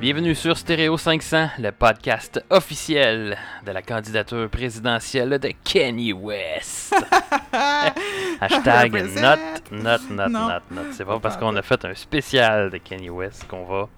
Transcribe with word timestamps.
Bienvenue 0.00 0.34
sur 0.34 0.56
Stereo 0.56 0.96
500, 0.96 1.48
le 1.58 1.72
podcast 1.72 2.42
officiel 2.48 3.36
de 3.66 3.70
la 3.70 3.82
candidature 3.82 4.48
présidentielle 4.48 5.38
de 5.38 5.52
Kanye 5.62 6.14
West. 6.14 6.94
Hashtag 8.40 8.92
not, 8.94 9.36
not, 9.70 9.98
not, 10.08 10.28
not, 10.30 10.62
not. 10.70 10.82
C'est 10.92 11.04
pas 11.04 11.20
parce 11.20 11.36
qu'on 11.36 11.54
a 11.54 11.60
fait 11.60 11.84
un 11.84 11.94
spécial 11.94 12.70
de 12.70 12.78
Kanye 12.78 13.10
West 13.10 13.46
qu'on 13.46 13.66
va. 13.66 13.88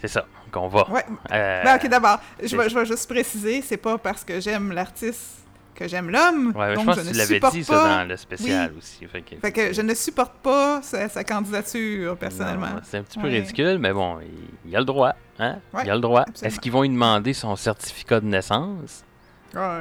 C'est 0.00 0.08
ça, 0.08 0.26
qu'on 0.50 0.66
va. 0.66 0.90
Ouais. 0.90 1.04
Euh, 1.30 1.62
Ben, 1.62 1.76
ok, 1.76 1.88
d'abord, 1.88 2.18
je 2.42 2.56
vais, 2.56 2.68
je 2.68 2.74
vais 2.74 2.86
juste 2.86 3.08
préciser, 3.08 3.62
c'est 3.62 3.76
pas 3.76 3.98
parce 3.98 4.24
que 4.24 4.40
j'aime 4.40 4.72
l'artiste 4.72 5.39
que 5.80 5.88
j'aime 5.88 6.10
l'homme. 6.10 6.52
ouais, 6.54 6.70
je 6.70 6.74
donc 6.76 6.84
pense 6.86 6.96
je 6.96 7.00
que 7.00 7.06
ne 7.06 7.12
tu 7.12 7.18
l'avais 7.18 7.40
dit 7.40 7.64
ça 7.64 7.72
pas- 7.72 7.98
dans 8.02 8.08
le 8.08 8.16
spécial 8.16 8.72
aussi. 8.78 9.06
Fait 9.06 9.22
que, 9.22 9.36
Fait 9.36 9.52
que 9.52 9.72
je 9.72 9.80
ne 9.82 9.94
supporte 9.94 10.34
pas 10.42 10.80
sa, 10.82 11.08
sa 11.08 11.24
candidature, 11.24 12.16
personnellement. 12.16 12.68
C'est 12.84 12.98
un 12.98 13.02
petit 13.02 13.18
peu 13.18 13.26
Ouais. 13.28 13.38
ridicule, 13.40 13.78
mais 13.78 13.92
bon, 13.92 14.18
il, 14.20 14.70
il 14.70 14.76
a 14.76 14.78
le 14.80 14.84
droit. 14.84 15.14
Hein? 15.38 15.56
Ouais, 15.72 15.82
il 15.84 15.90
a 15.90 15.94
le 15.94 16.00
droit. 16.00 16.24
Est-ce 16.42 16.60
qu'ils 16.60 16.72
vont 16.72 16.82
lui 16.82 16.90
demander 16.90 17.32
son 17.32 17.56
certificat 17.56 18.20
de 18.20 18.26
naissance? 18.26 19.04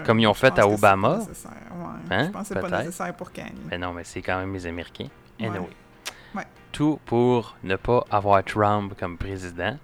Comme 0.05 0.19
ils 0.19 0.25
ont 0.27 0.33
fait 0.33 0.57
à 0.57 0.67
Obama? 0.67 1.19
Hein, 2.09 2.25
Je 2.25 2.29
pense 2.31 2.49
que 2.49 2.55
c'est 2.55 2.61
pas 2.69 2.79
nécessaire 2.83 3.13
pour 3.13 3.31
Kanye. 3.31 3.51
Mais 3.69 3.77
non, 3.77 3.93
mais 3.93 4.03
c'est 4.03 4.21
quand 4.21 4.39
même 4.39 4.53
les 4.53 4.65
Américains. 4.65 5.07
Anyway. 5.39 5.67
Tout 6.71 6.99
pour 7.05 7.55
ne 7.63 7.75
pas 7.77 8.03
avoir 8.11 8.43
Trump 8.43 8.93
comme 8.99 9.17
président. 9.17 9.75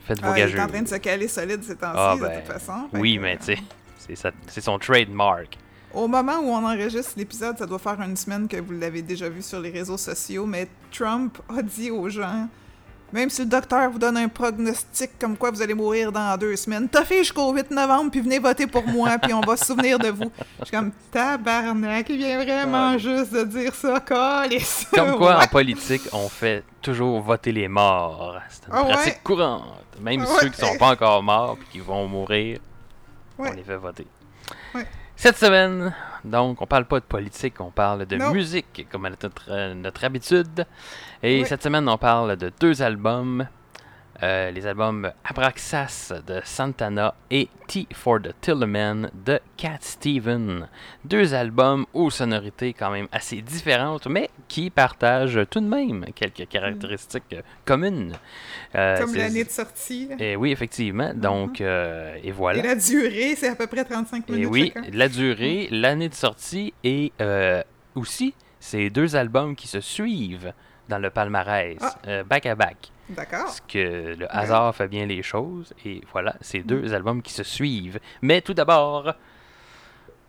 Faites 0.00 0.20
vos 0.20 0.30
Ah, 0.32 0.38
il 0.38 0.54
est 0.56 0.60
en 0.60 0.66
train 0.66 0.82
de 0.82 0.88
se 0.88 0.96
caler 0.96 1.28
solide 1.28 1.62
ces 1.62 1.76
temps-ci, 1.76 1.96
Ah, 1.96 2.14
de 2.16 2.20
ben, 2.20 2.40
toute 2.42 2.52
façon. 2.52 2.88
Fait 2.90 2.98
Oui, 2.98 3.16
que, 3.16 3.22
mais 3.22 3.34
euh, 3.34 3.38
tu 3.38 3.44
sais, 3.44 3.58
c'est 4.46 4.60
son 4.60 4.78
trademark. 4.78 5.58
Au 5.92 6.08
moment 6.08 6.38
où 6.40 6.48
on 6.48 6.64
enregistre 6.66 7.12
l'épisode, 7.16 7.56
ça 7.58 7.66
doit 7.66 7.78
faire 7.78 8.00
une 8.00 8.16
semaine 8.16 8.48
que 8.48 8.56
vous 8.56 8.72
l'avez 8.72 9.02
déjà 9.02 9.28
vu 9.28 9.42
sur 9.42 9.60
les 9.60 9.70
réseaux 9.70 9.96
sociaux, 9.98 10.44
mais 10.46 10.68
Trump 10.90 11.38
a 11.56 11.62
dit 11.62 11.90
aux 11.90 12.08
gens 12.08 12.48
même 13.12 13.30
si 13.30 13.42
le 13.42 13.46
docteur 13.48 13.88
vous 13.90 13.98
donne 14.00 14.16
un 14.16 14.26
prognostic 14.26 15.16
comme 15.20 15.36
quoi 15.36 15.52
vous 15.52 15.62
allez 15.62 15.74
mourir 15.74 16.10
dans 16.10 16.36
deux 16.36 16.56
semaines, 16.56 16.88
toffez 16.88 17.18
jusqu'au 17.18 17.52
8 17.52 17.70
novembre, 17.70 18.10
puis 18.10 18.20
venez 18.20 18.40
voter 18.40 18.66
pour 18.66 18.84
moi, 18.88 19.18
puis 19.22 19.32
on 19.32 19.40
va 19.40 19.56
se 19.56 19.66
souvenir 19.66 20.00
de 20.00 20.08
vous. 20.08 20.32
Je 20.58 20.64
suis 20.64 20.76
comme, 20.76 20.90
tabarnak, 21.12 22.08
il 22.10 22.16
vient 22.16 22.42
vraiment 22.42 22.90
Ouais. 22.92 22.98
juste 22.98 23.32
de 23.32 23.44
dire 23.44 23.72
ça, 23.72 24.00
calice. 24.00 24.88
Comme 24.92 25.16
quoi, 25.16 25.36
Ouais. 25.38 25.44
en 25.44 25.46
politique, 25.46 26.02
on 26.12 26.28
fait 26.28 26.64
toujours 26.82 27.20
voter 27.20 27.52
les 27.52 27.68
morts. 27.68 28.36
C'est 28.48 28.66
une 28.66 28.72
Ah 28.74 28.82
ouais. 28.82 28.92
pratique 28.94 29.22
courante. 29.22 29.62
Même 30.00 30.24
ceux 30.40 30.48
qui 30.48 30.60
sont 30.60 30.76
pas 30.76 30.90
encore 30.90 31.22
morts 31.22 31.56
puis 31.56 31.68
qui 31.72 31.78
vont 31.78 32.08
mourir, 32.08 32.58
on 33.38 33.42
Ouais. 33.44 33.54
les 33.56 33.62
fait 33.62 33.76
voter. 33.76 34.06
Ouais. 34.74 34.86
Cette 35.16 35.36
semaine, 35.36 35.94
donc, 36.24 36.60
on 36.60 36.66
parle 36.66 36.86
pas 36.86 36.98
de 37.00 37.04
politique, 37.04 37.60
on 37.60 37.70
parle 37.70 38.04
de 38.04 38.16
Non. 38.16 38.32
musique, 38.32 38.86
comme 38.90 39.04
à 39.04 39.10
notre, 39.10 39.44
euh, 39.50 39.74
notre 39.74 40.04
habitude. 40.04 40.66
Et 41.22 41.40
Ouais. 41.40 41.44
cette 41.46 41.62
semaine, 41.62 41.88
on 41.88 41.96
parle 41.98 42.36
de 42.36 42.52
deux 42.60 42.82
albums. 42.82 43.46
Euh, 44.22 44.50
les 44.52 44.66
albums 44.66 45.10
Abraxas 45.24 46.12
de 46.26 46.40
Santana 46.44 47.14
et 47.30 47.48
T 47.66 47.86
for 47.92 48.20
the 48.22 48.32
Tillman 48.40 49.10
de 49.26 49.40
Cat 49.56 49.78
Steven. 49.80 50.68
Deux 51.04 51.34
albums 51.34 51.84
aux 51.92 52.10
sonorités 52.10 52.72
quand 52.72 52.90
même 52.90 53.08
assez 53.12 53.42
différentes, 53.42 54.06
mais 54.06 54.30
qui 54.48 54.70
partagent 54.70 55.40
tout 55.50 55.60
de 55.60 55.66
même 55.66 56.06
quelques 56.14 56.46
caractéristiques 56.48 57.34
communes. 57.64 58.12
Euh, 58.74 58.98
Comme 59.00 59.14
l'année 59.14 59.44
de 59.44 59.50
sortie. 59.50 60.08
là. 60.08 60.16
Eh 60.18 60.36
oui, 60.36 60.52
effectivement. 60.52 61.12
Donc, 61.14 61.60
euh, 61.60 62.16
et 62.22 62.30
voilà. 62.30 62.60
Et 62.60 62.62
la 62.62 62.76
durée, 62.76 63.34
c'est 63.36 63.48
à 63.48 63.56
peu 63.56 63.66
près 63.66 63.84
35 63.84 64.24
Et 64.28 64.32
minutes 64.32 64.48
oui, 64.50 64.72
chacun. 64.74 64.88
la 64.92 65.08
durée, 65.08 65.68
l'année 65.70 66.08
de 66.08 66.14
sortie 66.14 66.72
et 66.84 67.12
aussi, 67.94 68.34
c'est 68.60 68.90
deux 68.90 69.16
albums 69.16 69.54
qui 69.56 69.68
se 69.68 69.80
suivent 69.80 70.52
dans 70.88 70.98
le 70.98 71.10
palmarès, 71.10 71.76
Ah. 71.80 71.94
euh, 72.08 72.24
back 72.24 72.46
à 72.46 72.54
back. 72.54 72.76
D'accord. 73.08 73.44
Parce 73.44 73.60
que 73.60 74.14
le 74.16 74.26
hasard 74.34 74.74
fait 74.74 74.88
bien 74.88 75.04
les 75.06 75.22
choses. 75.22 75.74
Et 75.84 76.00
voilà, 76.12 76.34
c'est 76.40 76.60
deux 76.60 76.94
albums 76.94 77.20
qui 77.22 77.32
se 77.32 77.42
suivent. 77.42 78.00
Mais 78.22 78.40
tout 78.40 78.54
d'abord, 78.54 79.12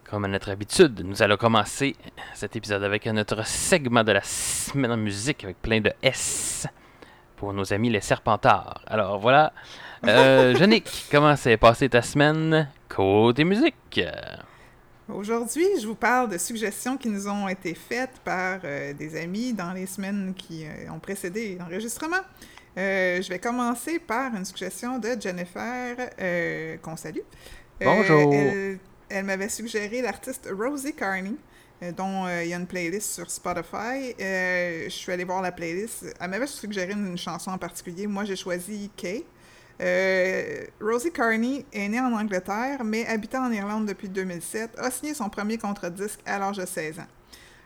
comme 0.09 0.25
à 0.25 0.27
notre 0.27 0.51
habitude, 0.51 1.01
nous 1.05 1.21
allons 1.23 1.37
commencer 1.37 1.95
cet 2.33 2.55
épisode 2.55 2.83
avec 2.83 3.05
notre 3.07 3.45
segment 3.45 4.03
de 4.03 4.11
la 4.11 4.21
semaine 4.23 4.91
en 4.91 4.97
musique 4.97 5.43
avec 5.45 5.61
plein 5.61 5.79
de 5.81 5.91
S 6.03 6.67
pour 7.37 7.53
nos 7.53 7.73
amis 7.73 7.89
les 7.89 8.01
Serpentards. 8.01 8.81
Alors 8.87 9.19
voilà, 9.19 9.51
euh, 10.05 10.53
Yannick, 10.59 11.05
comment 11.11 11.35
s'est 11.35 11.57
passée 11.57 11.89
ta 11.89 12.01
semaine 12.01 12.69
côté 12.89 13.43
musique? 13.45 14.01
Aujourd'hui, 15.07 15.67
je 15.79 15.85
vous 15.85 15.95
parle 15.95 16.29
de 16.29 16.37
suggestions 16.39 16.97
qui 16.97 17.09
nous 17.09 17.27
ont 17.27 17.47
été 17.47 17.75
faites 17.75 18.19
par 18.23 18.59
euh, 18.63 18.91
des 18.91 19.15
amis 19.21 19.53
dans 19.53 19.71
les 19.71 19.85
semaines 19.85 20.33
qui 20.35 20.65
euh, 20.65 20.91
ont 20.91 20.97
précédé 20.97 21.57
l'enregistrement. 21.59 22.21
Euh, 22.75 23.21
je 23.21 23.29
vais 23.29 23.37
commencer 23.37 23.99
par 23.99 24.35
une 24.35 24.43
suggestion 24.43 24.97
de 24.97 25.15
Jennifer, 25.19 25.95
qu'on 26.81 26.97
salue. 26.97 27.19
Bonjour. 27.79 28.33
Elle, 28.33 28.79
elle 29.07 29.25
m'avait 29.25 29.49
suggéré 29.49 30.01
l'artiste 30.01 30.49
Rosie 30.51 30.93
Carney, 30.93 31.35
dont 31.95 32.27
il 32.27 32.47
y 32.47 32.53
a 32.53 32.57
une 32.57 32.65
playlist 32.65 33.13
sur 33.13 33.29
Spotify. 33.29 34.15
Je 34.17 34.89
suis 34.89 35.11
allée 35.11 35.23
voir 35.23 35.41
la 35.41 35.51
playlist. 35.51 36.03
Elle 36.19 36.31
m'avait 36.31 36.47
suggéré 36.47 36.93
une 36.93 37.17
chanson 37.17 37.51
en 37.51 37.57
particulier. 37.59 38.07
Moi, 38.07 38.25
j'ai 38.25 38.35
choisi 38.35 38.89
Kay. 38.97 39.23
Euh, 39.81 40.63
Rosie 40.81 41.11
Carney 41.11 41.65
est 41.73 41.87
née 41.89 41.99
en 41.99 42.13
Angleterre, 42.13 42.83
mais 42.83 43.05
habitant 43.05 43.45
en 43.45 43.51
Irlande 43.51 43.85
depuis 43.85 44.07
2007, 44.07 44.77
a 44.77 44.89
signé 44.89 45.13
son 45.13 45.29
premier 45.29 45.57
contre-disque 45.57 46.19
à 46.25 46.39
l'âge 46.39 46.57
de 46.57 46.65
16 46.65 46.99
ans. 46.99 47.07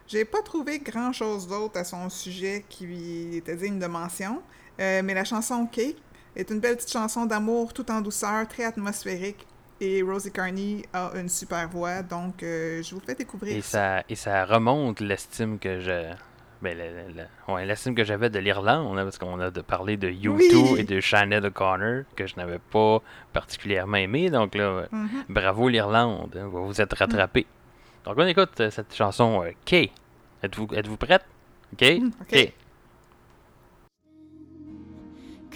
J'ai 0.07 0.25
pas 0.25 0.41
trouvé 0.41 0.79
grand-chose 0.79 1.47
d'autre 1.47 1.77
à 1.77 1.83
son 1.83 2.09
sujet 2.09 2.65
qui 2.67 3.37
était 3.37 3.55
digne 3.55 3.77
de 3.77 3.85
mention, 3.85 4.41
euh, 4.79 5.01
mais 5.03 5.13
la 5.13 5.23
chanson 5.23 5.67
Cake 5.67 5.97
est 6.35 6.49
une 6.49 6.59
belle 6.59 6.77
petite 6.77 6.91
chanson 6.91 7.27
d'amour 7.27 7.73
tout 7.73 7.89
en 7.91 8.01
douceur, 8.01 8.47
très 8.47 8.63
atmosphérique, 8.63 9.45
et 9.81 10.01
Rosie 10.01 10.31
Carney 10.31 10.83
a 10.93 11.11
une 11.15 11.29
super 11.29 11.69
voix, 11.69 12.01
donc 12.01 12.43
euh, 12.43 12.81
je 12.81 12.95
vous 12.95 13.01
fais 13.01 13.15
découvrir 13.15 13.55
Et 13.55 13.61
ça, 13.61 14.03
et 14.09 14.15
ça 14.15 14.45
remonte 14.45 14.99
l'estime 14.99 15.59
que 15.59 15.79
je. 15.79 16.13
Ben, 16.61 16.77
le- 16.77 16.83
le- 17.13 17.13
le- 17.47 17.53
ouais, 17.53 17.65
l'estime 17.65 17.95
que 17.95 18.03
j'avais 18.03 18.29
de 18.29 18.37
l'Irlande, 18.39 18.99
hein, 18.99 19.03
parce 19.05 19.17
qu'on 19.17 19.39
a 19.39 19.49
de 19.49 19.61
parlé 19.61 19.95
de 19.95 20.09
U2 20.09 20.73
Oui. 20.73 20.79
et 20.79 20.83
de 20.83 20.99
Sinead 20.99 21.45
O'Connor, 21.45 22.03
que 22.17 22.27
je 22.27 22.35
n'avais 22.35 22.59
pas 22.59 23.01
particulièrement 23.31 23.95
aimé. 23.97 24.29
Donc 24.29 24.55
là, 24.55 24.63
euh, 24.63 24.85
Mhm. 24.91 25.09
bravo 25.29 25.69
l'Irlande, 25.69 26.35
hein, 26.37 26.47
vous 26.51 26.67
vous 26.67 26.81
êtes 26.81 26.91
rattrapé. 26.93 27.45
Donc 28.03 28.15
on 28.17 28.25
écoute 28.27 28.59
euh, 28.59 28.69
cette 28.71 28.93
chanson 28.93 29.41
euh, 29.43 29.51
Kay. 29.63 29.89
Êtes-vous 30.43 30.67
êtes-vous 30.73 30.97
prête? 30.97 31.23
OK? 31.73 31.81
Mm, 31.81 32.11
ok. 32.21 32.53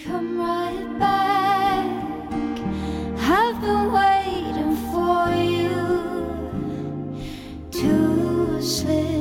Come 0.04 0.38
right 0.40 0.98
back. 0.98 1.86
I've 3.18 3.60
been 3.60 3.92
waiting 3.92 4.76
for 4.92 5.28
you 5.34 5.70
to 7.72 8.60
slip 8.62 9.13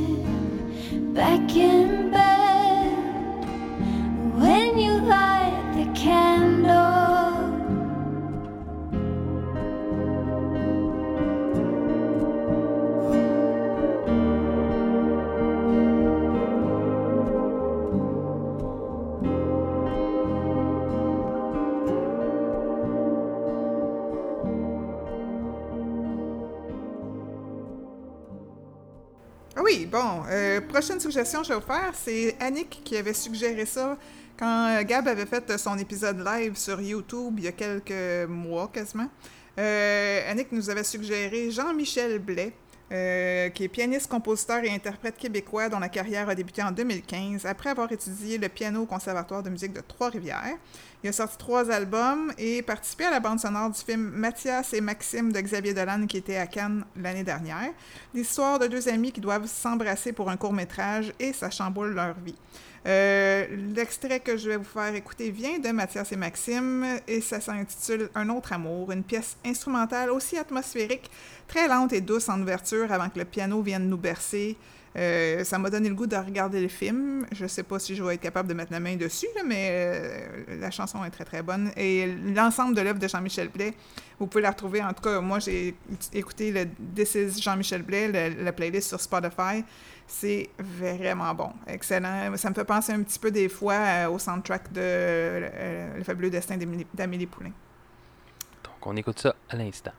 back 1.14 1.56
in 1.56 2.10
bed 2.10 3.46
when 4.34 4.78
you 4.80 4.94
light 5.02 5.74
the 5.76 5.86
candle. 5.94 6.33
Oui, 29.64 29.86
bon, 29.86 30.24
euh, 30.30 30.60
prochaine 30.60 31.00
suggestion 31.00 31.40
que 31.40 31.48
je 31.48 31.54
vais 31.54 31.60
vous 31.60 31.66
faire, 31.66 31.94
c'est 31.94 32.36
Annick 32.42 32.82
qui 32.84 32.98
avait 32.98 33.14
suggéré 33.14 33.66
ça 33.66 33.98
quand 34.38 34.68
euh, 34.68 34.84
Gab 34.84 35.08
avait 35.08 35.26
fait 35.26 35.58
son 35.58 35.78
épisode 35.78 36.20
live 36.20 36.58
sur 36.58 36.82
YouTube 36.82 37.36
il 37.38 37.46
y 37.46 37.48
a 37.48 37.54
quelques 37.54 38.28
mois 38.28 38.70
quasiment. 38.74 39.08
Euh, 39.58 40.30
Annick 40.30 40.52
nous 40.52 40.70
avait 40.70 40.84
suggéré 40.84 41.50
Jean-Michel 41.50 42.20
Blais, 42.20 42.52
euh, 42.92 43.48
qui 43.50 43.64
est 43.64 43.70
pianiste, 43.70 44.08
compositeur 44.08 44.66
et 44.66 44.70
interprète 44.70 45.16
québécois 45.16 45.70
dont 45.70 45.80
la 45.80 45.88
carrière 45.88 46.28
a 46.28 46.36
débuté 46.36 46.62
en 46.62 46.72
2015 46.72 47.46
après 47.46 47.70
avoir 47.70 47.90
étudié 47.90 48.38
le 48.38 48.50
piano 48.50 48.82
au 48.82 48.86
Conservatoire 48.86 49.44
de 49.44 49.50
musique 49.50 49.72
de 49.72 49.80
Trois-Rivières. 49.80 50.58
Il 51.04 51.10
a 51.10 51.12
sorti 51.12 51.38
trois 51.38 51.70
albums 51.70 52.32
et 52.38 52.62
participé 52.62 53.04
à 53.04 53.12
la 53.12 53.20
bande 53.20 53.38
sonore 53.38 53.70
du 53.70 53.80
film 53.80 54.10
Mathias 54.16 54.74
et 54.74 54.80
Maxime 54.80 55.34
de 55.34 55.42
Xavier 55.42 55.74
Dolan 55.74 56.08
qui 56.08 56.16
était 56.16 56.38
à 56.38 56.48
Cannes 56.48 56.86
l'année 56.96 57.26
dernière. 57.26 57.74
L'histoire 58.14 58.58
de 58.58 58.68
deux 58.68 58.88
amis 58.88 59.12
qui 59.12 59.20
doivent 59.20 59.46
s'embrasser 59.46 60.14
pour 60.14 60.30
un 60.30 60.38
court 60.38 60.54
métrage 60.54 61.12
et 61.20 61.34
ça 61.34 61.50
chamboule 61.50 61.94
leur 61.94 62.14
vie. 62.24 62.38
Euh, 62.88 63.46
L'extrait 63.76 64.22
que 64.22 64.38
je 64.38 64.48
vais 64.48 64.56
vous 64.56 64.64
faire 64.64 64.96
écouter 64.96 65.30
vient 65.30 65.60
de 65.60 65.70
Mathias 65.72 66.10
et 66.14 66.16
Maxime 66.16 66.86
et 67.06 67.20
ça 67.20 67.42
s'intitule 67.42 68.10
Un 68.16 68.30
autre 68.30 68.54
amour, 68.54 68.94
une 68.94 69.04
pièce 69.04 69.36
instrumentale 69.46 70.10
aussi 70.10 70.38
atmosphérique, 70.38 71.12
très 71.50 71.68
lente 71.68 71.92
et 71.92 72.00
douce 72.00 72.30
en 72.30 72.42
ouverture 72.42 72.90
avant 72.94 73.10
que 73.10 73.20
le 73.20 73.26
piano 73.26 73.62
vienne 73.62 73.90
nous 73.90 73.98
bercer. 73.98 74.56
Euh, 74.96 75.44
ça 75.44 75.58
m'a 75.58 75.70
donné 75.70 75.90
le 75.90 75.96
goût 75.96 76.06
de 76.06 76.16
regarder 76.16 76.62
le 76.62 76.68
film. 76.68 77.26
Je 77.32 77.48
sais 77.48 77.64
pas 77.64 77.80
si 77.80 77.96
je 77.96 78.04
vais 78.04 78.16
être 78.16 78.22
capable 78.22 78.48
de 78.48 78.54
mettre 78.54 78.72
la 78.72 78.80
main 78.80 78.96
dessus, 78.96 79.28
mais 79.46 79.70
euh, 79.72 80.60
la 80.60 80.72
chanson 80.72 81.04
est 81.04 81.10
très 81.10 81.26
très 81.26 81.42
bonne. 81.42 81.72
Et 81.76 82.08
l'ensemble 82.36 82.76
de 82.76 82.82
l'œuvre 82.82 83.00
de 83.00 83.08
Jean-Michel 83.08 83.50
Blais, 83.50 83.74
vous 84.20 84.28
pouvez 84.28 84.44
la 84.44 84.52
retrouver. 84.52 84.84
En 84.84 84.94
tout 84.94 85.02
cas, 85.02 85.20
moi 85.20 85.40
j'ai 85.40 85.76
écouté 86.14 86.52
le 86.52 86.68
This 86.96 87.16
is 87.16 87.42
Jean-Michel 87.42 87.82
Blais, 87.82 88.32
la 88.32 88.52
playlist 88.52 88.90
sur 88.90 89.02
Spotify. 89.02 89.64
C'est 90.06 90.50
vraiment 90.60 91.34
bon, 91.34 91.54
excellent. 91.66 92.36
Ça 92.36 92.50
me 92.50 92.54
fait 92.54 92.66
penser 92.66 92.92
un 92.92 93.02
petit 93.02 93.18
peu 93.18 93.32
des 93.32 93.50
fois 93.50 93.74
euh, 93.74 94.10
au 94.10 94.20
soundtrack 94.20 94.72
de 94.72 95.98
Le 95.98 96.04
fabuleux 96.04 96.30
destin 96.30 96.58
d'Amélie 96.94 97.26
Poulain. 97.26 97.52
Donc, 98.64 98.86
on 98.86 98.96
écoute 98.96 99.20
ça 99.20 99.34
à 99.50 99.56
l'instant. 99.56 99.94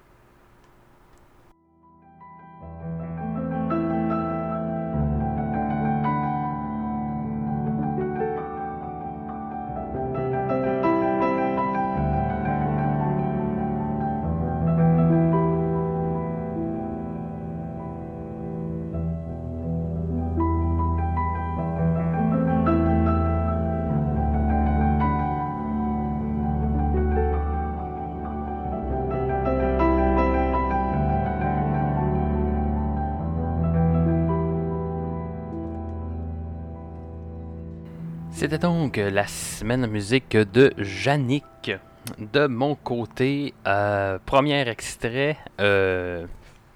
C'était 38.54 38.68
donc 38.68 38.98
la 38.98 39.26
semaine 39.26 39.84
musique 39.88 40.36
de 40.36 40.72
Yannick. 41.04 41.72
De 42.20 42.46
mon 42.46 42.76
côté, 42.76 43.52
euh, 43.66 44.16
premier 44.24 44.68
extrait. 44.68 45.36
euh, 45.60 46.24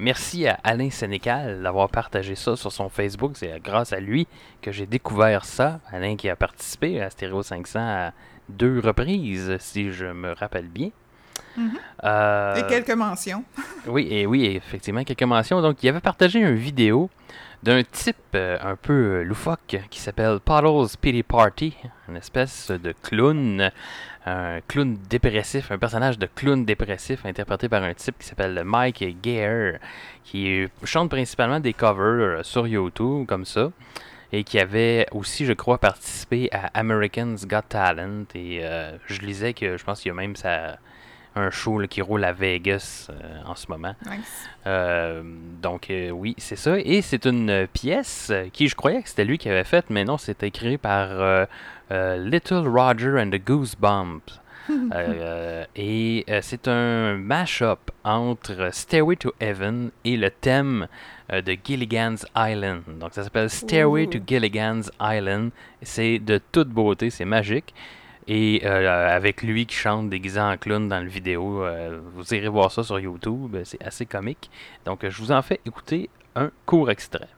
merci 0.00 0.48
à 0.48 0.58
Alain 0.64 0.90
Sénécal 0.90 1.62
d'avoir 1.62 1.88
partagé 1.88 2.34
ça 2.34 2.56
sur 2.56 2.72
son 2.72 2.88
Facebook. 2.88 3.34
C'est 3.36 3.62
grâce 3.62 3.92
à 3.92 4.00
lui 4.00 4.26
que 4.60 4.72
j'ai 4.72 4.86
découvert 4.86 5.44
ça. 5.44 5.78
Alain 5.92 6.16
qui 6.16 6.28
a 6.28 6.34
participé 6.34 7.00
à 7.00 7.10
Stereo 7.10 7.44
500 7.44 7.78
à 7.78 8.12
deux 8.48 8.80
reprises, 8.80 9.56
si 9.60 9.92
je 9.92 10.06
me 10.06 10.32
rappelle 10.32 10.66
bien. 10.66 10.90
Mhm. 11.56 11.70
Euh, 12.02 12.56
Et 12.56 12.66
quelques 12.66 12.90
mentions. 12.96 13.44
oui, 13.86 14.08
et 14.10 14.26
oui, 14.26 14.46
effectivement, 14.46 15.04
quelques 15.04 15.22
mentions. 15.22 15.62
Donc, 15.62 15.80
il 15.84 15.88
avait 15.88 16.00
partagé 16.00 16.40
une 16.40 16.56
vidéo 16.56 17.08
d'un 17.62 17.82
type 17.82 18.16
euh, 18.34 18.56
un 18.60 18.76
peu 18.76 18.92
euh, 18.92 19.22
loufoque 19.24 19.78
qui 19.90 20.00
s'appelle 20.00 20.38
Puddles 20.44 20.96
Pity 21.00 21.22
Party, 21.22 21.76
une 22.08 22.16
espèce 22.16 22.70
de 22.70 22.94
clown, 23.02 23.70
un 24.26 24.60
clown 24.68 24.96
dépressif, 25.08 25.70
un 25.72 25.78
personnage 25.78 26.18
de 26.18 26.26
clown 26.26 26.64
dépressif 26.64 27.26
interprété 27.26 27.68
par 27.68 27.82
un 27.82 27.94
type 27.94 28.16
qui 28.18 28.26
s'appelle 28.26 28.62
Mike 28.64 29.20
Gare, 29.22 29.78
qui 30.24 30.66
chante 30.84 31.10
principalement 31.10 31.60
des 31.60 31.72
covers 31.72 32.38
euh, 32.38 32.42
sur 32.42 32.66
YouTube 32.66 33.26
comme 33.26 33.44
ça. 33.44 33.70
Et 34.30 34.44
qui 34.44 34.58
avait 34.58 35.06
aussi, 35.12 35.46
je 35.46 35.54
crois, 35.54 35.78
participé 35.78 36.50
à 36.52 36.66
Americans 36.74 37.34
Got 37.46 37.62
Talent. 37.70 38.26
Et 38.34 38.60
je 39.06 39.20
lisais 39.22 39.54
que 39.54 39.78
je 39.78 39.84
pense 39.84 40.02
qu'il 40.02 40.10
y 40.10 40.12
a 40.12 40.14
même 40.14 40.36
sa, 40.36 40.76
un 41.38 41.50
show 41.50 41.78
là, 41.78 41.86
qui 41.86 42.02
roule 42.02 42.24
à 42.24 42.32
Vegas 42.32 43.08
euh, 43.10 43.40
en 43.46 43.54
ce 43.54 43.66
moment. 43.68 43.94
Nice. 44.04 44.48
Euh, 44.66 45.22
donc 45.62 45.90
euh, 45.90 46.10
oui, 46.10 46.34
c'est 46.38 46.56
ça. 46.56 46.78
Et 46.78 47.02
c'est 47.02 47.26
une 47.26 47.66
pièce 47.72 48.32
qui, 48.52 48.68
je 48.68 48.74
croyais 48.74 49.02
que 49.02 49.08
c'était 49.08 49.24
lui 49.24 49.38
qui 49.38 49.48
avait 49.48 49.64
faite, 49.64 49.86
mais 49.90 50.04
non, 50.04 50.18
c'était 50.18 50.48
écrit 50.48 50.78
par 50.78 51.46
Little 51.90 52.68
Roger 52.68 53.20
and 53.20 53.30
the 53.30 53.42
Goosebumps. 53.42 54.40
Et 55.76 56.26
c'est 56.42 56.68
un 56.68 57.16
mash-up 57.16 57.90
entre 58.04 58.68
Stairway 58.70 59.16
to 59.16 59.32
Heaven 59.40 59.90
et 60.04 60.18
le 60.18 60.30
thème 60.30 60.88
de 61.30 61.56
Gilligan's 61.64 62.26
Island. 62.36 62.82
Donc 63.00 63.14
ça 63.14 63.24
s'appelle 63.24 63.48
Stairway 63.48 64.06
to. 64.08 64.18
Gilligan's 64.26 64.90
Island. 65.00 65.52
C'est 65.80 66.18
de 66.18 66.38
toute 66.52 66.68
beauté, 66.68 67.08
c'est 67.08 67.24
magique. 67.24 67.72
Et 68.30 68.60
euh, 68.64 69.08
avec 69.08 69.42
lui 69.42 69.64
qui 69.64 69.74
chante 69.74 70.10
déguisé 70.10 70.38
en 70.38 70.58
clown 70.58 70.86
dans 70.86 71.00
le 71.00 71.08
vidéo, 71.08 71.64
euh, 71.64 71.98
vous 72.14 72.34
irez 72.34 72.48
voir 72.48 72.70
ça 72.70 72.82
sur 72.82 73.00
YouTube, 73.00 73.56
c'est 73.64 73.82
assez 73.82 74.04
comique. 74.04 74.50
Donc 74.84 75.08
je 75.08 75.22
vous 75.22 75.32
en 75.32 75.40
fais 75.40 75.60
écouter 75.64 76.10
un 76.36 76.50
court 76.66 76.90
extrait. 76.90 77.28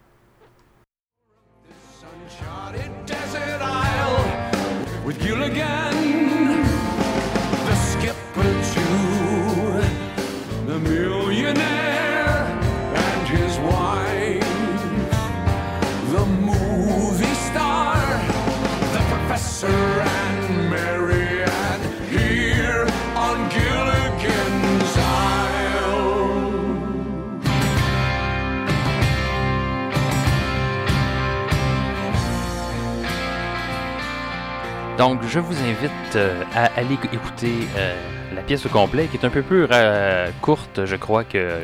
Donc 35.01 35.23
je 35.27 35.39
vous 35.39 35.57
invite 35.63 36.15
euh, 36.17 36.43
à 36.55 36.67
aller 36.79 36.99
écouter 37.11 37.55
euh, 37.79 37.95
la 38.35 38.43
pièce 38.43 38.67
au 38.67 38.69
complet, 38.69 39.07
qui 39.07 39.17
est 39.17 39.25
un 39.25 39.31
peu 39.31 39.41
plus 39.41 39.67
euh, 39.73 40.29
courte, 40.43 40.85
je 40.85 40.95
crois, 40.95 41.25
que 41.25 41.59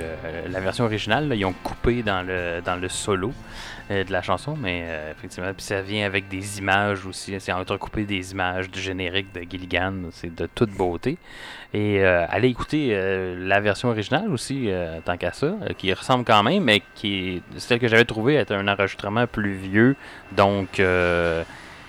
la 0.48 0.58
version 0.60 0.86
originale. 0.86 1.30
Ils 1.34 1.44
ont 1.44 1.52
coupé 1.52 2.02
dans 2.02 2.26
le, 2.26 2.62
dans 2.64 2.76
le 2.76 2.88
solo 2.88 3.34
de 3.90 4.10
la 4.10 4.22
chanson, 4.22 4.56
mais 4.58 4.86
effectivement, 5.12 5.52
puis 5.52 5.62
ça 5.62 5.82
vient 5.82 6.06
avec 6.06 6.28
des 6.28 6.58
images 6.58 7.04
aussi. 7.04 7.36
C'est 7.38 7.52
entrecoupé 7.52 8.04
des 8.04 8.32
images 8.32 8.70
du 8.70 8.80
générique 8.80 9.32
de 9.34 9.42
Gilligan. 9.42 9.92
C'est 10.12 10.34
de 10.34 10.48
toute 10.52 10.70
beauté. 10.70 11.18
Et 11.74 12.02
allez 12.04 12.48
écouter 12.48 12.98
la 13.36 13.60
version 13.60 13.90
originale 13.90 14.32
aussi, 14.32 14.70
tant 15.04 15.18
qu'à 15.18 15.32
ça, 15.32 15.52
qui 15.76 15.92
ressemble 15.92 16.24
quand 16.24 16.42
même, 16.42 16.64
mais 16.64 16.82
qui 16.94 17.36
est 17.36 17.60
celle 17.60 17.78
que 17.78 17.86
j'avais 17.86 18.06
trouvé 18.06 18.34
être 18.36 18.52
un 18.52 18.66
enregistrement 18.66 19.26
plus 19.26 19.54
vieux. 19.54 19.94
Donc, 20.32 20.80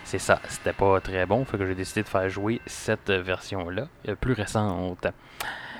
c'est 0.07 0.19
ça, 0.19 0.39
c'était 0.47 0.71
pas 0.71 1.01
très 1.01 1.25
bon, 1.25 1.43
fait 1.43 1.57
que 1.57 1.67
j'ai 1.67 1.75
décidé 1.75 2.01
de 2.01 2.07
faire 2.07 2.29
jouer 2.29 2.61
cette 2.65 3.09
version-là, 3.09 3.89
euh, 4.07 4.15
plus 4.15 4.31
récente. 4.31 5.05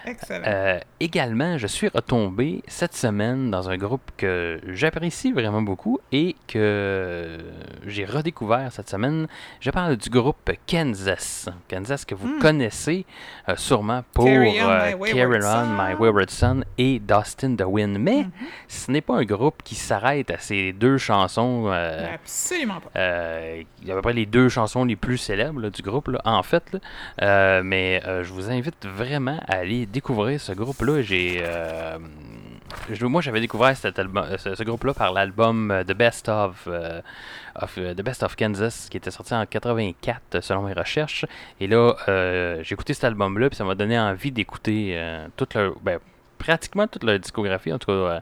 Excellent. 0.08 0.44
Euh, 0.48 0.80
également, 1.00 1.58
je 1.58 1.68
suis 1.68 1.88
retombé 1.90 2.64
cette 2.68 2.96
semaine 2.96 3.52
dans 3.52 3.70
un 3.70 3.78
groupe 3.78 4.10
que 4.18 4.60
j'apprécie 4.68 5.32
vraiment 5.32 5.62
beaucoup 5.62 6.00
et 6.12 6.36
que 6.48 7.38
j'ai 7.86 8.06
redécouvert 8.06 8.72
cette 8.72 8.90
semaine. 8.90 9.28
Je 9.60 9.70
parle 9.72 9.98
du 9.98 10.10
groupe 10.10 10.50
Kansas. 10.68 11.50
Kansas 11.70 12.06
que 12.06 12.16
vous 12.16 12.28
Hmm. 12.28 12.40
connaissez 12.40 13.06
euh, 13.50 13.56
sûrement 13.56 14.04
pour 14.14 14.26
Carry 14.26 14.62
On, 14.62 14.70
euh, 14.70 14.88
My 14.88 14.94
Wayward 14.96 15.14
Carry 15.32 15.38
On, 15.46 15.66
Son. 15.66 15.84
My 15.84 15.94
Wayward 16.00 16.30
Son 16.30 16.64
et 16.78 17.00
Dustin 17.00 17.56
the 17.56 17.64
Wind. 17.66 17.98
Mais 18.00 18.24
Mhm. 18.24 18.32
ce 18.68 18.92
n'est 18.92 19.02
pas 19.02 19.16
un 19.18 19.24
groupe 19.26 19.62
qui 19.64 19.76
s'arrête 19.76 20.32
à 20.32 20.38
ces 20.40 20.74
deux 20.74 20.98
chansons. 20.98 21.68
Absolument 21.68 22.80
pas. 22.82 22.90
il 23.82 23.88
y 23.88 23.92
a 23.92 23.94
à 23.94 23.96
peu 23.98 24.02
près 24.02 24.14
les 24.14 24.26
deux 24.26 24.50
chansons 24.50 24.84
les 24.86 24.96
plus 24.96 25.18
célèbres 25.18 25.60
là, 25.62 25.70
du 25.70 25.82
groupe, 25.82 26.08
là, 26.08 26.22
en 26.26 26.44
fait. 26.44 26.64
là. 27.20 27.62
Mais 27.64 28.02
je 28.06 28.32
vous 28.32 28.50
invite 28.50 28.86
vraiment 28.86 29.40
à 29.48 29.58
aller 29.58 29.86
découvrir 29.86 29.97
ce 30.00 30.52
groupe-là. 30.54 31.02
J'ai, 31.02 31.40
euh, 31.42 31.98
moi, 33.02 33.22
j'avais 33.22 33.40
découvert 33.40 33.76
album, 33.98 34.26
euh, 34.26 34.38
ce, 34.38 34.64
groupe-là 34.64 34.94
par 34.94 35.14
l'album 35.14 35.72
euh, 35.72 35.84
The 35.84 35.94
Best 35.94 36.30
of, 36.30 36.68
The 36.68 38.02
Best 38.02 38.24
of 38.24 38.36
Kansas, 38.36 38.88
qui 38.90 38.98
était 38.98 39.12
sorti 39.12 39.34
en 39.34 39.46
84 39.46 40.42
selon 40.42 40.64
mes 40.64 40.74
recherches. 40.74 41.26
Et 41.60 41.68
là, 41.68 41.96
j'ai 42.62 42.74
écouté 42.74 42.94
cet 42.94 43.06
album-là, 43.06 43.50
puis 43.50 43.58
ça 43.58 43.64
m'a 43.64 43.76
donné 43.76 44.00
envie 44.00 44.32
d'écouter 44.32 45.00
toute 45.36 45.54
leur, 45.54 45.74
ben, 45.82 46.00
pratiquement 46.38 46.88
toute 46.88 47.04
leur 47.04 47.20
discographie, 47.20 47.74
en 47.74 47.80
tout 47.80 47.92
cas. 47.92 48.22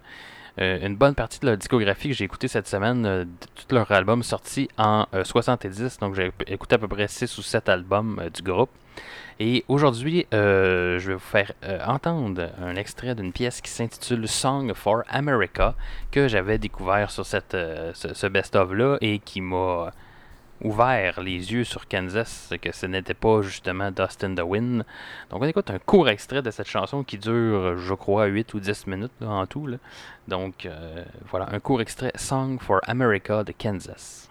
une 0.57 0.95
bonne 0.95 1.15
partie 1.15 1.39
de 1.39 1.47
leur 1.47 1.57
discographie 1.57 2.09
que 2.09 2.15
j'ai 2.15 2.25
écouté 2.25 2.47
cette 2.47 2.67
semaine, 2.67 3.03
de 3.03 3.27
tous 3.55 3.75
leurs 3.75 3.91
albums 3.91 4.23
sortis 4.23 4.69
en 4.77 5.05
euh, 5.13 5.23
70. 5.23 5.99
Donc 5.99 6.15
j'ai 6.15 6.31
écouté 6.47 6.75
à 6.75 6.77
peu 6.77 6.87
près 6.87 7.07
6 7.07 7.37
ou 7.37 7.41
7 7.41 7.69
albums 7.69 8.21
du 8.33 8.41
groupe. 8.41 8.69
Et 9.39 9.65
aujourd'hui, 9.67 10.25
euh, 10.33 10.97
je 10.97 11.09
vais 11.09 11.13
vous 11.15 11.19
faire 11.19 11.51
euh, 11.65 11.83
entendre 11.85 12.49
un 12.61 12.75
extrait 12.77 13.15
d'une 13.15 13.33
pièce 13.33 13.59
qui 13.59 13.69
s'intitule 13.69 14.29
Song 14.29 14.73
for 14.73 15.03
America 15.09 15.75
que 16.09 16.29
j'avais 16.29 16.57
découvert 16.57 17.11
sur 17.11 17.25
cette, 17.25 17.53
euh, 17.53 17.91
ce, 17.93 18.27
best-of-là 18.27 18.97
et 19.01 19.19
qui 19.19 19.41
m'a 19.41 19.91
ouvert 20.61 21.19
les 21.19 21.51
yeux 21.51 21.65
sur 21.65 21.85
Kansas, 21.89 22.53
que 22.61 22.73
ce 22.73 22.85
n'était 22.85 23.13
pas 23.13 23.41
justement 23.41 23.91
Dust 23.91 24.23
in 24.23 24.35
the 24.35 24.39
Wind. 24.39 24.85
Donc 25.29 25.41
on 25.41 25.45
écoute 25.45 25.69
un 25.69 25.79
court 25.79 26.07
extrait 26.07 26.41
de 26.41 26.49
cette 26.49 26.69
chanson 26.69 27.03
qui 27.03 27.17
dure, 27.17 27.75
je 27.75 27.93
crois, 27.93 28.27
8 28.27 28.53
ou 28.53 28.61
10 28.61 28.87
minutes 28.87 29.21
en 29.21 29.45
tout. 29.47 29.67
là. 29.67 29.77
Donc 30.29 30.65
voilà, 31.29 31.49
un 31.51 31.59
court 31.59 31.81
extrait 31.81 32.13
Song 32.15 32.57
for 32.61 32.79
America 32.87 33.43
de 33.43 33.51
Kansas. 33.51 34.29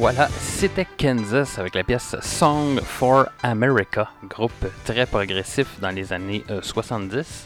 Voilà, 0.00 0.28
c'était 0.40 0.86
Kansas 0.98 1.58
avec 1.58 1.74
la 1.74 1.84
pièce 1.84 2.16
Song 2.22 2.80
for 2.80 3.26
America, 3.42 4.08
groupe 4.24 4.52
très 4.86 5.04
progressif 5.04 5.78
dans 5.80 5.90
les 5.90 6.12
années 6.14 6.42
euh, 6.50 6.62
70, 6.62 7.44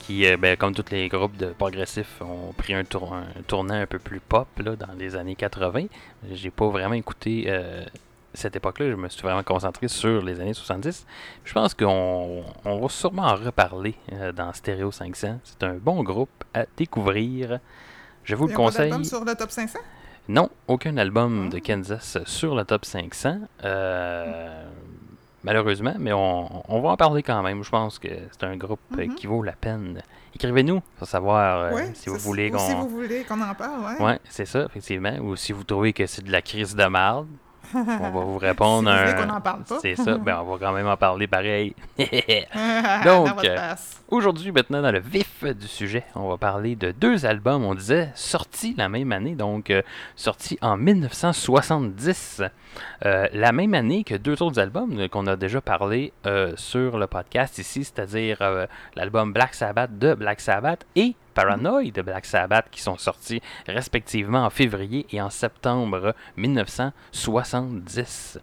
qui, 0.00 0.24
euh, 0.26 0.38
ben, 0.38 0.56
comme 0.56 0.74
tous 0.74 0.90
les 0.90 1.08
groupes 1.08 1.36
de 1.36 1.46
progressifs, 1.48 2.20
ont 2.22 2.52
pris 2.54 2.72
un, 2.72 2.84
tour- 2.84 3.12
un 3.14 3.42
tournant 3.46 3.74
un 3.74 3.86
peu 3.86 3.98
plus 3.98 4.18
pop 4.20 4.48
là, 4.64 4.76
dans 4.76 4.92
les 4.98 5.14
années 5.14 5.34
80. 5.34 5.86
J'ai 6.32 6.50
pas 6.50 6.68
vraiment 6.68 6.94
écouté 6.94 7.44
euh, 7.48 7.84
cette 8.32 8.56
époque-là, 8.56 8.90
je 8.90 8.94
me 8.96 9.08
suis 9.10 9.20
vraiment 9.22 9.42
concentré 9.42 9.88
sur 9.88 10.22
les 10.22 10.40
années 10.40 10.54
70. 10.54 11.04
Je 11.44 11.52
pense 11.52 11.74
qu'on 11.74 12.44
on 12.64 12.80
va 12.80 12.88
sûrement 12.88 13.24
en 13.26 13.34
reparler 13.34 13.94
euh, 14.12 14.32
dans 14.32 14.52
Stereo 14.54 14.90
500. 14.90 15.38
C'est 15.44 15.62
un 15.64 15.74
bon 15.74 16.02
groupe 16.02 16.30
à 16.54 16.64
découvrir. 16.78 17.58
Je 18.24 18.34
vous 18.36 18.46
le 18.46 18.54
conseille. 18.54 19.04
sur 19.04 19.22
le 19.24 19.34
top 19.34 19.50
500? 19.50 19.78
Non, 20.28 20.48
aucun 20.68 20.96
album 20.96 21.48
de 21.48 21.58
Kansas 21.58 22.18
sur 22.26 22.54
le 22.54 22.64
top 22.64 22.84
500. 22.84 23.38
Euh, 23.64 24.64
malheureusement, 25.42 25.94
mais 25.98 26.12
on, 26.12 26.62
on 26.72 26.80
va 26.80 26.90
en 26.90 26.96
parler 26.96 27.22
quand 27.22 27.42
même. 27.42 27.64
Je 27.64 27.70
pense 27.70 27.98
que 27.98 28.08
c'est 28.30 28.44
un 28.44 28.56
groupe 28.56 28.80
Mhm. 28.90 29.14
qui 29.16 29.26
vaut 29.26 29.42
la 29.42 29.52
peine. 29.52 30.02
Écrivez-nous 30.34 30.80
pour 30.98 31.08
savoir 31.08 31.60
euh, 31.64 31.74
Ouais, 31.74 31.90
si 31.94 32.08
vous 32.08 32.16
voulez 32.18 32.52
ou 32.54 32.58
Si 32.58 32.72
vous 32.72 32.82
qu'on. 32.82 32.86
voulez 32.86 33.24
qu'on 33.24 33.40
en 33.40 33.54
parle, 33.54 33.80
ouais. 33.98 34.04
Ouais, 34.04 34.18
c'est 34.28 34.46
ça, 34.46 34.64
effectivement. 34.66 35.16
Ou 35.20 35.34
si 35.34 35.52
vous 35.52 35.64
trouvez 35.64 35.92
que 35.92 36.06
c'est 36.06 36.22
de 36.24 36.30
la 36.30 36.42
crise 36.42 36.76
de 36.76 36.84
marde, 36.84 37.26
on 37.74 38.10
va 38.10 38.10
vous 38.10 38.38
répondre 38.38 38.90
Si 38.90 39.10
un. 39.10 39.12
qu'on 39.14 39.30
en 39.32 39.40
parle 39.40 39.62
pas. 39.64 39.78
C'est 39.80 39.96
ça, 39.96 40.18
ben 40.18 40.38
on 40.42 40.52
va 40.52 40.66
quand 40.66 40.72
même 40.72 40.86
en 40.86 40.96
parler 40.96 41.26
pareil. 41.26 41.74
Donc, 43.04 43.44
euh. 43.44 43.74
Aujourd'hui, 44.08 44.50
maintenant, 44.50 44.82
dans 44.82 44.90
le 44.90 44.98
vif 44.98 45.44
du 45.44 45.68
sujet, 45.68 46.04
on 46.16 46.28
va 46.28 46.36
parler 46.36 46.74
de 46.74 46.90
deux 46.90 47.26
albums, 47.26 47.64
on 47.64 47.74
disait, 47.76 48.10
sortis 48.16 48.74
la 48.76 48.88
même 48.88 49.12
année, 49.12 49.36
donc 49.36 49.70
euh, 49.70 49.82
sortis 50.16 50.58
en 50.62 50.76
1970. 50.76 52.42
Euh, 53.04 53.26
la 53.32 53.52
même 53.52 53.74
année 53.74 54.04
que 54.04 54.14
deux 54.14 54.40
autres 54.42 54.60
albums 54.60 54.98
euh, 54.98 55.08
qu'on 55.08 55.26
a 55.26 55.36
déjà 55.36 55.60
parlé 55.60 56.14
euh, 56.26 56.54
sur 56.56 56.98
le 56.98 57.06
podcast 57.06 57.58
ici, 57.58 57.84
c'est-à-dire 57.84 58.38
l'album 58.96 59.32
Black 59.32 59.54
Sabbath 59.54 59.96
de 59.98 60.14
Black 60.14 60.40
Sabbath 60.40 60.84
et 60.96 61.14
Paranoid 61.34 61.92
de 61.92 62.02
Black 62.02 62.26
Sabbath 62.26 62.66
qui 62.70 62.82
sont 62.82 62.98
sortis 62.98 63.40
respectivement 63.66 64.44
en 64.44 64.50
février 64.50 65.06
et 65.10 65.22
en 65.22 65.30
septembre 65.30 66.14
1970. 66.36 68.40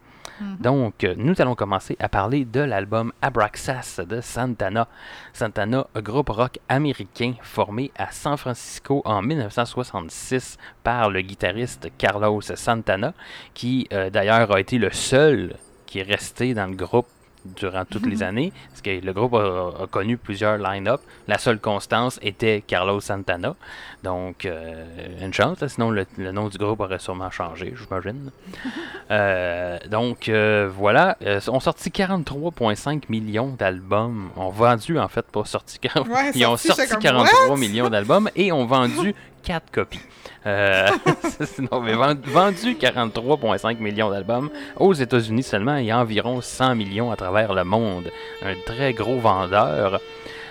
Donc, 0.59 1.03
euh, 1.03 1.15
nous 1.17 1.41
allons 1.41 1.55
commencer 1.55 1.95
à 1.99 2.09
parler 2.09 2.45
de 2.45 2.59
l'album 2.59 3.11
Abraxas 3.21 4.01
de 4.07 4.21
Santana. 4.21 4.87
Santana, 5.33 5.87
un 5.95 6.01
groupe 6.01 6.29
rock 6.29 6.59
américain 6.69 7.33
formé 7.41 7.91
à 7.97 8.11
San 8.11 8.37
Francisco 8.37 9.01
en 9.05 9.21
1966 9.21 10.57
par 10.83 11.09
le 11.09 11.21
guitariste 11.21 11.89
Carlos 11.97 12.41
Santana, 12.41 13.13
qui 13.53 13.87
euh, 13.93 14.09
d'ailleurs 14.09 14.51
a 14.51 14.59
été 14.59 14.77
le 14.77 14.91
seul 14.91 15.55
qui 15.85 15.99
est 15.99 16.03
resté 16.03 16.53
dans 16.53 16.67
le 16.67 16.75
groupe 16.75 17.07
durant 17.55 17.85
toutes 17.85 18.05
les 18.05 18.23
années, 18.23 18.51
parce 18.69 18.81
que 18.81 19.03
le 19.05 19.13
groupe 19.13 19.33
a, 19.33 19.83
a 19.83 19.87
connu 19.87 20.17
plusieurs 20.17 20.57
line-up. 20.57 21.01
La 21.27 21.37
seule 21.37 21.59
constance 21.59 22.19
était 22.21 22.63
Carlos 22.65 22.99
Santana. 23.01 23.55
Donc, 24.03 24.45
euh, 24.45 24.85
une 25.21 25.33
chance, 25.33 25.59
là, 25.59 25.67
sinon 25.69 25.89
le, 25.89 26.05
le 26.17 26.31
nom 26.31 26.47
du 26.49 26.57
groupe 26.57 26.79
aurait 26.79 26.99
sûrement 26.99 27.31
changé, 27.31 27.73
j'imagine. 27.77 28.31
Euh, 29.09 29.77
donc, 29.89 30.27
euh, 30.27 30.69
voilà. 30.69 31.15
Euh, 31.25 31.39
on 31.47 31.61
sorti 31.61 31.89
43,5 31.91 33.03
millions 33.07 33.55
d'albums. 33.57 34.29
On 34.35 34.49
vendu, 34.49 34.99
en 34.99 35.07
fait, 35.07 35.25
pas 35.27 35.45
sorti 35.45 35.79
40 35.79 36.07
Ouais, 36.09 36.31
Ils 36.35 36.45
ont 36.45 36.57
sorti, 36.57 36.67
sorti 36.67 36.81
j'étais 36.81 36.93
comme, 36.93 37.23
43 37.23 37.47
What? 37.51 37.55
millions 37.55 37.89
d'albums 37.89 38.29
et 38.35 38.51
ont 38.51 38.65
vendu 38.77 39.15
4 39.47 39.71
copies. 39.71 40.01
Euh, 40.45 40.89
non, 41.71 41.79
vendu 41.79 42.73
43,5 42.73 43.77
millions 43.79 44.09
d'albums 44.09 44.49
aux 44.75 44.91
États-Unis 44.91 45.43
seulement 45.43 45.77
et 45.77 45.93
environ 45.93 46.41
100 46.41 46.75
millions 46.75 47.11
à 47.11 47.15
travers 47.15 47.53
le 47.53 47.63
monde. 47.63 48.11
Un 48.43 48.55
très 48.65 48.93
gros 48.93 49.19
vendeur. 49.19 50.01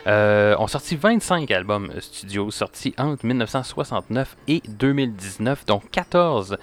Euh, 0.07 0.55
ont 0.59 0.69
sorti 0.69 0.95
25 0.95 1.51
albums 1.51 1.91
studio 1.99 2.51
sortis 2.53 2.95
entre 2.97 3.27
1969 3.27 4.37
et 4.47 4.63
2019, 4.67 5.67
dont 5.67 5.83
14 5.93 6.57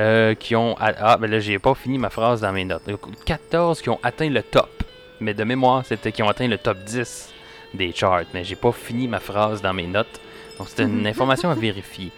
euh, 0.00 0.34
qui 0.34 0.56
ont. 0.56 0.74
Ah, 0.80 1.16
ben 1.18 1.30
là, 1.30 1.38
j'ai 1.38 1.60
pas 1.60 1.74
fini 1.74 1.98
ma 1.98 2.10
phrase 2.10 2.40
dans 2.40 2.52
mes 2.52 2.64
notes. 2.64 2.90
14 3.24 3.82
qui 3.82 3.90
ont 3.90 4.00
atteint 4.02 4.30
le 4.30 4.42
top. 4.42 4.82
Mais 5.20 5.34
de 5.34 5.44
mémoire, 5.44 5.84
c'était 5.84 6.10
qui 6.10 6.24
ont 6.24 6.28
atteint 6.28 6.48
le 6.48 6.58
top 6.58 6.78
10 6.78 7.32
des 7.74 7.92
charts. 7.92 8.24
Mais 8.34 8.42
j'ai 8.42 8.56
pas 8.56 8.72
fini 8.72 9.06
ma 9.06 9.20
phrase 9.20 9.62
dans 9.62 9.74
mes 9.74 9.86
notes. 9.86 10.20
Donc, 10.58 10.68
c'était 10.68 10.84
une 10.84 11.06
information 11.06 11.50
à 11.50 11.54
vérifier. 11.54 12.10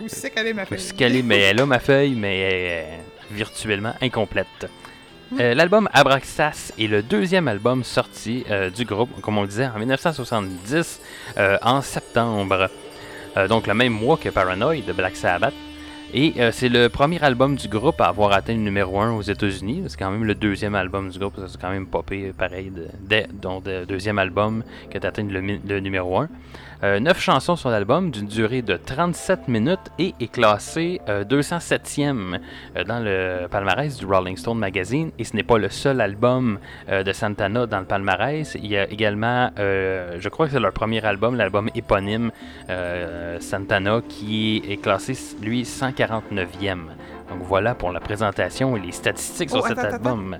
Où 0.00 0.04
c'est 0.08 0.30
qu'elle 0.30 0.48
est 0.48 0.52
ma 0.52 0.64
fille? 0.66 0.76
Où 0.76 0.80
c'est 0.80 0.96
qu'elle 0.96 1.16
est, 1.16 1.22
mais 1.22 1.38
elle 1.40 1.60
a 1.60 1.66
ma 1.66 1.78
feuille, 1.78 2.14
mais 2.14 2.38
elle 2.40 2.54
est 2.54 3.00
virtuellement 3.30 3.94
incomplète. 4.02 4.46
Euh, 5.40 5.54
L'album 5.54 5.88
Abraxas 5.92 6.72
est 6.78 6.86
le 6.86 7.02
deuxième 7.02 7.48
album 7.48 7.82
sorti 7.82 8.44
euh, 8.50 8.70
du 8.70 8.84
groupe, 8.84 9.10
comme 9.22 9.38
on 9.38 9.42
le 9.42 9.48
disait, 9.48 9.66
en 9.66 9.78
1970, 9.78 11.00
euh, 11.38 11.58
en 11.62 11.80
septembre. 11.82 12.68
Euh, 13.36 13.48
donc 13.48 13.66
le 13.66 13.74
même 13.74 13.92
mois 13.92 14.16
que 14.16 14.28
Paranoid 14.28 14.84
de 14.86 14.92
Black 14.92 15.16
Sabbath. 15.16 15.54
Et 16.14 16.34
euh, 16.38 16.52
c'est 16.52 16.68
le 16.68 16.88
premier 16.88 17.20
album 17.22 17.56
du 17.56 17.66
groupe 17.66 18.00
à 18.00 18.06
avoir 18.06 18.32
atteint 18.32 18.52
le 18.54 18.60
numéro 18.60 19.00
1 19.00 19.12
aux 19.14 19.22
États-Unis. 19.22 19.82
C'est 19.88 19.98
quand 19.98 20.10
même 20.10 20.24
le 20.24 20.36
deuxième 20.36 20.76
album 20.76 21.10
du 21.10 21.18
groupe. 21.18 21.34
C'est 21.48 21.60
quand 21.60 21.70
même 21.70 21.86
popé 21.86 22.32
pareil. 22.36 22.70
De, 22.70 22.86
dès- 23.00 23.26
donc, 23.32 23.64
le 23.66 23.84
deuxième 23.84 24.18
album 24.20 24.62
qui 24.90 24.96
a 24.96 25.06
atteint 25.08 25.24
le, 25.24 25.40
le 25.40 25.80
numéro 25.80 26.18
1. 26.20 26.28
Euh, 26.82 27.00
9 27.00 27.18
chansons 27.18 27.56
sur 27.56 27.70
l'album 27.70 28.10
d'une 28.10 28.26
durée 28.26 28.60
de 28.60 28.76
37 28.76 29.48
minutes 29.48 29.78
et 29.98 30.14
est 30.20 30.30
classé 30.30 31.00
euh, 31.08 31.24
207e 31.24 32.38
euh, 32.76 32.84
dans 32.84 33.00
le 33.00 33.46
palmarès 33.48 33.96
du 33.96 34.04
Rolling 34.04 34.36
Stone 34.36 34.58
Magazine. 34.58 35.10
Et 35.18 35.24
ce 35.24 35.34
n'est 35.34 35.42
pas 35.42 35.56
le 35.56 35.70
seul 35.70 36.00
album 36.02 36.58
euh, 36.90 37.02
de 37.02 37.12
Santana 37.12 37.66
dans 37.66 37.80
le 37.80 37.86
palmarès. 37.86 38.54
Il 38.56 38.66
y 38.66 38.76
a 38.76 38.84
également, 38.90 39.50
euh, 39.58 40.16
je 40.20 40.28
crois 40.28 40.46
que 40.46 40.52
c'est 40.52 40.60
leur 40.60 40.72
premier 40.72 41.02
album, 41.04 41.34
l'album 41.36 41.70
éponyme 41.74 42.30
euh, 42.68 43.40
Santana, 43.40 44.02
qui 44.06 44.62
est 44.68 44.76
classé, 44.76 45.14
lui, 45.40 45.62
149e. 45.62 46.78
Donc 47.30 47.42
voilà 47.42 47.74
pour 47.74 47.90
la 47.90 48.00
présentation 48.00 48.76
et 48.76 48.80
les 48.80 48.92
statistiques 48.92 49.50
Oh, 49.52 49.56
sur 49.56 49.66
cet 49.68 49.78
attends, 49.78 49.96
attends, 49.96 50.10
album. 50.10 50.36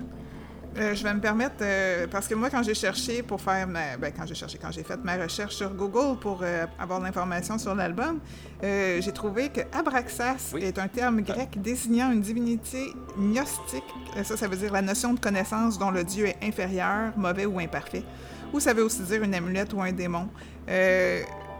Euh, 0.77 0.93
je 0.93 1.03
vais 1.03 1.13
me 1.13 1.19
permettre, 1.19 1.55
euh, 1.61 2.05
parce 2.07 2.27
que 2.27 2.35
moi, 2.35 2.51
quand 2.51 2.61
j'ai 2.61 2.75
cherché 2.75 3.23
pour 3.23 3.41
faire 3.41 3.67
ma... 3.67 3.97
Ben, 3.97 4.13
quand 4.15 4.27
j'ai 4.27 4.35
cherché, 4.35 4.59
quand 4.61 4.71
j'ai 4.71 4.83
fait 4.83 5.03
ma 5.03 5.15
recherche 5.15 5.55
sur 5.55 5.73
Google 5.73 6.19
pour 6.19 6.41
euh, 6.43 6.65
avoir 6.77 6.99
l'information 6.99 7.57
sur 7.57 7.73
l'album, 7.73 8.19
j'ai 8.61 9.11
trouvé 9.13 9.49
que 9.49 9.61
Abraxas 9.71 10.51
Oui. 10.53 10.63
est 10.63 10.77
un 10.77 10.87
terme 10.87 11.21
grec 11.21 11.59
désignant 11.61 12.11
une 12.11 12.21
divinité 12.21 12.93
gnostique. 13.17 13.83
Ça, 14.23 14.37
ça 14.37 14.47
veut 14.47 14.57
dire 14.57 14.71
la 14.71 14.81
notion 14.81 15.13
de 15.13 15.19
connaissance 15.19 15.79
dont 15.79 15.91
le 15.91 16.03
dieu 16.03 16.27
est 16.27 16.37
inférieur, 16.43 17.11
mauvais 17.17 17.45
ou 17.45 17.59
imparfait. 17.59 18.03
Ou 18.53 18.59
ça 18.59 18.73
veut 18.73 18.83
aussi 18.83 19.01
dire 19.01 19.23
une 19.23 19.33
amulette 19.33 19.73
ou 19.73 19.81
un 19.81 19.91
démon. 19.91 20.27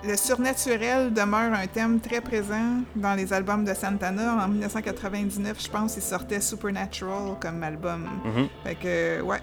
Le 0.03 0.15
surnaturel 0.15 1.11
demeure 1.11 1.51
un 1.53 1.65
thème 1.67 1.99
très 1.99 2.21
présent 2.21 2.81
dans 2.95 3.15
les 3.15 3.33
albums 3.33 3.65
de 3.65 3.73
Santana. 3.73 4.35
En 4.45 4.47
1999, 4.47 5.57
je 5.61 5.69
pense, 5.69 5.97
il 5.97 6.03
sortait 6.03 6.39
Supernatural 6.39 7.35
comme 7.41 7.63
album. 7.63 8.07
Mhm. 8.23 8.47
Fait 8.63 8.75
que, 8.75 9.21
ouais, 9.21 9.39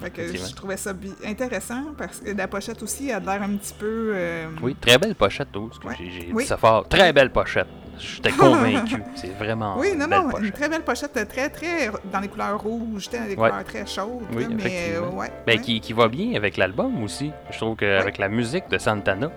fait 0.00 0.10
que 0.10 0.34
je 0.34 0.54
trouvais 0.54 0.78
ça 0.78 0.92
intéressant 1.24 1.82
parce 1.96 2.20
que 2.20 2.30
la 2.30 2.48
pochette 2.48 2.82
aussi 2.82 3.12
a 3.12 3.20
l'air 3.20 3.42
un 3.42 3.56
petit 3.56 3.74
peu. 3.78 4.12
euh, 4.14 4.46
Oui, 4.62 4.74
très 4.80 4.96
belle 4.98 5.14
pochette, 5.14 5.48
oh, 5.56 5.70
Ouais. 5.84 5.94
j'ai 5.98 6.10
j'ai 6.10 6.32
Oui. 6.32 6.42
dit 6.44 6.48
ça 6.48 6.56
fort. 6.56 6.88
Très 6.88 7.12
belle 7.12 7.30
pochette. 7.30 7.68
J'étais 7.98 8.30
convaincu. 8.30 9.02
C'est 9.14 9.36
vraiment 9.38 9.76
Oui, 9.78 9.88
non, 9.96 10.06
non, 10.06 10.38
une 10.38 10.52
très 10.52 10.68
belle 10.68 10.82
pochette, 10.84 11.12
très, 11.28 11.48
très 11.50 11.90
dans 12.10 12.20
les 12.20 12.28
couleurs 12.28 12.58
rouges, 12.60 13.10
dans 13.10 13.24
des 13.24 13.34
Ouais. 13.36 13.50
couleurs 13.50 13.64
très 13.64 13.86
chaudes. 13.86 14.22
Oui, 14.34 14.44
là, 14.44 14.48
mais 14.64 14.92
euh, 14.94 15.10
ouais. 15.10 15.30
Ben, 15.46 15.56
ouais. 15.58 15.60
qui, 15.62 15.80
qui 15.80 15.92
va 15.92 16.08
bien 16.08 16.34
avec 16.34 16.56
l'album 16.56 17.02
aussi. 17.02 17.30
Je 17.50 17.58
trouve 17.58 17.76
qu'avec 17.76 18.18
la 18.18 18.28
musique 18.28 18.68
de 18.70 18.78
Santana, 18.78 19.30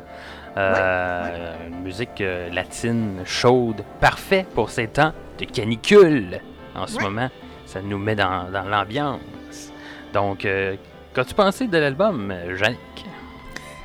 euh, 0.57 1.67
une 1.67 1.81
musique 1.81 2.21
euh, 2.21 2.49
latine 2.49 3.21
chaude, 3.25 3.83
parfait 3.99 4.45
pour 4.53 4.69
ces 4.69 4.87
temps 4.87 5.13
de 5.39 5.45
canicule 5.45 6.39
en 6.75 6.87
ce 6.87 6.97
Ouais. 6.97 7.03
moment. 7.03 7.29
Ça 7.65 7.81
nous 7.81 7.97
met 7.97 8.15
dans, 8.15 8.49
dans 8.51 8.63
l'ambiance. 8.63 9.71
Donc, 10.13 10.43
euh, 10.45 10.75
qu'as-tu 11.13 11.33
pensé 11.33 11.67
de 11.67 11.77
l'album, 11.77 12.31
euh, 12.31 12.55
Jacques? 12.57 12.75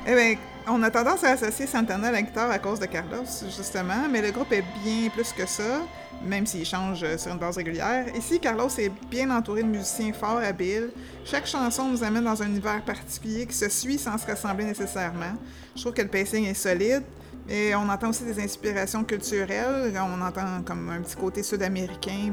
Eh 0.05 0.13
ben, 0.13 0.35
on 0.67 0.83
a 0.83 0.89
tendance 0.91 1.23
à 1.23 1.31
associer 1.31 1.67
Santana 1.67 2.09
à 2.09 2.11
la 2.11 2.21
guitare 2.21 2.51
à 2.51 2.59
cause 2.59 2.79
de 2.79 2.85
Carlos, 2.85 3.23
justement, 3.45 4.07
mais 4.11 4.21
le 4.21 4.31
groupe 4.31 4.51
est 4.51 4.63
bien 4.83 5.09
plus 5.09 5.31
que 5.31 5.45
ça, 5.45 5.81
même 6.23 6.45
s'il 6.45 6.65
change 6.65 7.03
euh, 7.03 7.17
sur 7.17 7.31
une 7.31 7.37
base 7.37 7.57
régulière. 7.57 8.05
Ici, 8.15 8.39
Carlos 8.39 8.69
est 8.77 8.91
bien 9.09 9.29
entouré 9.29 9.63
de 9.63 9.67
musiciens 9.67 10.13
forts, 10.13 10.37
habiles. 10.37 10.89
Chaque 11.25 11.47
chanson 11.47 11.89
nous 11.89 12.03
amène 12.03 12.23
dans 12.23 12.41
un 12.41 12.47
univers 12.47 12.83
particulier 12.83 13.45
qui 13.45 13.55
se 13.55 13.69
suit 13.69 13.97
sans 13.97 14.17
se 14.17 14.25
ressembler 14.25 14.65
nécessairement. 14.65 15.33
Je 15.75 15.81
trouve 15.81 15.93
que 15.93 16.01
le 16.01 16.07
pacing 16.07 16.45
est 16.45 16.53
solide. 16.53 17.03
Et 17.49 17.73
on 17.75 17.87
entend 17.87 18.09
aussi 18.09 18.25
des 18.25 18.43
inspirations 18.43 19.05
culturelles. 19.05 19.93
On 19.95 20.21
entend 20.21 20.61
comme 20.65 20.89
un 20.89 21.01
petit 21.01 21.15
côté 21.15 21.43
sud-américain, 21.43 22.31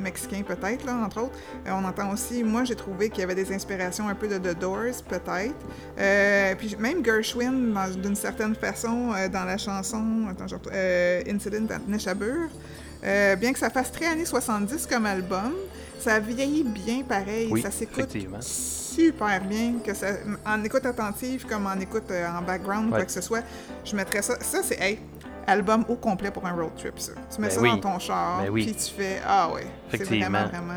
mexicain 0.00 0.42
peut-être, 0.46 0.88
entre 0.88 1.24
autres. 1.24 1.38
Euh, 1.66 1.72
on 1.72 1.84
entend 1.84 2.10
aussi, 2.10 2.42
moi 2.42 2.64
j'ai 2.64 2.74
trouvé 2.74 3.10
qu'il 3.10 3.20
y 3.20 3.22
avait 3.24 3.34
des 3.34 3.52
inspirations 3.52 4.08
un 4.08 4.14
peu 4.14 4.28
de 4.28 4.38
The 4.38 4.58
Doors, 4.58 5.02
peut-être. 5.06 5.54
Euh, 5.98 6.54
puis 6.56 6.74
même 6.78 7.04
Gershwin, 7.04 7.74
d'une 8.02 8.16
certaine 8.16 8.54
façon, 8.54 9.12
dans 9.30 9.44
la 9.44 9.58
chanson 9.58 10.26
attends, 10.30 10.46
euh, 10.72 11.22
Incident 11.28 11.66
at 11.68 11.80
Neshabur. 11.86 12.48
Euh, 13.04 13.36
bien 13.36 13.52
que 13.52 13.58
ça 13.58 13.70
fasse 13.70 13.92
très 13.92 14.06
années 14.06 14.24
70 14.24 14.86
comme 14.86 15.06
album, 15.06 15.52
ça 15.98 16.18
vieillit 16.18 16.64
bien 16.64 17.02
pareil. 17.02 17.48
Oui, 17.50 17.62
ça 17.62 17.70
s'écoute 17.70 18.14
super 18.40 19.40
bien. 19.42 19.74
Que 19.84 19.94
ça, 19.94 20.06
en 20.46 20.62
écoute 20.64 20.86
attentive 20.86 21.46
comme 21.46 21.66
en 21.66 21.78
écoute 21.80 22.10
euh, 22.10 22.26
en 22.28 22.42
background, 22.42 22.86
Ouais. 22.86 22.98
quoi 22.98 23.04
que 23.04 23.12
ce 23.12 23.20
soit, 23.20 23.42
je 23.84 23.94
mettrais 23.96 24.22
ça. 24.22 24.34
Ça, 24.40 24.60
c'est 24.62 24.80
hey, 24.80 24.98
album 25.46 25.84
au 25.88 25.96
complet 25.96 26.30
pour 26.30 26.46
un 26.46 26.52
road 26.52 26.70
trip, 26.76 26.98
ça. 26.98 27.12
Tu 27.34 27.40
mets 27.40 27.48
Ben 27.48 27.54
ça 27.54 27.60
oui. 27.60 27.70
dans 27.70 27.78
ton 27.78 27.98
char, 27.98 28.42
Ben 28.42 28.50
oui. 28.50 28.64
puis 28.66 28.74
tu 28.74 28.90
fais 28.94 29.20
Ah 29.26 29.50
ouais. 29.52 29.66
C'est 29.90 30.04
vraiment, 30.04 30.46
vraiment. 30.46 30.74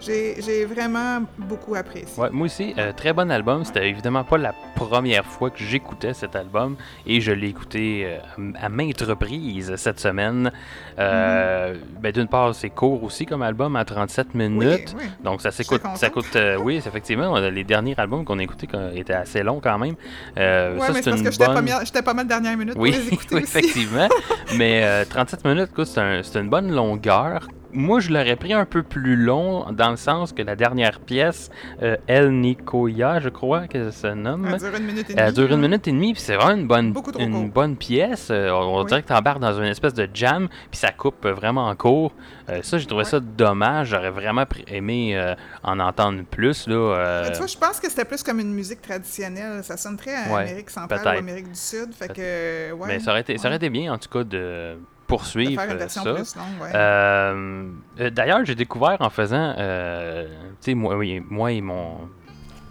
J'ai 0.00 0.64
vraiment 0.64 1.22
beaucoup 1.38 1.74
apprécié. 1.74 2.22
Ouais, 2.22 2.28
moi 2.30 2.46
aussi, 2.46 2.72
euh, 2.78 2.92
très 2.92 3.12
bon 3.12 3.30
album. 3.30 3.64
C'était 3.64 3.88
évidemment 3.88 4.22
pas 4.24 4.38
la 4.38 4.54
première 4.76 5.24
fois 5.24 5.50
que 5.50 5.58
j'écoutais 5.58 6.14
cet 6.14 6.36
album 6.36 6.76
et 7.06 7.20
je 7.20 7.32
l'ai 7.32 7.48
écouté 7.48 8.04
euh, 8.38 8.52
à 8.60 8.68
maintes 8.68 9.00
reprises 9.02 9.74
cette 9.76 9.98
semaine. 9.98 10.52
Euh, 10.98 11.74
ben, 12.00 12.12
D'une 12.12 12.28
part, 12.28 12.54
c'est 12.54 12.70
court 12.70 13.02
aussi 13.02 13.26
comme 13.26 13.42
album 13.42 13.74
à 13.76 13.84
37 13.84 14.28
Oui, 14.34 14.48
minutes. 14.48 14.94
oui. 14.98 15.04
Donc 15.24 15.42
ça 15.42 15.50
s'écoute, 15.50 15.82
ça 15.96 16.10
coûte, 16.10 16.36
oui, 16.60 16.76
effectivement, 16.76 17.36
les 17.38 17.64
derniers 17.64 17.94
albums 17.98 18.24
qu'on 18.24 18.38
a 18.38 18.42
écoutés 18.42 18.68
étaient 18.94 19.12
assez 19.14 19.42
longs 19.42 19.60
quand 19.60 19.78
même. 19.78 19.94
Ça, 20.36 20.70
mais 20.92 21.02
c'est 21.02 21.10
parce 21.10 21.22
que 21.22 21.30
j'étais 21.32 21.44
pas, 21.46 21.54
bonne- 21.54 21.64
mi- 21.64 21.70
j'étais 21.84 22.02
pas 22.02 22.14
mal 22.14 22.26
dernière 22.26 22.56
minute 22.56 22.74
oui, 22.78 22.92
pour 22.92 23.00
les 23.00 23.08
écouter 23.14 23.34
oui, 23.34 23.42
effectivement. 23.42 24.08
Mais 24.56 24.82
euh, 24.84 25.04
37 25.08 25.44
minutes, 25.44 25.68
écoute, 25.72 25.86
c'est 25.86 26.00
un- 26.00 26.22
c'est 26.22 26.38
une 26.38 26.48
bonne 26.48 26.72
longueur. 26.72 27.48
Moi, 27.78 28.00
je 28.00 28.10
l'aurais 28.10 28.34
pris 28.34 28.52
un 28.52 28.64
peu 28.64 28.82
plus 28.82 29.14
long, 29.16 29.70
dans 29.70 29.90
le 29.90 29.96
sens 29.96 30.32
que 30.32 30.42
la 30.42 30.56
dernière 30.56 30.98
pièce, 30.98 31.48
euh, 31.82 31.96
El 32.08 32.32
Nicoya, 32.32 33.20
je 33.20 33.28
crois 33.28 33.68
que 33.68 33.90
ça 33.90 34.08
se 34.08 34.14
nomme, 34.14 34.46
Elle 34.52 34.58
dure 34.58 34.74
une 34.76 34.84
minute 34.84 35.10
et 35.10 35.12
demie. 35.14 35.22
elle 35.26 35.32
dure 35.32 35.44
une 35.44 35.50
là. 35.62 35.68
minute 35.68 35.88
et 35.88 35.92
demie, 35.92 36.12
puis 36.12 36.20
c'est 36.22 36.34
vraiment 36.34 36.56
une 36.60 36.66
bonne, 36.66 36.86
une 37.18 37.32
court. 37.32 37.44
bonne 37.54 37.76
pièce. 37.76 38.28
Euh, 38.32 38.50
on 38.50 38.80
Oui. 38.80 38.86
dirait 38.86 39.02
que 39.02 39.06
tu 39.06 39.12
embarques 39.14 39.38
dans 39.38 39.52
une 39.56 39.66
espèce 39.68 39.94
de 39.94 40.08
jam, 40.12 40.48
puis 40.70 40.78
ça 40.78 40.90
coupe 40.90 41.24
vraiment 41.26 41.68
en 41.68 41.76
court. 41.76 42.12
Euh, 42.50 42.60
ça, 42.62 42.78
j'ai 42.78 42.86
trouvé 42.86 43.04
Ouais. 43.04 43.10
ça 43.10 43.20
dommage. 43.20 43.90
J'aurais 43.90 44.10
vraiment 44.10 44.44
aimé 44.66 45.34
en 45.62 45.78
entendre 45.78 46.24
plus. 46.28 46.66
Là, 46.66 47.22
Tu 47.30 47.38
vois, 47.38 47.46
je 47.46 47.56
pense 47.58 47.78
que 47.78 47.88
c'était 47.88 48.04
plus 48.04 48.24
comme 48.24 48.40
une 48.40 48.52
musique 48.52 48.82
traditionnelle. 48.82 49.62
Ça 49.62 49.76
sonne 49.76 49.96
très 49.96 50.14
à 50.16 50.34
Ouais, 50.34 50.42
Amérique 50.42 50.70
centrale 50.70 51.00
ou 51.16 51.18
Amérique 51.20 51.48
du 51.48 51.54
Sud. 51.58 51.94
Fait 51.94 52.08
que, 52.12 52.72
ouais. 52.72 52.88
mais 52.88 52.98
ça 52.98 53.12
aurait, 53.12 53.20
été, 53.20 53.38
ça 53.38 53.46
aurait 53.48 53.56
été 53.56 53.70
bien, 53.70 53.92
en 53.92 53.98
tout 53.98 54.08
cas, 54.08 54.24
De 54.24 54.76
poursuivre 55.08 55.60
ça. 55.88 56.02
ouais. 56.04 56.70
Euh, 56.74 57.64
euh, 58.00 58.10
D'ailleurs, 58.10 58.44
j'ai 58.44 58.54
découvert 58.54 58.96
en 59.00 59.10
faisant, 59.10 59.54
euh, 59.58 60.26
tu 60.60 60.70
sais, 60.70 60.74
moi, 60.74 60.96
oui, 60.96 61.20
moi 61.28 61.50
et 61.50 61.60
mon, 61.60 62.08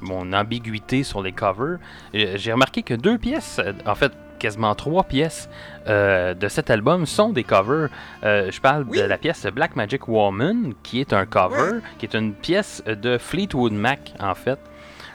mon 0.01 0.31
ambiguïté 0.31 1.03
sur 1.03 1.21
les 1.21 1.33
covers, 1.33 1.77
j'ai 2.13 2.53
remarqué 2.53 2.83
que 2.83 2.93
deux 2.93 3.17
pièces, 3.17 3.59
en 3.85 3.95
fait, 3.95 4.13
quasiment 4.39 4.75
trois 4.75 5.03
pièces 5.03 5.49
euh, 5.87 6.35
de 6.35 6.47
cet 6.47 6.69
album 6.69 7.07
sont 7.07 7.29
des 7.29 7.43
covers. 7.43 7.89
Euh, 8.23 8.51
je 8.51 8.61
parle 8.61 8.85
Oui. 8.87 8.99
de 8.99 9.03
la 9.03 9.17
pièce 9.17 9.45
Black 9.47 9.75
Magic 9.75 10.07
Woman, 10.07 10.73
qui 10.83 10.99
est 11.01 11.11
un 11.11 11.25
cover, 11.25 11.79
qui 11.97 12.05
est 12.05 12.13
une 12.13 12.33
pièce 12.33 12.83
de 12.85 13.17
Fleetwood 13.17 13.73
Mac, 13.73 14.13
en 14.19 14.35
fait. 14.35 14.59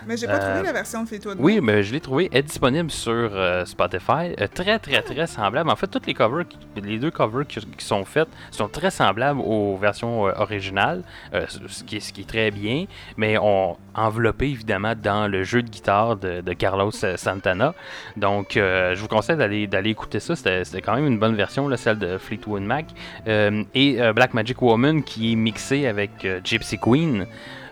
Mais 0.06 0.16
j'ai 0.16 0.26
pas 0.26 0.34
euh, 0.34 0.52
trouvé 0.54 0.66
la 0.66 0.72
version 0.72 1.02
de 1.02 1.08
Fleetwood 1.08 1.36
Oui, 1.38 1.56
Mac. 1.56 1.64
mais 1.64 1.82
je 1.82 1.92
l'ai 1.92 2.00
trouvé. 2.00 2.28
Elle 2.32 2.38
est 2.38 2.42
disponible 2.42 2.90
sur 2.90 3.12
euh, 3.12 3.64
Spotify. 3.64 4.34
Euh, 4.40 4.46
très, 4.52 4.78
très, 4.78 5.02
très 5.02 5.26
semblable. 5.26 5.70
En 5.70 5.76
fait, 5.76 5.86
toutes 5.86 6.06
les 6.06 6.14
covers, 6.14 6.44
les 6.82 6.98
deux 6.98 7.10
covers 7.10 7.46
qui, 7.46 7.60
qui 7.60 7.84
sont 7.84 8.04
faites 8.04 8.28
sont 8.50 8.68
très 8.68 8.90
semblables 8.90 9.40
aux 9.40 9.76
versions 9.76 10.26
euh, 10.28 10.32
originales, 10.36 11.02
euh, 11.34 11.44
ce, 11.48 11.84
qui 11.84 11.96
est, 11.96 12.00
ce 12.00 12.12
qui 12.12 12.22
est 12.22 12.28
très 12.28 12.50
bien, 12.50 12.86
mais 13.16 13.38
ont 13.38 13.76
enveloppé 13.94 14.46
évidemment 14.46 14.94
dans 15.00 15.28
le 15.28 15.44
jeu 15.44 15.62
de 15.62 15.68
guitare 15.68 16.16
de, 16.16 16.40
de 16.40 16.52
Carlos 16.54 16.90
euh, 17.04 17.16
Santana. 17.16 17.74
Donc, 18.16 18.56
euh, 18.56 18.94
je 18.94 19.00
vous 19.00 19.08
conseille 19.08 19.36
d'aller 19.36 19.66
d'aller 19.66 19.90
écouter 19.90 20.20
ça. 20.20 20.34
C'était 20.36 20.80
quand 20.82 20.94
même 20.94 21.06
une 21.06 21.18
bonne 21.18 21.34
version, 21.36 21.68
là, 21.68 21.76
celle 21.76 21.98
de 21.98 22.18
Fleetwood 22.18 22.62
Mac. 22.62 22.86
Euh, 23.28 23.64
et 23.74 24.00
euh, 24.00 24.12
Black 24.12 24.34
Magic 24.34 24.60
Woman 24.62 25.02
qui 25.02 25.32
est 25.32 25.36
mixée 25.36 25.86
avec 25.86 26.24
euh, 26.24 26.40
Gypsy 26.42 26.78
Queen. 26.78 27.26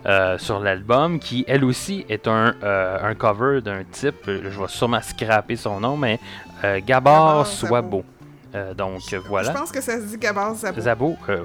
Euh, 0.07 0.39
sur 0.39 0.61
l'album, 0.61 1.19
qui 1.19 1.45
elle 1.47 1.65
aussi 1.65 2.07
est 2.09 2.27
un, 2.27 2.55
euh, 2.63 2.99
un 3.03 3.15
cover 3.15 3.61
d'un 3.61 3.85
type, 3.91 4.23
je 4.27 4.49
vais 4.49 4.69
sûrement 4.69 5.01
scraper 5.03 5.57
son 5.57 5.81
nom, 5.81 5.97
mais 5.97 6.19
euh, 6.65 6.81
Swabo. 6.81 7.45
Sabo. 7.45 8.05
Euh, 8.55 8.75
donc 8.75 9.01
Je 9.09 9.17
voilà. 9.17 9.53
pense 9.53 9.71
que 9.71 9.81
ça 9.81 9.99
se 10.01 10.07
dit 10.07 10.19
Gabard 10.19 10.55
Zabo. 10.57 10.81
Zabo, 10.81 11.17
euh, 11.29 11.39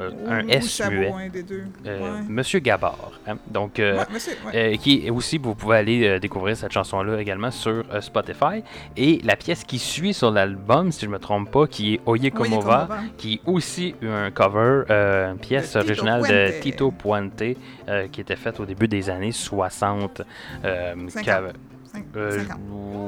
euh, 0.00 0.10
un 0.28 0.46
S 0.48 0.80
muet. 0.88 1.10
un 1.12 1.28
des 1.28 1.42
deux. 1.42 1.64
Euh, 1.86 2.00
ouais. 2.00 2.20
Monsieur 2.28 2.60
Gabar. 2.60 3.10
hein. 3.26 3.36
Donc, 3.48 3.80
euh, 3.80 3.98
Ouais, 3.98 4.04
monsieur, 4.12 4.32
ouais. 4.46 4.78
qui 4.78 5.10
aussi, 5.10 5.38
vous 5.38 5.54
pouvez 5.56 5.78
aller 5.78 6.20
découvrir 6.20 6.56
cette 6.56 6.70
chanson-là 6.72 7.20
également 7.20 7.50
sur 7.50 7.84
Spotify. 8.00 8.62
Et 8.96 9.20
la 9.24 9.34
pièce 9.36 9.64
qui 9.64 9.78
suit 9.80 10.14
sur 10.14 10.30
l'album, 10.30 10.92
si 10.92 11.04
je 11.06 11.10
me 11.10 11.18
trompe 11.18 11.50
pas, 11.50 11.66
qui 11.66 11.94
est 11.94 12.00
Oye 12.06 12.30
Como 12.30 12.56
Oye 12.58 12.62
Va, 12.64 12.86
Como 12.88 13.00
Va. 13.00 13.00
qui 13.16 13.34
est 13.34 13.40
aussi 13.50 13.94
un 14.02 14.30
cover, 14.30 14.84
une 14.88 15.38
pièce 15.38 15.74
originale 15.76 16.22
de. 16.22 16.60
Tito 16.60 16.90
Puente, 16.92 17.42
qui 18.12 18.20
était 18.20 18.36
faite 18.36 18.60
au 18.60 18.66
début 18.66 18.86
des 18.86 19.10
années 19.10 19.32
60. 19.32 20.22
euh, 20.64 20.94
qui 20.94 21.10
50. 21.10 21.28
avait- 21.28 21.48
Cinq- 21.48 21.56
euh, 22.16 22.38
50. 22.38 22.58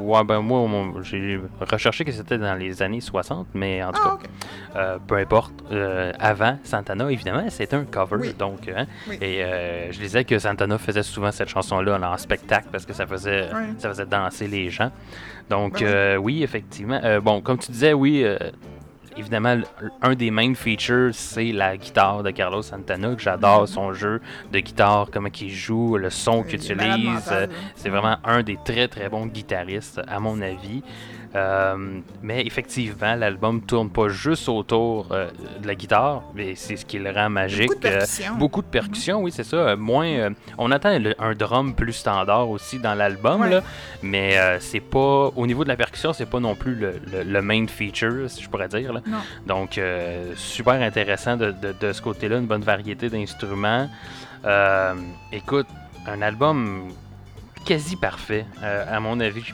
ouais, 0.04 0.24
ben 0.24 0.40
moi, 0.40 0.66
j'ai 1.02 1.40
recherché 1.60 2.04
que 2.04 2.12
c'était 2.12 2.38
dans 2.38 2.54
les 2.54 2.82
années 2.82 3.00
60, 3.00 3.48
mais 3.54 3.82
en 3.82 3.92
tout 3.92 4.00
Ah, 4.04 4.18
cas, 4.20 4.78
euh, 4.78 4.98
peu 5.06 5.16
importe. 5.16 5.52
euh, 5.72 6.12
avant 6.18 6.58
Santana, 6.64 7.10
évidemment, 7.10 7.44
c'était 7.48 7.76
un 7.76 7.84
cover. 7.84 8.16
Oui. 8.20 8.34
Donc, 8.38 8.68
hein, 8.68 8.86
Oui. 9.08 9.18
et 9.20 9.42
je 9.90 9.98
disais 9.98 10.24
que 10.24 10.38
Santana 10.38 10.78
faisait 10.78 11.02
souvent 11.02 11.32
cette 11.32 11.48
chanson-là 11.48 11.98
en 12.00 12.16
spectacle 12.16 12.68
parce 12.70 12.84
que 12.86 12.92
ça 12.92 13.06
faisait, 13.06 13.48
ça 13.78 13.88
faisait 13.88 14.06
danser 14.06 14.46
les 14.48 14.70
gens. 14.70 14.90
Donc, 15.50 15.80
Ben 15.80 16.18
oui. 16.18 16.42
effectivement. 16.42 17.00
Bon, 17.22 17.40
comme 17.40 17.58
tu 17.58 17.70
disais, 17.72 17.92
oui. 17.92 18.24
Évidemment, 19.16 19.56
un 20.02 20.14
des 20.14 20.30
main 20.30 20.54
features, 20.54 21.10
c'est 21.12 21.52
la 21.52 21.76
guitare 21.76 22.22
de 22.22 22.30
Carlos 22.30 22.62
Santana, 22.62 23.14
que 23.14 23.22
j'adore 23.22 23.60
Mhm. 23.62 23.66
son 23.66 23.92
jeu 23.92 24.20
de 24.52 24.58
guitare, 24.58 25.08
comment 25.12 25.28
il 25.40 25.50
joue, 25.50 25.96
le 25.96 26.10
son 26.10 26.42
qu'il 26.42 26.54
utilise. 26.56 27.30
là. 27.30 27.46
c'est 27.76 27.88
vraiment 27.90 28.16
un 28.24 28.42
des 28.42 28.58
très 28.64 28.88
très 28.88 29.08
bons 29.08 29.26
guitaristes, 29.26 30.00
à 30.08 30.18
mon 30.20 30.40
avis. 30.42 30.82
Euh, 31.36 32.00
mais 32.22 32.46
effectivement, 32.46 33.16
l'album 33.16 33.60
tourne 33.60 33.90
pas 33.90 34.08
juste 34.08 34.48
autour 34.48 35.08
euh, 35.10 35.28
de 35.60 35.66
la 35.66 35.74
guitare, 35.74 36.22
mais 36.34 36.54
c'est 36.54 36.76
ce 36.76 36.84
qui 36.86 36.98
le 37.00 37.10
rend 37.10 37.28
magique. 37.28 37.66
Beaucoup 37.68 37.80
de 37.80 37.86
Euh, 37.88 37.98
percussions. 37.98 38.34
beaucoup 38.36 38.62
de 38.62 38.66
percussions, 38.68 39.20
oui, 39.20 39.32
c'est 39.32 39.42
ça. 39.42 39.74
Moins, 39.74 40.30
on 40.58 40.70
attend 40.70 40.96
le- 40.98 41.14
un 41.20 41.34
drum 41.34 41.74
plus 41.74 41.92
standard 41.92 42.48
aussi 42.48 42.78
dans 42.78 42.94
l'album, 42.94 43.40
Ouais. 43.40 43.60
mais 44.02 44.36
c'est 44.60 44.78
pas 44.78 45.30
au 45.34 45.46
niveau 45.46 45.64
de 45.64 45.68
la 45.68 45.76
percussion, 45.76 46.12
c'est 46.12 46.30
pas 46.30 46.38
non 46.40 46.54
plus 46.54 46.76
le, 46.76 47.00
le- 47.12 47.24
le 47.24 47.42
main 47.42 47.66
feature, 47.66 48.30
si 48.30 48.40
je 48.42 48.48
pourrais 48.48 48.68
dire. 48.68 48.92
là. 48.92 49.00
Donc, 49.46 49.80
super 50.36 50.74
intéressant 50.74 51.36
de, 51.36 51.50
de- 51.50 51.74
de 51.80 51.92
ce 51.92 52.00
côté-là, 52.00 52.36
une 52.38 52.46
bonne 52.46 52.62
variété 52.62 53.08
d'instruments. 53.10 53.88
Écoute, 55.32 55.66
un 56.06 56.22
album 56.22 56.88
quasi 57.64 57.96
parfait, 57.96 58.46
à 58.62 59.00
mon 59.00 59.18
avis. 59.20 59.44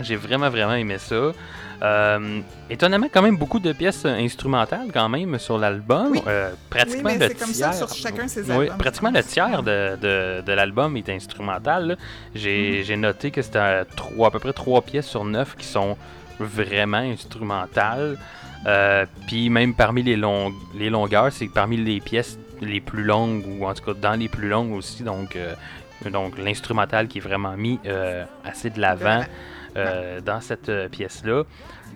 J'ai 0.00 0.16
vraiment, 0.16 0.48
vraiment 0.50 0.74
aimé 0.74 0.96
ça. 0.98 1.32
Euh, 1.80 2.40
étonnamment, 2.70 3.06
quand 3.12 3.22
même, 3.22 3.36
beaucoup 3.36 3.60
de 3.60 3.72
pièces 3.72 4.04
instrumentales, 4.04 4.88
quand 4.92 5.08
même, 5.08 5.38
sur 5.38 5.58
l'album. 5.58 6.08
Oui. 6.12 6.20
Euh, 6.26 6.50
pratiquement 6.70 7.10
Oui, 7.10 7.16
mais 7.18 7.28
le 7.28 7.34
c'est 7.34 7.38
comme 7.38 7.52
ça 7.54 7.70
tiers. 7.70 7.88
sur 7.88 7.94
chacun 7.94 8.26
Oui, 8.26 8.52
albums, 8.64 8.78
pratiquement 8.78 9.10
le 9.12 9.22
tiers 9.22 9.62
de, 9.62 9.96
de, 10.00 10.42
de 10.42 10.52
l'album 10.52 10.96
est 10.96 11.08
instrumental. 11.08 11.96
J'ai 12.34 12.82
j'ai 12.84 12.96
noté 12.96 13.30
que 13.30 13.42
c'était 13.42 13.58
euh, 13.58 13.84
trois- 13.96 14.28
à 14.28 14.30
peu 14.30 14.38
près 14.40 14.52
trois 14.52 14.82
pièces 14.82 15.06
sur 15.06 15.24
neuf 15.24 15.54
qui 15.56 15.66
sont 15.66 15.96
vraiment 16.40 16.98
instrumentales. 16.98 18.18
Euh, 18.66 19.06
Puis 19.28 19.50
même 19.50 19.74
parmi 19.74 20.02
les, 20.02 20.16
longues 20.16 20.54
les 20.76 20.90
longueurs, 20.90 21.32
c'est 21.32 21.46
parmi 21.48 21.76
les 21.76 22.00
pièces 22.00 22.38
les 22.60 22.80
plus 22.80 23.04
longues, 23.04 23.44
ou 23.46 23.64
en 23.66 23.74
tout 23.74 23.84
cas 23.84 23.94
dans 23.94 24.18
les 24.18 24.28
plus 24.28 24.48
longues 24.48 24.72
aussi. 24.72 25.04
Donc, 25.04 25.36
euh, 25.36 25.54
donc 26.10 26.36
l'instrumental 26.38 27.06
qui 27.06 27.18
est 27.18 27.20
vraiment 27.20 27.56
mis 27.56 27.78
euh, 27.86 28.24
assez 28.44 28.70
de 28.70 28.80
l'avant 28.80 29.22
euh, 29.76 30.20
dans 30.20 30.40
cette 30.40 30.68
euh, 30.68 30.88
pièce-là. 30.88 31.44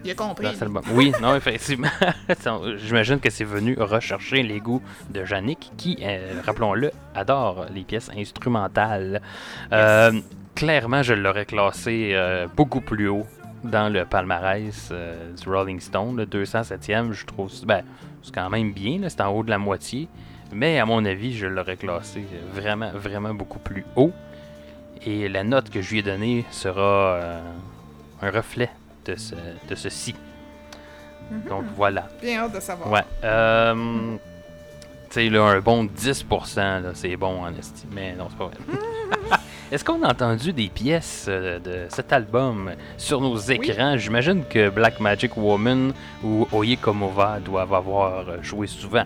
Il 0.05 0.11
a 0.11 0.15
compris. 0.15 0.45
Dans 0.45 0.53
cet 0.53 0.63
album. 0.63 0.83
Oui, 0.93 1.13
non, 1.21 1.37
effectivement. 1.37 1.89
J'imagine 2.77 3.21
que 3.21 3.31
c'est 3.31 3.45
venu 3.45 3.77
rechercher 3.79 4.43
les 4.43 4.61
goûts 4.61 4.83
de 5.11 5.25
Yannick, 5.25 5.71
qui, 5.77 5.99
euh, 6.03 6.41
rappelons-le, 6.45 6.91
adore 7.15 7.67
les 7.73 7.83
pièces 7.85 8.11
instrumentales. 8.17 9.23
Euh, 9.73 10.13
clairement, 10.55 11.03
je 11.03 11.15
l'aurais 11.15 11.47
classé 11.47 12.17
beaucoup 12.57 12.81
plus 12.81 13.09
haut 13.09 13.27
dans 13.65 13.89
le 13.93 14.05
palmarès 14.05 14.89
euh, 14.91 15.33
du 15.35 15.49
Rolling 15.49 15.81
Stone, 15.81 16.17
le 16.17 16.27
207e. 16.27 17.13
Je 17.13 17.27
trouve 17.27 17.51
ben, 17.65 17.83
c'est 18.23 18.35
quand 18.35 18.51
même 18.51 18.73
bien, 18.73 19.01
c'est 19.09 19.21
en 19.21 19.33
haut 19.33 19.43
de 19.43 19.51
la 19.51 19.59
moitié. 19.59 20.09
Mais 20.53 20.79
à 20.79 20.85
mon 20.87 21.05
avis, 21.05 21.35
je 21.35 21.47
l'aurais 21.47 21.77
classé 21.77 22.25
vraiment, 22.53 22.91
vraiment 22.93 23.33
beaucoup 23.33 23.59
plus 23.59 23.85
haut. 23.97 24.13
Et 25.07 25.29
la 25.29 25.43
note 25.45 25.71
que 25.71 25.83
je 25.83 25.91
lui 25.91 25.99
ai 25.99 26.03
donnée 26.03 26.45
sera 26.51 27.15
euh, 27.17 27.41
un 28.23 28.31
reflet 28.31 28.71
de, 29.05 29.17
ce, 29.17 29.35
de 29.69 29.75
ceci. 29.75 30.15
Mhm. 31.31 31.49
Donc 31.49 31.65
voilà. 31.77 32.09
Bien 32.21 32.43
hâte 32.45 32.55
de 32.55 32.61
savoir. 32.61 32.91
Ouais. 32.91 33.05
Euh, 33.25 34.17
tu 35.11 35.15
sais, 35.15 35.29
là, 35.29 35.43
un 35.43 35.61
bon 35.61 35.85
10%, 35.85 36.57
là, 36.83 36.91
c'est 36.95 37.17
bon 37.17 37.43
en 37.43 37.53
estime. 37.55 37.91
Mais 37.93 38.15
non, 38.15 38.29
c'est 38.31 38.39
pas 38.39 38.47
vrai. 38.47 38.57
Est-ce 39.73 39.85
qu'on 39.85 40.03
a 40.03 40.11
entendu 40.11 40.53
des 40.53 40.69
pièces 40.69 41.25
euh, 41.29 41.59
de 41.59 41.87
cet 41.89 42.13
album 42.13 42.73
sur 42.99 43.23
nos 43.23 43.39
écrans? 43.39 43.97
J'imagine 43.97 44.45
que 44.45 44.69
Black 44.69 45.01
Magic 45.01 45.35
Woman 45.37 45.95
ou 46.23 46.47
Oye 46.53 46.77
Komova 46.77 47.41
doivent 47.41 47.73
avoir 47.73 48.29
euh, 48.29 48.43
joué 48.43 48.67
souvent. 48.67 49.05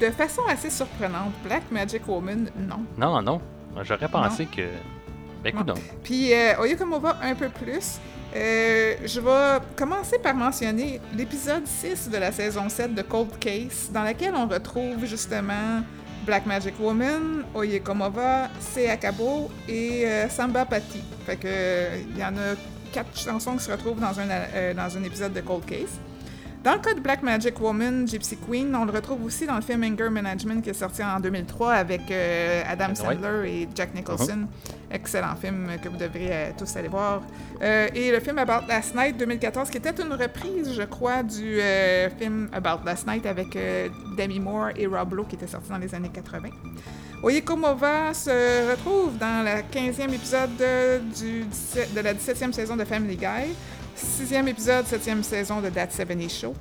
De 0.00 0.10
façon 0.10 0.42
assez 0.48 0.68
surprenante, 0.68 1.32
Black 1.44 1.62
Magic 1.70 2.06
Woman, 2.08 2.50
non. 2.58 2.80
Non, 2.98 3.22
non. 3.22 3.40
J'aurais 3.82 4.08
pensé 4.08 4.46
que. 4.46 4.62
Ben, 5.42 5.50
écoute. 5.50 5.70
Puis 6.02 6.32
euh, 6.32 6.60
Oyakomova 6.60 7.16
un 7.22 7.34
peu 7.34 7.48
plus. 7.48 7.98
Euh, 8.36 8.94
je 9.04 9.20
vais 9.20 9.64
commencer 9.76 10.18
par 10.18 10.34
mentionner 10.34 11.00
l'épisode 11.16 11.66
6 11.66 12.10
de 12.10 12.18
la 12.18 12.30
saison 12.30 12.68
7 12.68 12.94
de 12.94 13.02
Cold 13.02 13.38
Case, 13.38 13.90
dans 13.92 14.02
laquelle 14.02 14.34
on 14.34 14.46
retrouve 14.46 15.06
justement 15.06 15.82
Black 16.26 16.44
Magic 16.44 16.74
Woman, 16.78 17.44
Oyekomova, 17.54 18.48
Seakabo 18.60 19.50
et 19.66 20.06
euh, 20.06 20.28
Samba 20.28 20.66
Pati. 20.66 21.02
Fait 21.24 21.38
il 22.10 22.18
y 22.18 22.24
en 22.24 22.36
a 22.36 22.54
quatre 22.92 23.18
chansons 23.18 23.56
qui 23.56 23.64
se 23.64 23.70
retrouvent 23.70 24.00
dans 24.00 24.18
un, 24.20 24.74
dans 24.74 24.96
un 24.96 25.02
épisode 25.04 25.32
de 25.32 25.40
Cold 25.40 25.64
Case. 25.64 25.98
Dans 26.64 26.72
le 26.72 26.80
cas 26.80 26.92
de 26.92 27.00
Black 27.00 27.22
Magic 27.22 27.60
Woman, 27.60 28.06
Gypsy 28.06 28.36
Queen, 28.36 28.74
on 28.74 28.84
le 28.84 28.90
retrouve 28.90 29.24
aussi 29.24 29.46
dans 29.46 29.54
le 29.54 29.62
film 29.62 29.84
Anger 29.84 30.10
Management 30.10 30.60
qui 30.60 30.70
est 30.70 30.74
sorti 30.74 31.02
en 31.04 31.20
2003 31.20 31.72
avec 31.72 32.10
euh, 32.10 32.62
Adam. 32.66 32.94
Sandler 32.94 33.48
et 33.48 33.68
Jack 33.74 33.94
Nicholson. 33.94 34.46
Excellent 34.90 35.36
film 35.36 35.68
que 35.82 35.88
vous 35.88 35.96
devriez 35.96 36.32
euh, 36.32 36.50
tous 36.58 36.74
aller 36.76 36.88
voir. 36.88 37.22
Euh, 37.62 37.88
et 37.94 38.10
le 38.10 38.18
film 38.18 38.38
About 38.38 38.66
Last 38.66 38.94
Night 38.96 39.16
2014 39.16 39.70
qui 39.70 39.76
était 39.76 40.02
une 40.02 40.12
reprise, 40.12 40.74
je 40.74 40.82
crois, 40.82 41.22
du 41.22 41.60
film 42.18 42.48
About 42.52 42.84
Last 42.84 43.06
Night 43.06 43.24
avec 43.24 43.56
Demi 44.16 44.40
Moore 44.40 44.70
et 44.76 44.86
Rob 44.86 45.14
Lowe 45.14 45.24
qui 45.24 45.36
était 45.36 45.46
sorti 45.46 45.70
dans 45.70 45.78
les 45.78 45.94
années 45.94 46.10
80. 46.12 46.48
Oyekomova 47.22 48.14
se 48.14 48.70
retrouve 48.70 49.18
dans 49.18 49.44
le 49.44 49.62
15e 49.72 50.12
épisode 50.12 50.56
de, 50.56 50.98
du 51.18 51.42
17 51.42 51.94
de 51.94 52.00
la 52.00 52.14
17e 52.14 52.52
saison 52.52 52.76
de 52.76 52.84
Family 52.84 53.16
Guy, 53.16 53.54
6e 53.98 54.46
épisode, 54.48 54.84
7e 54.86 55.22
saison 55.22 55.60
de 55.60 55.68
That 55.70 55.88
70 55.90 56.28
Show, 56.40 56.54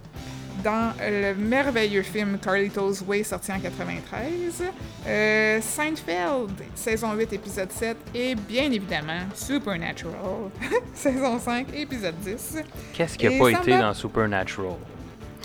dans 0.64 0.92
le 1.00 1.34
merveilleux 1.36 2.02
film 2.02 2.38
Carlito's 2.40 3.02
Way 3.08 3.24
sorti 3.24 3.52
en 3.52 3.60
93, 3.60 4.64
euh, 5.08 5.62
Seinfeld, 5.62 6.52
saison 6.74 7.14
8, 7.14 7.34
épisode 7.34 7.72
7, 7.72 7.96
et 8.16 8.34
bien 8.36 8.64
évidemment 8.72 9.22
Supernatural, 9.36 10.50
saison 10.94 11.40
5, 11.40 11.68
épisode 11.76 12.16
10. 12.20 12.58
Qu'est-ce 12.94 13.18
qui 13.18 13.30
n'a 13.30 13.38
pas 13.40 13.50
été 13.52 13.72
va- 13.72 13.82
dans 13.82 13.94
Supernatural? 13.94 14.74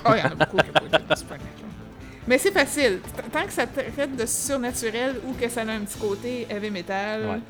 Oh, 0.04 0.10
il 0.16 0.18
y 0.18 0.22
en 0.22 0.26
a 0.32 0.34
beaucoup 0.34 0.56
qui 0.56 0.70
ont 0.70 0.72
pas 0.72 0.96
été 0.98 1.08
de 1.08 1.14
Supernatural. 1.14 1.48
Mais 2.26 2.38
c'est 2.38 2.52
facile. 2.52 3.00
Tant 3.32 3.44
que 3.44 3.52
ça 3.52 3.66
traite 3.66 4.16
de 4.16 4.26
surnaturel 4.26 5.16
ou 5.26 5.32
que 5.34 5.48
ça 5.48 5.62
a 5.62 5.64
un 5.70 5.80
petit 5.80 5.98
côté 5.98 6.46
heavy 6.48 6.70
metal, 6.70 7.26
Ouais. 7.26 7.40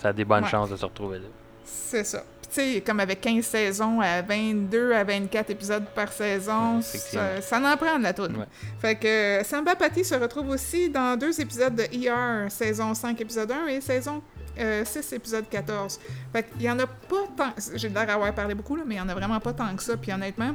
Ça 0.00 0.08
a 0.08 0.12
des 0.12 0.24
bonnes 0.24 0.42
Ouais. 0.44 0.50
chances 0.50 0.70
de 0.70 0.76
se 0.76 0.84
retrouver 0.84 1.18
là. 1.18 1.26
c'est 1.64 2.04
ça. 2.04 2.24
Sais, 2.54 2.84
comme 2.86 3.00
avec 3.00 3.20
15 3.20 3.44
saisons 3.44 4.00
à 4.00 4.22
22 4.22 4.92
à 4.92 5.02
24 5.02 5.50
épisodes 5.50 5.86
par 5.92 6.12
saison, 6.12 6.80
ça, 6.82 7.40
ça 7.40 7.58
en 7.58 7.76
prend 7.76 7.98
de 7.98 8.04
la 8.04 8.12
toune. 8.12 8.36
Ouais. 8.36 8.46
Fait 8.80 8.94
que 8.94 9.08
euh, 9.08 9.42
Samba 9.42 9.74
Patty 9.74 10.04
se 10.04 10.14
retrouve 10.14 10.50
aussi 10.50 10.88
dans 10.88 11.18
deux 11.18 11.40
épisodes 11.40 11.74
de 11.74 11.82
ER, 11.82 12.48
saison 12.50 12.94
5, 12.94 13.20
épisode 13.20 13.50
1 13.50 13.66
et 13.66 13.80
saison 13.80 14.22
euh, 14.56 14.84
6, 14.84 15.14
épisode 15.14 15.48
14. 15.48 15.98
Fait 16.32 16.44
qu'il 16.44 16.62
y 16.62 16.70
en 16.70 16.78
a 16.78 16.86
pas 16.86 17.26
tant. 17.36 17.52
J'ai 17.74 17.88
l'air 17.88 18.06
d'avoir 18.06 18.32
parlé 18.32 18.54
beaucoup, 18.54 18.76
là, 18.76 18.84
mais 18.86 18.94
il 18.94 18.98
y 18.98 19.00
en 19.00 19.08
a 19.08 19.14
vraiment 19.14 19.40
pas 19.40 19.52
tant 19.52 19.74
que 19.74 19.82
ça. 19.82 19.96
Puis 19.96 20.12
honnêtement, 20.12 20.54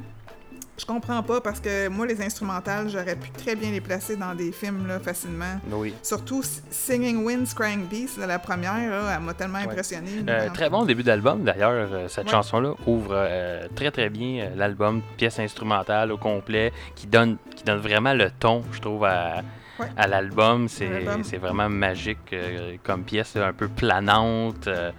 je 0.79 0.85
comprends 0.85 1.21
pas 1.23 1.41
parce 1.41 1.59
que 1.59 1.87
moi, 1.89 2.05
les 2.07 2.21
instrumentales, 2.21 2.89
j'aurais 2.89 3.15
pu 3.15 3.29
très 3.31 3.55
bien 3.55 3.71
les 3.71 3.81
placer 3.81 4.15
dans 4.15 4.33
des 4.33 4.51
films 4.51 4.87
là, 4.87 4.99
facilement. 4.99 5.59
Oui. 5.71 5.93
Surtout 6.01 6.41
Singing 6.69 7.23
Winds, 7.25 7.53
Crying 7.55 7.85
Beast, 7.87 8.17
la 8.17 8.39
première, 8.39 8.89
là, 8.89 9.15
elle 9.15 9.23
m'a 9.23 9.33
tellement 9.33 9.57
impressionnée. 9.59 10.23
Euh, 10.27 10.49
très 10.53 10.69
bon 10.69 10.85
début 10.85 11.03
d'album 11.03 11.43
d'ailleurs. 11.43 11.71
euh, 11.71 12.07
cette 12.07 12.25
Ouais. 12.25 12.31
chanson-là 12.31 12.73
ouvre 12.87 13.11
euh, 13.13 13.67
très 13.75 13.91
très 13.91 14.09
bien 14.09 14.49
l'album, 14.55 15.01
pièce 15.17 15.39
instrumentale 15.39 16.11
au 16.11 16.17
complet, 16.17 16.71
qui 16.95 17.07
donne, 17.07 17.37
qui 17.55 17.63
donne 17.63 17.79
vraiment 17.79 18.13
le 18.13 18.31
ton, 18.31 18.63
je 18.71 18.79
trouve, 18.79 19.03
à, 19.05 19.41
Ouais. 19.79 19.87
à 19.95 20.07
l'album. 20.07 20.67
C'est 20.67 20.89
L'album. 20.89 21.23
c'est 21.23 21.37
vraiment 21.37 21.69
magique 21.69 22.33
euh, 22.33 22.75
comme 22.83 23.03
pièce, 23.03 23.35
un 23.37 23.53
peu 23.53 23.67
planante. 23.69 24.67
euh, 24.67 24.91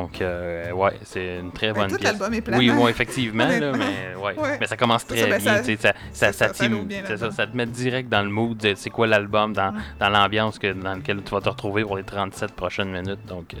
donc, 0.00 0.20
euh, 0.20 0.70
ouais, 0.72 0.92
c'est 1.04 1.38
une 1.38 1.52
très 1.52 1.68
Ben, 1.72 1.80
bonne 1.82 1.90
tout 1.90 1.96
pièce. 1.96 2.12
est 2.14 2.30
Oui, 2.34 2.40
planant. 2.40 2.84
oui, 2.84 2.90
effectivement, 2.90 3.46
là, 3.46 3.56
Honnêtement. 3.56 3.78
mais, 4.14 4.14
ouais. 4.22 4.38
Ouais. 4.38 4.56
mais 4.60 4.66
ça 4.66 4.76
commence 4.76 5.06
très 5.06 5.26
ben, 5.26 5.38
bien. 5.38 5.40
ça- 5.40 5.92
Ça, 6.12 6.32
ça, 6.32 6.48
bien 6.48 7.46
te 7.46 7.56
met 7.56 7.66
direct 7.66 8.08
dans 8.08 8.22
le 8.22 8.28
mood 8.30 8.56
de 8.58 8.74
c'est 8.74 8.90
quoi 8.90 9.06
l'album, 9.06 9.52
dans, 9.52 9.72
Ouais. 9.72 9.80
dans 10.00 10.08
l'ambiance 10.08 10.58
que, 10.58 10.72
dans 10.72 10.94
laquelle 10.94 11.22
tu 11.22 11.30
vas 11.32 11.40
te 11.40 11.48
retrouver 11.48 11.82
pour 11.82 11.96
les 11.96 12.04
37 12.04 12.52
prochaines 12.52 12.90
minutes. 12.92 13.24
Donc, 13.26 13.54
euh, 13.54 13.58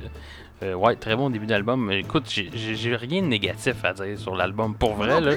euh, 0.62 0.74
ouais, 0.74 0.96
très 0.96 1.16
bon 1.16 1.30
début 1.30 1.46
d'album. 1.46 1.90
Écoute, 1.92 2.24
j'ai- 2.30 2.96
rien 2.96 3.22
de 3.22 3.26
négatif 3.28 3.84
à 3.84 3.92
dire 3.92 4.18
sur 4.18 4.34
l'album. 4.36 4.74
Pour 4.74 4.94
vrai, 4.94 5.20
là. 5.20 5.32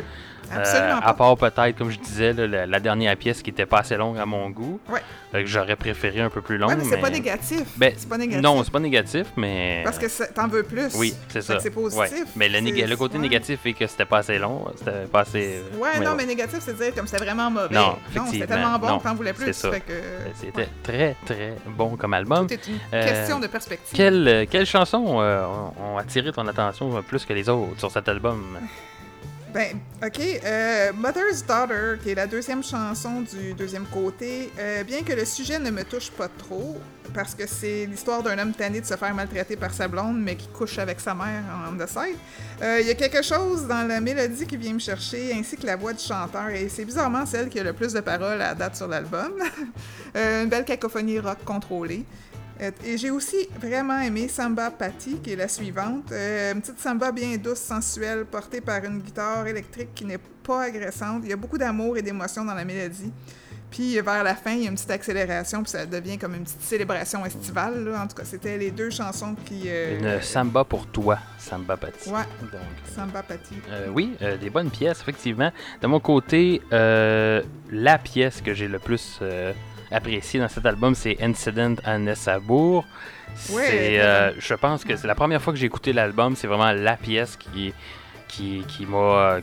Euh, 0.52 0.94
à 1.02 1.14
part 1.14 1.38
peut-être, 1.38 1.78
comme 1.78 1.90
je 1.92 2.00
disais, 2.00 2.34
là, 2.34 2.48
la, 2.48 2.66
la 2.66 2.80
dernière 2.80 3.16
pièce 3.18 3.42
qui 3.42 3.50
était 3.52 3.66
pas 3.66 3.80
assez 3.80 3.96
longue 3.98 4.18
à 4.18 4.26
mon 4.26 4.50
goût. 4.50 4.80
Ouais. 4.90 5.02
Fait 5.32 5.44
que 5.44 5.48
j'aurais 5.50 5.76
préféré 5.76 6.22
un 6.22 6.30
peu 6.32 6.42
plus 6.42 6.58
longue. 6.58 6.70
Ouais, 6.72 6.76
mais 6.76 6.84
c'est 6.86 6.98
pas 6.98 7.12
négatif. 7.12 7.62
Ben, 7.78 7.94
c'est 7.96 8.10
pas 8.10 8.18
négatif. 8.18 8.42
Non, 8.42 8.64
c'est 8.64 8.72
pas 8.72 8.80
négatif, 8.80 9.28
mais. 9.38 9.82
Parce 9.84 10.00
que 10.00 10.34
t'en 10.34 10.48
veux 10.48 10.64
plus. 10.64 10.96
Oui, 10.96 11.14
c'est 11.28 11.42
Fait 11.44 11.54
ça. 11.54 11.60
c'est 11.60 11.70
positif. 11.70 12.00
Ouais. 12.00 12.24
Mais 12.36 12.50
le, 12.50 12.60
néga- 12.60 12.82
C'est- 12.82 12.88
le 12.88 12.98
côté 12.98 13.18
négatif 13.20 13.60
est 13.66 13.74
que 13.74 13.86
c'était 13.86 14.06
pas 14.06 14.20
assez 14.20 14.40
long. 14.40 14.66
C'était 14.76 15.06
pas 15.12 15.20
assez. 15.22 15.62
Ouais, 15.80 16.00
non, 16.00 16.12
ouais. 16.12 16.16
mais 16.18 16.26
négatif, 16.26 16.60
c'est 16.62 16.76
dire 16.76 16.96
comme 16.96 17.06
c'était 17.06 17.24
vraiment 17.24 17.52
mauvais. 17.52 17.76
Non, 17.76 17.98
c'était 18.32 18.48
tellement 18.48 18.80
bon 18.80 18.88
non, 18.88 18.98
que 19.00 19.04
t'en 19.04 19.14
voulais 19.16 19.34
plus. 19.34 19.54
c'est. 19.54 19.70
Fait 19.72 19.82
que 19.82 19.94
C'était 20.34 20.68
très, 20.82 21.16
très 21.26 21.54
bon 21.68 21.96
comme 21.96 22.14
album. 22.16 22.48
tout 22.48 22.54
est 22.54 22.68
une 22.68 22.80
Euh, 22.94 23.08
question 23.08 23.40
de 23.40 23.46
perspective. 23.48 23.96
Quelle, 23.96 24.28
euh, 24.28 24.46
quelle 24.50 24.66
chanson 24.66 25.20
euh, 25.22 25.46
ont, 25.46 25.94
ont 25.94 25.98
attiré 26.00 26.32
ton 26.32 26.48
attention 26.48 26.98
euh, 26.98 27.02
plus 27.02 27.24
que 27.26 27.34
les 27.34 27.48
autres 27.50 27.78
sur 27.78 27.92
cet 27.92 28.10
album? 28.10 28.58
Ben, 29.52 29.80
ok. 30.04 30.20
euh, 30.46 30.92
Mother's 30.94 31.44
Daughter, 31.44 31.98
qui 32.04 32.12
est 32.12 32.16
la 32.16 32.28
deuxième 32.28 32.64
chanson 32.64 33.22
du 33.22 33.54
deuxième 33.54 33.86
côté, 33.88 34.52
euh, 34.60 34.84
bien 34.84 35.02
que 35.02 35.14
le 35.14 35.26
sujet 35.26 35.58
ne 35.58 35.72
me 35.72 35.84
touche 35.84 36.12
pas 36.12 36.28
trop, 36.28 36.78
parce 37.16 37.34
que 37.34 37.48
c'est 37.48 37.88
l'histoire 37.88 38.22
d'un 38.22 38.38
homme 38.38 38.54
tanné 38.54 38.80
de 38.80 38.86
se 38.86 38.96
faire 38.96 39.14
maltraiter 39.16 39.56
par 39.56 39.74
sa 39.74 39.88
blonde, 39.88 40.20
mais 40.20 40.36
qui 40.36 40.48
couche 40.50 40.78
avec 40.78 41.00
sa 41.00 41.16
mère 41.16 41.42
en 41.68 41.72
de 41.72 41.86
scène, 41.88 42.16
euh, 42.62 42.78
il 42.80 42.86
y 42.86 42.92
a 42.92 42.94
quelque 42.94 43.24
chose 43.24 43.66
dans 43.68 43.88
la 43.88 44.00
mélodie 44.00 44.46
qui 44.46 44.56
vient 44.56 44.74
me 44.74 44.80
chercher, 44.80 45.34
ainsi 45.34 45.58
que 45.58 45.66
la 45.66 45.76
voix 45.76 45.94
du 45.94 46.04
chanteur, 46.04 46.50
et 46.50 46.70
c'est 46.70 46.86
bizarrement 46.86 47.26
celle 47.26 47.50
qui 47.50 47.60
a 47.60 47.64
le 47.64 47.74
plus 47.74 47.92
de 47.92 48.02
paroles 48.02 48.42
à 48.44 48.54
date 48.54 48.76
sur 48.76 48.88
l'album. 48.88 49.34
Une 50.16 50.50
belle 50.50 50.66
cacophonie 50.66 51.20
rock 51.20 51.44
contrôlée. 51.44 52.06
Euh, 52.62 52.72
Et 52.86 52.98
j'ai 52.98 53.10
aussi 53.12 53.48
vraiment 53.60 54.00
aimé 54.00 54.28
Samba 54.28 54.70
Patty, 54.72 55.20
qui 55.24 55.32
est 55.34 55.36
la 55.36 55.48
suivante. 55.48 56.12
Euh, 56.12 56.54
une 56.54 56.62
petite 56.62 56.80
samba 56.80 57.12
bien 57.12 57.38
douce, 57.38 57.60
sensuelle, 57.60 58.26
portée 58.26 58.62
par 58.62 58.84
une 58.84 59.00
guitare 59.00 59.48
électrique 59.48 59.90
qui 59.96 60.06
n'est 60.06 60.20
pas 60.44 60.64
agressante. 60.64 61.22
Il 61.24 61.30
y 61.30 61.34
a 61.34 61.38
beaucoup 61.38 61.58
d'amour 61.58 61.98
et 61.98 62.02
d'émotion 62.02 62.44
dans 62.44 62.54
la 62.54 62.66
mélodie. 62.66 63.12
Puis 63.72 64.00
vers 64.02 64.24
la 64.24 64.34
fin, 64.34 64.54
il 64.54 64.64
y 64.64 64.66
a 64.66 64.70
une 64.70 64.76
petite 64.76 64.90
accélération, 64.90 65.62
puis 65.62 65.70
ça 65.72 65.86
devient 65.86 66.18
comme 66.18 66.34
une 66.34 66.44
petite 66.44 66.64
célébration 66.64 67.24
estivale. 67.24 67.84
là. 67.86 68.02
En 68.04 68.08
tout 68.08 68.16
cas, 68.16 68.24
c'était 68.26 68.58
les 68.58 68.72
deux 68.72 68.90
chansons 68.90 69.36
qui. 69.46 69.66
euh, 69.68 70.18
Une 70.18 70.22
samba 70.24 70.64
pour 70.64 70.88
toi, 70.88 71.20
Samba 71.38 71.78
Patti. 71.78 72.10
Ouais, 72.10 72.24
Donc, 72.42 72.62
Samba 72.96 73.22
Patti. 73.22 73.54
euh, 73.70 73.88
oui, 73.94 74.16
euh, 74.24 74.38
des 74.38 74.50
bonnes 74.50 74.72
pièces, 74.72 75.02
effectivement. 75.02 75.52
De 75.84 75.86
mon 75.88 76.00
côté, 76.00 76.64
euh, 76.74 77.44
la 77.72 78.00
pièce 78.00 78.42
que 78.42 78.56
j'ai 78.56 78.68
le 78.68 78.80
plus 78.80 79.20
appréciée 79.92 80.40
dans 80.40 80.48
cet 80.48 80.66
album, 80.66 80.96
c'est 80.96 81.18
Incident 81.22 81.76
à 81.84 81.98
Nessabourg. 81.98 82.86
C'est, 83.36 84.00
euh, 84.00 84.32
je 84.40 84.54
pense 84.56 84.84
que 84.84 84.96
c'est 84.96 85.08
la 85.08 85.16
première 85.16 85.42
fois 85.42 85.54
que 85.54 85.60
j'ai 85.60 85.68
écouté 85.68 85.94
l'album, 85.94 86.36
c'est 86.36 86.48
vraiment 86.48 86.72
la 86.72 86.98
pièce 86.98 87.38
qui, 87.38 87.74
qui, 88.28 88.64
qui 88.68 88.86
m'a 88.86 89.40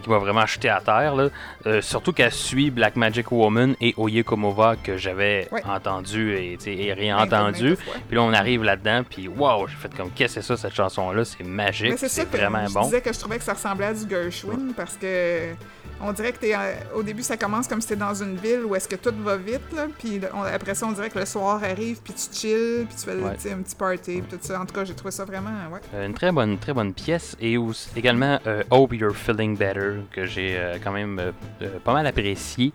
qui 0.00 0.10
m'a 0.10 0.18
vraiment 0.18 0.46
jeté 0.46 0.68
à 0.68 0.80
terre. 0.80 1.14
Là. 1.14 1.28
Euh, 1.66 1.80
surtout 1.82 2.12
qu'elle 2.12 2.32
suit 2.32 2.70
Black 2.70 2.96
Magic 2.96 3.30
Woman 3.32 3.74
et 3.80 3.94
Oye 3.96 4.22
Komova 4.24 4.76
que 4.82 4.96
j'avais 4.96 5.48
Ouais. 5.52 5.62
entendu 5.64 6.32
et, 6.34 6.52
et 6.54 6.56
Maintes- 6.94 6.98
réentendu. 6.98 7.68
maintes 7.70 7.80
fois. 7.82 7.94
Puis 8.08 8.16
là, 8.16 8.22
on 8.22 8.32
arrive 8.32 8.62
là-dedans, 8.64 9.02
puis 9.08 9.28
waouh, 9.28 9.66
j'ai 9.68 9.76
fait 9.76 9.94
comme, 9.96 10.10
qu'est-ce 10.10 10.36
que 10.36 10.40
c'est 10.40 10.46
ça, 10.46 10.56
cette 10.56 10.74
chanson-là? 10.74 11.24
C'est 11.24 11.44
magique, 11.44 11.94
c'est 11.98 12.24
vraiment 12.30 12.66
je 12.66 12.74
bon. 12.74 12.82
disais 12.82 13.00
que 13.00 13.12
je 13.12 13.18
trouvais 13.18 13.38
que 13.38 13.44
ça 13.44 13.52
ressemblait 13.54 13.86
à 13.86 13.94
du 13.94 14.08
Gershwin 14.08 14.72
parce 14.76 14.96
que 14.96 15.52
on 15.98 16.12
dirait 16.12 16.32
que 16.32 16.38
t'es 16.38 16.54
au 16.94 17.02
début 17.02 17.22
ça 17.22 17.38
commence 17.38 17.66
comme 17.66 17.80
si 17.80 17.88
t'es 17.88 17.96
dans 17.96 18.12
une 18.12 18.36
ville 18.36 18.66
où 18.66 18.74
est-ce 18.74 18.86
que 18.86 18.96
tout 18.96 19.14
va 19.24 19.36
vite 19.38 19.62
puis 19.98 20.20
après 20.52 20.74
ça 20.74 20.86
on 20.86 20.92
dirait 20.92 21.08
que 21.08 21.18
le 21.18 21.24
soir 21.24 21.58
arrive 21.64 22.00
puis 22.04 22.12
tu 22.12 22.38
chill 22.38 22.84
puis 22.86 22.96
tu 22.98 23.04
fais 23.04 23.14
Ouais. 23.16 23.52
un 23.52 23.62
petit 23.62 23.74
party 23.74 24.20
puis 24.22 24.36
tout 24.36 24.38
ça. 24.42 24.60
En 24.60 24.66
tout 24.66 24.74
cas 24.74 24.84
j'ai 24.84 24.92
trouvé 24.94 25.10
ça 25.10 25.24
vraiment 25.24 25.48
ouais. 25.72 25.80
Euh, 25.94 26.04
Une 26.06 26.12
très 26.12 26.30
bonne, 26.32 26.58
très 26.58 26.74
bonne 26.74 26.92
pièce. 26.92 27.34
Et 27.40 27.56
aussi- 27.56 27.88
également 27.96 28.38
euh, 28.46 28.62
Hope 28.70 28.92
You're 28.92 29.14
Feeling 29.14 29.56
Better, 29.56 29.85
que 30.10 30.24
j'ai 30.26 30.56
euh, 30.56 30.78
quand 30.82 30.92
même 30.92 31.18
euh, 31.18 31.32
euh, 31.62 31.78
pas 31.84 31.92
mal 31.92 32.06
apprécié 32.06 32.72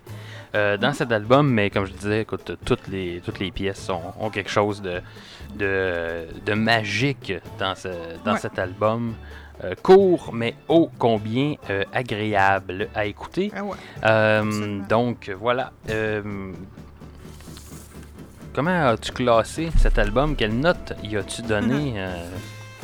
dans 0.54 0.92
cet 0.92 1.10
album. 1.12 1.50
Mais 1.50 1.70
comme 1.70 1.86
je 1.86 1.92
disais, 1.92 2.20
écoute, 2.22 2.58
toutes 2.66 2.86
les, 2.88 3.22
toutes 3.24 3.38
les 3.38 3.50
pièces 3.50 3.88
ont, 3.88 4.12
ont 4.20 4.28
quelque 4.28 4.50
chose 4.50 4.82
de, 4.82 5.00
de, 5.56 6.26
de 6.44 6.52
magique 6.52 7.32
dans, 7.58 7.74
ce, 7.74 7.88
dans 8.24 8.34
Ouais. 8.34 8.38
cet 8.38 8.58
album. 8.58 9.14
Euh, 9.64 9.74
court, 9.82 10.30
mais 10.32 10.54
ô 10.68 10.90
combien 10.98 11.54
euh, 11.70 11.84
agréable 11.92 12.88
à 12.94 13.04
écouter. 13.06 13.52
Ah 13.56 13.62
ouais. 13.62 13.76
Euh, 14.04 14.80
donc 14.88 15.30
voilà. 15.38 15.72
Comment 18.54 18.88
as-tu 18.88 19.12
classé 19.12 19.70
cet 19.78 19.98
album? 19.98 20.36
Quelle 20.36 20.58
note 20.58 20.92
y 21.02 21.16
as-tu 21.16 21.42
donné, 21.42 21.94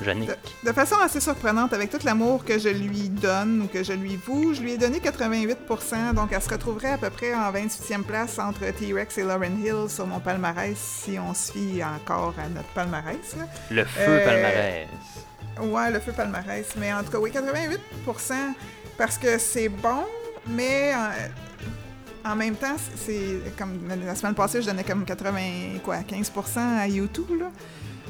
euh? 0.07 0.35
De 0.65 0.73
façon 0.73 0.97
assez 1.03 1.21
surprenante, 1.21 1.73
avec 1.73 1.91
tout 1.91 1.99
l'amour 2.05 2.45
que 2.45 2.59
je 2.59 2.69
lui 2.69 3.09
donne 3.09 3.63
ou 3.63 3.67
que 3.67 3.83
je 3.83 3.93
lui 3.93 4.17
voue, 4.17 4.55
je 4.55 4.61
lui 4.61 4.73
ai 4.73 4.79
donné 4.79 4.99
88%, 5.01 6.15
donc 6.15 6.31
elle 6.33 6.43
se 6.43 6.49
retrouverait 6.51 6.93
à 6.93 6.99
peu 6.99 7.11
près 7.11 7.35
en 7.35 7.51
28e 7.53 8.03
place 8.03 8.39
entre 8.39 8.61
T-Rex 8.73 9.19
et 9.19 9.23
Lauren 9.25 9.57
Hill 9.63 9.89
sur 9.89 10.07
mon 10.07 10.21
palmarès, 10.21 10.77
si 10.79 11.19
on 11.19 11.35
se 11.35 11.53
fie 11.53 11.83
encore 11.85 12.35
à 12.39 12.49
notre 12.49 12.69
palmarès. 12.69 13.17
là. 13.37 13.45
Le 13.71 13.85
feu 13.85 14.01
Euh, 14.01 14.25
palmarès. 14.25 14.89
Ouais, 15.61 15.91
le 15.91 16.01
feu 16.01 16.13
palmarès. 16.13 16.67
Mais 16.77 16.93
en 16.93 17.03
tout 17.03 17.11
cas, 17.11 17.19
oui, 17.19 17.31
88%, 17.33 18.33
parce 18.97 19.19
que 19.19 19.39
c'est 19.39 19.69
bon, 19.69 20.05
mais 20.47 20.93
en, 22.25 22.31
en 22.33 22.37
même 22.37 22.55
temps, 22.55 22.77
c'est 22.97 23.41
comme 23.59 23.81
la 24.07 24.15
semaine 24.15 24.35
passée, 24.35 24.63
je 24.63 24.67
donnais 24.67 24.85
comme 24.85 25.05
80, 25.05 25.79
quoi, 25.83 25.97
15% 25.99 26.79
à 26.81 26.87
YouTube, 26.87 27.31
là. 27.41 27.47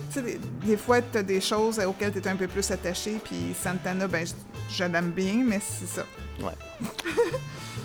Tu 0.09 0.15
sais, 0.15 0.23
des, 0.23 0.41
des 0.65 0.77
fois, 0.77 1.01
tu 1.03 1.19
as 1.19 1.23
des 1.23 1.41
choses 1.41 1.79
auxquelles 1.81 2.13
tu 2.13 2.19
es 2.19 2.29
un 2.29 2.37
peu 2.37 2.47
plus 2.49 2.71
attaché, 2.71 3.17
puis 3.23 3.55
Santana, 3.61 4.07
ben, 4.07 4.27
je, 4.27 4.33
je 4.75 4.85
l'aime 4.85 5.11
bien, 5.11 5.43
mais 5.47 5.61
c'est 5.61 5.87
ça. 5.87 6.05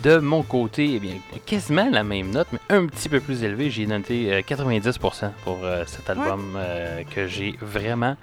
De 0.02 0.18
mon 0.18 0.42
côté, 0.42 0.94
eh 0.96 1.00
bien, 1.00 1.14
quasiment 1.46 1.88
la 1.90 2.04
même 2.04 2.30
note, 2.30 2.48
mais 2.52 2.58
un 2.68 2.86
petit 2.86 3.08
peu 3.08 3.20
plus 3.20 3.42
élevé. 3.42 3.70
J'ai 3.70 3.86
noté 3.86 4.30
euh, 4.34 4.40
90% 4.42 5.30
pour 5.44 5.60
euh, 5.64 5.84
cet 5.86 6.10
album 6.10 6.54
euh, 6.56 7.02
que 7.04 7.26
j'ai 7.26 7.56
vraiment 7.62 8.14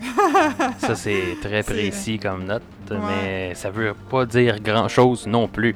ça, 0.78 0.94
c'est 0.94 1.36
très 1.42 1.62
précis 1.64 2.18
comme 2.18 2.44
note, 2.44 2.62
Ouais. 2.90 2.96
mais 2.98 3.54
ça 3.54 3.70
veut 3.70 3.94
pas 4.08 4.24
dire 4.26 4.60
grand-chose 4.60 5.26
non 5.26 5.48
plus. 5.48 5.74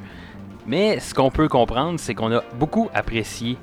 Mais 0.66 1.00
ce 1.00 1.12
qu'on 1.12 1.30
peut 1.30 1.48
comprendre, 1.48 1.98
c'est 1.98 2.14
qu'on 2.14 2.32
a 2.32 2.40
beaucoup 2.54 2.88
apprécié 2.94 3.56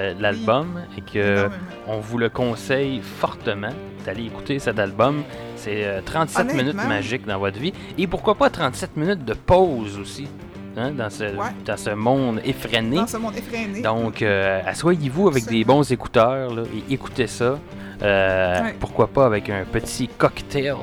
euh, 0.00 0.14
l'album 0.18 0.82
et 0.96 1.00
que 1.00 1.18
Énormément. 1.18 1.54
on 1.88 1.98
vous 2.00 2.18
le 2.18 2.28
conseille 2.28 3.00
fortement 3.00 3.70
d'aller 4.04 4.26
écouter 4.26 4.58
cet 4.58 4.78
album. 4.78 5.22
C'est 5.56 5.84
euh, 5.84 6.00
37 6.04 6.40
Honnêtement. 6.40 6.62
minutes 6.62 6.88
magiques 6.88 7.26
dans 7.26 7.38
votre 7.38 7.58
vie. 7.58 7.72
Et 7.98 8.06
pourquoi 8.06 8.34
pas 8.34 8.50
37 8.50 8.96
minutes 8.96 9.24
de 9.24 9.34
pause 9.34 9.98
aussi, 9.98 10.28
hein, 10.76 10.92
dans, 10.92 11.10
ce, 11.10 11.24
Ouais. 11.24 11.46
dans 11.64 11.76
ce 11.76 11.90
monde 11.90 12.40
effréné. 12.44 12.96
Dans 12.96 13.06
ce 13.06 13.16
monde 13.16 13.36
effréné. 13.36 13.80
Donc, 13.82 14.22
euh, 14.22 14.60
asseyez-vous 14.66 15.28
avec 15.28 15.46
des 15.46 15.64
bons 15.64 15.90
écouteurs 15.90 16.54
là, 16.54 16.62
et 16.88 16.92
écoutez 16.94 17.26
ça. 17.26 17.58
Euh, 18.02 18.62
Ouais. 18.62 18.74
Pourquoi 18.78 19.06
pas 19.08 19.24
avec 19.26 19.48
un 19.50 19.64
petit 19.64 20.06
cocktail 20.08 20.74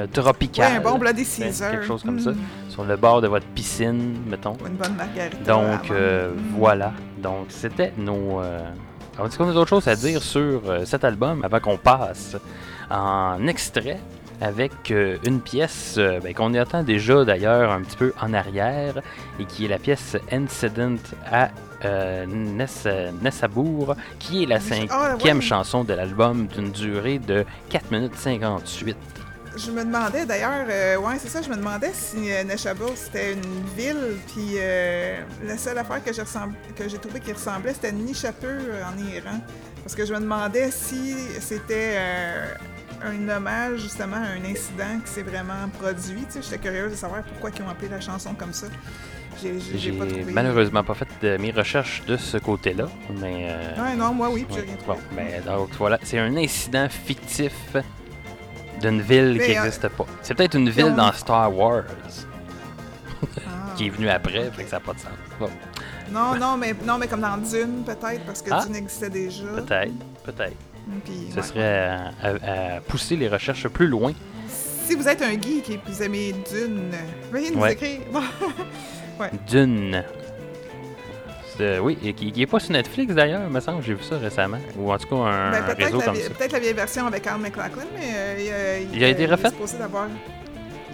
euh, 0.00 0.06
ouais, 0.06 0.08
tropical 0.08 0.72
un 0.76 0.80
bon 0.80 0.98
Bloody 0.98 1.22
Ouais, 1.22 1.46
Caesar. 1.46 1.70
quelque 1.72 1.86
chose 1.86 2.02
comme 2.02 2.16
Mm. 2.16 2.20
ça. 2.20 2.30
sur 2.68 2.84
le 2.84 2.96
bord 2.96 3.20
de 3.20 3.28
votre 3.28 3.46
piscine, 3.46 4.16
mettons. 4.26 4.56
Une 4.66 4.74
bonne 4.74 4.94
margarita. 4.96 5.36
Donc, 5.44 5.90
euh, 5.90 6.32
Mm. 6.32 6.36
voilà. 6.56 6.92
Donc, 7.18 7.46
c'était 7.48 7.92
nos. 7.98 8.40
Euh... 8.40 8.60
alors, 9.16 9.26
Est-ce 9.28 9.36
qu'on 9.38 9.48
a 9.48 9.52
d'autres 9.52 9.68
choses 9.70 9.88
à 9.88 9.96
dire 9.96 10.22
sur 10.22 10.62
euh, 10.68 10.84
cet 10.84 11.04
album 11.04 11.44
avant 11.44 11.60
qu'on 11.60 11.76
passe 11.76 12.36
en 12.90 13.46
extrait 13.46 13.98
avec 14.42 14.90
une 14.90 15.40
pièce 15.42 15.98
ben, 15.98 16.32
qu'on 16.32 16.54
attend 16.54 16.82
déjà 16.82 17.26
d'ailleurs 17.26 17.70
un 17.70 17.82
petit 17.82 17.96
peu 17.98 18.14
en 18.22 18.32
arrière 18.32 18.94
et 19.38 19.44
qui 19.44 19.66
est 19.66 19.68
la 19.68 19.76
pièce 19.78 20.16
Incident 20.32 20.96
à 21.30 21.50
euh, 21.84 22.24
Ness- 22.26 22.86
Nessabour, 23.22 23.96
qui 24.18 24.42
est 24.42 24.46
la 24.46 24.56
Ah, 24.56 24.60
cinquième 24.60 25.36
ouais. 25.38 25.42
chanson 25.42 25.84
de 25.84 25.92
l'album 25.92 26.46
d'une 26.46 26.70
durée 26.70 27.18
de 27.18 27.44
4 27.68 27.90
minutes 27.90 28.14
58. 28.16 28.96
Je 29.62 29.70
me 29.70 29.84
demandais 29.84 30.24
d'ailleurs, 30.24 30.64
euh, 30.70 30.96
ouais, 30.96 31.16
c'est 31.18 31.28
ça, 31.28 31.42
je 31.42 31.50
me 31.50 31.56
demandais 31.56 31.90
si 31.92 32.32
euh, 32.32 32.44
Neshabur 32.44 32.92
c'était 32.94 33.34
une 33.34 33.64
ville, 33.76 34.16
puis 34.28 34.54
euh, 34.56 35.18
la 35.44 35.58
seule 35.58 35.76
affaire 35.76 36.02
que 36.02 36.12
j'ai 36.12 36.22
ressemb- 36.22 36.54
que 36.74 36.88
j'ai 36.88 36.96
trouvé 36.98 37.20
qui 37.20 37.32
ressemblait, 37.32 37.74
c'était 37.74 37.92
Nishapur 37.92 38.48
euh, 38.48 38.82
en 38.84 38.96
Iran. 39.12 39.40
Parce 39.82 39.94
que 39.94 40.06
je 40.06 40.14
me 40.14 40.20
demandais 40.20 40.70
si 40.70 41.14
c'était 41.40 41.94
euh, 41.96 42.54
un 43.02 43.28
hommage 43.28 43.80
justement 43.80 44.16
à 44.16 44.30
un 44.38 44.44
incident 44.44 44.98
qui 45.04 45.10
s'est 45.12 45.22
vraiment 45.22 45.68
produit. 45.78 46.24
Tu 46.26 46.32
sais, 46.34 46.42
j'étais 46.42 46.58
curieuse 46.58 46.92
de 46.92 46.96
savoir 46.96 47.22
pourquoi 47.24 47.50
ils 47.54 47.62
ont 47.62 47.68
appelé 47.68 47.88
la 47.88 48.00
chanson 48.00 48.34
comme 48.34 48.52
ça. 48.52 48.66
J'ai, 49.42 49.92
malheureusement 50.32 50.84
pas 50.84 50.94
fait 50.94 51.08
de 51.22 51.36
mes 51.38 51.50
recherches 51.50 52.02
de 52.06 52.16
ce 52.16 52.36
côté-là, 52.38 52.88
mais. 53.20 53.48
euh, 53.50 53.82
Ouais, 53.82 53.96
non, 53.96 54.12
moi 54.12 54.28
oui, 54.30 54.44
puis 54.44 54.56
j'ai 54.56 54.62
rien 54.62 54.74
bon, 54.86 54.94
trouvé. 54.94 54.98
ben, 55.16 55.42
donc 55.44 55.70
voilà, 55.78 55.98
c'est 56.02 56.18
un 56.18 56.36
incident 56.36 56.88
fictif 56.90 57.52
d'une 58.80 59.00
ville 59.02 59.36
Mais, 59.38 59.46
qui 59.46 59.56
euh, 59.56 59.62
n'existe 59.62 59.88
pas. 59.88 60.06
C'est 60.22 60.34
peut-être 60.34 60.54
une 60.56 60.70
ville 60.70 60.94
dans 60.94 61.12
Star 61.12 61.54
Wars 61.56 61.84
Ah. 63.22 63.74
qui 63.76 63.86
est 63.86 63.90
venue 63.90 64.08
après, 64.08 64.50
fait 64.50 64.64
que 64.64 64.70
ça 64.70 64.76
n'a 64.76 64.80
pas 64.80 64.92
de 64.94 64.98
sens. 65.00 65.10
Bon, 65.38 65.48
Non, 66.12 66.34
non, 66.36 66.56
mais, 66.56 66.74
non, 66.84 66.98
mais 66.98 67.06
comme 67.06 67.20
dans 67.20 67.36
Dune, 67.36 67.82
peut-être, 67.84 68.24
parce 68.26 68.42
que 68.42 68.50
Ah. 68.52 68.64
Dune 68.66 68.76
existait 68.76 69.10
déjà. 69.10 69.44
peut-être, 69.44 69.92
peut-être. 70.24 70.56
Puis, 71.04 71.28
Ce 71.30 71.36
ouais. 71.36 71.42
serait 71.42 71.86
à, 71.88 72.12
à- 72.22 72.76
à 72.76 72.80
pousser 72.80 73.14
les 73.16 73.28
recherches 73.28 73.68
plus 73.68 73.86
loin. 73.86 74.12
Si 74.48 74.96
vous 74.96 75.06
êtes 75.06 75.22
un 75.22 75.32
geek 75.40 75.70
et 75.70 75.78
que 75.78 75.88
vous 75.88 76.02
aimez 76.02 76.34
Dune, 76.50 76.90
veuillez 77.30 77.50
nous 77.52 77.60
Ouais. 77.60 77.74
écrire. 77.74 78.00
Dune. 79.48 80.02
Oui, 81.82 81.98
et 82.04 82.12
qui 82.12 82.32
n'est 82.32 82.46
pas 82.46 82.60
sur 82.60 82.72
Netflix 82.72 83.14
d'ailleurs, 83.14 83.48
me 83.50 83.60
semble, 83.60 83.82
j'ai 83.82 83.94
vu 83.94 84.02
ça 84.02 84.18
récemment. 84.18 84.58
Ou 84.78 84.92
en 84.92 84.98
tout 84.98 85.08
cas 85.08 85.16
un 85.16 85.50
Ben, 85.50 85.64
réseau 85.78 85.98
la, 85.98 86.04
comme 86.06 86.16
ça. 86.16 86.30
peut-être 86.30 86.52
la 86.52 86.58
vieille 86.60 86.72
version 86.74 87.06
avec 87.06 87.26
Al 87.26 87.38
McLachlan, 87.40 87.82
mais 87.94 88.04
euh, 88.14 88.36
il, 88.38 88.48
euh, 88.52 88.80
Il 88.96 89.04
a 89.04 89.08
été 89.08 89.26
euh, 89.26 89.30
refait? 89.32 89.50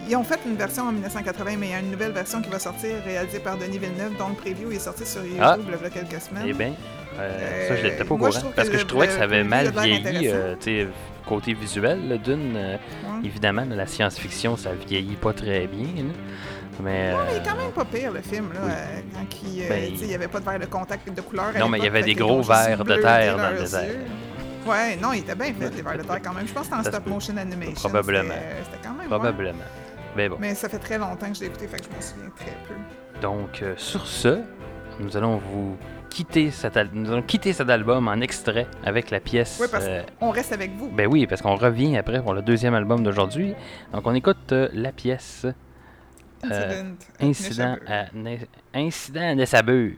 Ils 0.09 0.15
ont 0.17 0.23
fait 0.25 0.39
une 0.47 0.55
version 0.57 0.85
en 0.85 0.93
1980, 0.93 1.51
mais 1.59 1.67
il 1.67 1.71
y 1.73 1.75
a 1.75 1.81
une 1.81 1.91
nouvelle 1.91 2.13
version 2.13 2.41
qui 2.41 2.49
va 2.49 2.59
sortir, 2.61 2.91
réalisée 3.05 3.41
par 3.41 3.57
Denis 3.59 3.79
Villeneuve, 3.79 4.17
dont 4.19 4.29
le 4.29 4.35
preview 4.35 4.71
est 4.71 4.79
sorti 4.79 5.05
sur 5.05 5.23
YouTube 5.25 5.41
Ah. 5.43 5.57
il 5.59 5.69
y 5.73 5.87
a 5.87 5.91
quelques 5.91 6.21
semaines. 6.23 6.45
Eh 6.47 6.53
bien, 6.53 6.73
euh, 7.19 7.69
ça, 7.69 7.77
je 7.77 7.83
n'étais 7.87 8.05
pas 8.05 8.15
au 8.15 8.19
courant. 8.19 8.31
que 8.31 8.55
Parce 8.55 8.69
que 8.69 8.79
je 8.79 8.85
trouvais 8.85 9.09
que 9.09 9.15
ça 9.15 9.23
avait 9.25 9.43
mal 9.43 9.71
vieilli, 9.71 10.29
euh, 10.29 10.55
tu 10.61 10.87
côté 11.27 11.55
visuel, 11.55 12.21
d'une. 12.23 12.57
euh, 12.57 12.77
Ouais. 12.77 13.25
Évidemment, 13.25 13.65
la 13.69 13.87
science-fiction, 13.87 14.57
ça 14.57 14.71
vieillit 14.87 15.17
pas 15.17 15.33
très 15.33 15.67
bien. 15.67 15.87
là. 16.05 16.13
Mais, 16.83 17.13
Non, 17.13 17.19
mais 17.25 17.33
il 17.33 17.37
est 17.37 17.41
euh, 17.41 17.43
quand 17.51 17.57
même 17.57 17.71
pas 17.73 17.85
pire, 17.85 18.13
le 18.13 18.21
film, 18.21 18.53
là, 18.53 18.61
oui. 18.65 18.71
euh, 18.71 19.01
quand 19.15 19.37
il, 19.47 19.63
euh, 19.63 19.69
Ben, 19.69 19.93
il 20.01 20.07
n'y 20.07 20.15
avait 20.15 20.29
pas 20.29 20.41
de 20.41 20.45
verre 20.45 20.59
de 20.61 20.67
contact 20.67 21.11
de 21.15 21.21
couleur. 21.23 21.47
Non, 21.59 21.69
mais 21.69 21.79
il 21.79 21.85
y 21.85 21.89
avait 21.89 22.03
des 22.03 22.15
gros 22.15 22.43
vers 22.43 22.85
de 22.85 22.95
terre 22.97 23.37
dans 23.37 23.51
le 23.51 23.59
désert. 23.61 23.91
Ouais, 24.67 24.97
non, 24.97 25.13
il 25.13 25.21
était 25.21 25.35
bien 25.35 25.55
fait, 25.55 25.71
les 25.75 25.83
vers 25.83 25.97
de 25.97 26.03
terre 26.03 26.21
quand 26.23 26.35
même. 26.35 26.47
Je 26.47 26.53
pense 26.53 26.69
que 26.69 26.75
en 26.75 26.83
stop 26.83 27.07
motion 27.07 27.37
animation. 27.37 27.75
Probablement. 27.75 28.35
C'était 28.65 28.83
quand 28.83 28.91
même. 28.95 29.01
ouais. 29.01 29.07
probablement. 29.07 29.59
Ben 30.17 30.29
bon. 30.31 30.37
Mais 30.41 30.55
ça 30.55 30.69
fait 30.69 30.79
très 30.79 30.99
longtemps 30.99 31.29
que 31.29 31.35
je 31.35 31.41
l'ai 31.41 31.47
écouté, 31.47 31.69
fait 31.69 31.77
que 31.79 31.85
je 31.85 31.91
m'en 31.95 32.01
souviens 32.01 32.31
très 32.37 32.57
peu. 32.67 32.75
Donc, 33.21 33.63
euh, 33.63 33.75
sur 33.77 34.07
ce, 34.07 34.41
nous 34.99 35.17
allons 35.17 35.37
vous 35.37 35.77
quitter 36.11 36.51
cet, 36.51 36.77
al- 36.79 36.89
nous 36.93 37.11
allons 37.13 37.23
quitter 37.23 37.53
cet 37.53 37.69
album 37.69 38.09
en 38.09 38.21
extrait 38.21 38.67
avec 38.85 39.11
la 39.11 39.21
pièce. 39.21 39.59
Oui, 39.61 39.69
parce 39.71 39.85
euh, 39.87 40.03
qu'on 40.19 40.31
reste 40.31 40.53
avec 40.53 40.73
vous. 40.77 40.89
ben 40.89 41.07
oui, 41.07 41.27
parce 41.27 41.43
qu'on 41.43 41.55
revient 41.57 41.97
après 41.99 42.23
pour 42.23 42.33
le 42.35 42.43
deuxième 42.43 42.75
album 42.75 43.03
d'aujourd'hui. 43.03 43.55
Donc, 43.93 44.07
on 44.07 44.15
écoute 44.15 44.53
euh, 44.53 44.69
la 44.73 44.91
pièce 44.93 45.47
Incident. 46.43 46.97
Incident 47.21 47.77
à, 47.87 48.07
Incident 48.75 49.31
à 49.31 49.35
Nessabur. 49.35 49.93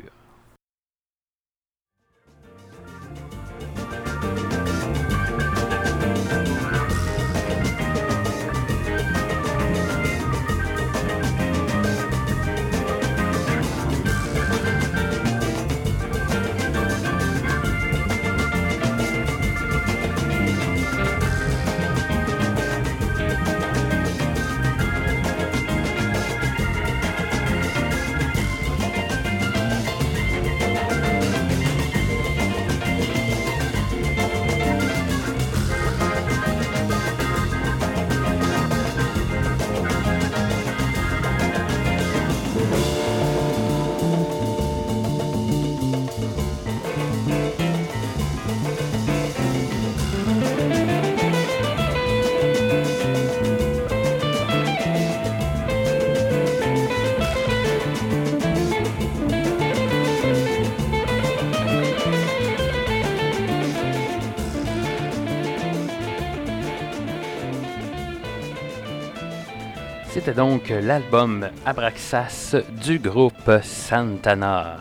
Donc 70.38 70.68
l'album 70.68 71.48
Abraxas 71.66 72.54
du 72.84 73.00
groupe 73.00 73.50
Santana, 73.60 74.76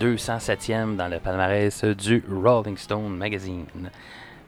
207e 0.00 0.96
dans 0.96 1.08
le 1.08 1.18
palmarès 1.18 1.84
du 1.84 2.24
Rolling 2.26 2.78
Stone 2.78 3.14
Magazine. 3.14 3.90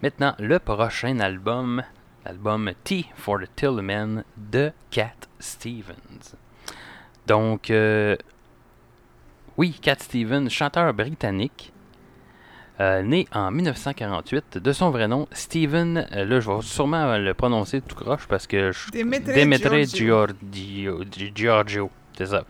Maintenant, 0.02 0.34
le 0.38 0.58
prochain 0.58 1.20
album, 1.20 1.82
l'album 2.24 2.70
Tea 2.82 3.10
for 3.14 3.40
the 3.40 3.54
Tillman 3.56 4.24
de 4.38 4.72
Cat 4.90 5.28
Stevens. 5.38 6.34
Donc, 7.26 7.70
euh, 7.70 8.16
oui, 9.58 9.78
Cat 9.82 9.96
Stevens, 9.98 10.48
chanteur 10.48 10.94
britannique, 10.94 11.74
euh, 12.80 13.02
né 13.02 13.26
en 13.32 13.50
1948, 13.50 14.58
de 14.58 14.72
son 14.72 14.90
vrai 14.90 15.08
nom, 15.08 15.26
Steven, 15.32 16.06
euh, 16.12 16.24
là 16.24 16.40
je 16.40 16.50
vais 16.50 16.60
sûrement 16.62 17.04
euh, 17.04 17.18
le 17.18 17.34
prononcer 17.34 17.80
tout 17.80 17.96
croche 17.96 18.26
parce 18.28 18.46
que 18.46 18.70
je 18.72 18.90
Demetre 18.92 19.70
Giorgio. 19.84 20.26
Giorgio, 20.52 21.04
Gi- 21.10 21.32
Giorgio, 21.34 21.90
c'est 22.16 22.26
ça. 22.26 22.44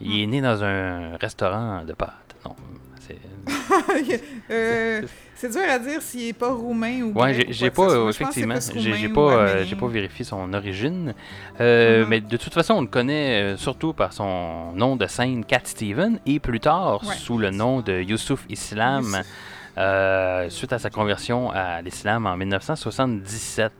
Il 0.00 0.22
est 0.22 0.26
né 0.26 0.40
dans 0.40 0.62
un 0.64 1.16
restaurant 1.18 1.84
de 1.84 1.92
pâtes. 1.92 2.34
Non, 2.44 2.54
c'est... 3.00 3.18
Euh, 4.50 5.02
dur 5.42 5.60
à 5.68 5.78
dire 5.78 6.00
s'il 6.00 6.28
est 6.28 6.32
pas 6.32 6.50
roumain 6.52 7.02
ou 7.02 7.12
Ouais, 7.18 7.46
j'ai 7.50 7.70
pas, 7.70 8.08
effectivement, 8.08 8.54
j'ai 8.76 9.08
pas, 9.10 9.62
j'ai 9.64 9.76
pas 9.76 9.86
vérifié 9.88 10.24
son 10.24 10.52
origine. 10.54 11.14
Mhm. 11.60 12.06
Mais 12.08 12.20
de 12.20 12.36
toute 12.38 12.52
façon, 12.54 12.74
on 12.74 12.80
le 12.82 12.86
connaît 12.86 13.54
surtout 13.58 13.92
par 13.92 14.12
son 14.14 14.72
nom 14.72 14.96
de 14.96 15.06
scène 15.06 15.44
Cat 15.44 15.60
Steven 15.64 16.18
et 16.24 16.40
plus 16.40 16.60
tard 16.60 17.02
Ouais. 17.06 17.14
sous 17.16 17.36
le 17.38 17.50
nom 17.50 17.80
de 17.80 18.00
Youssouf 18.00 18.44
Islam. 18.48 19.04
Youssouf. 19.04 19.26
Euh, 19.76 20.48
suite 20.50 20.72
à 20.72 20.78
sa 20.78 20.90
conversion 20.90 21.50
à 21.50 21.82
l'islam 21.82 22.26
en 22.26 22.36
1977. 22.36 23.72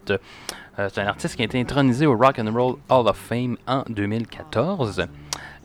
Euh, 0.78 0.88
c'est 0.92 1.00
un 1.00 1.06
artiste 1.06 1.36
qui 1.36 1.42
a 1.42 1.44
été 1.44 1.60
intronisé 1.60 2.06
au 2.06 2.16
Rock 2.16 2.38
and 2.38 2.52
Roll 2.52 2.76
Hall 2.88 3.08
of 3.08 3.16
Fame 3.16 3.56
en 3.66 3.84
2014 3.88 5.06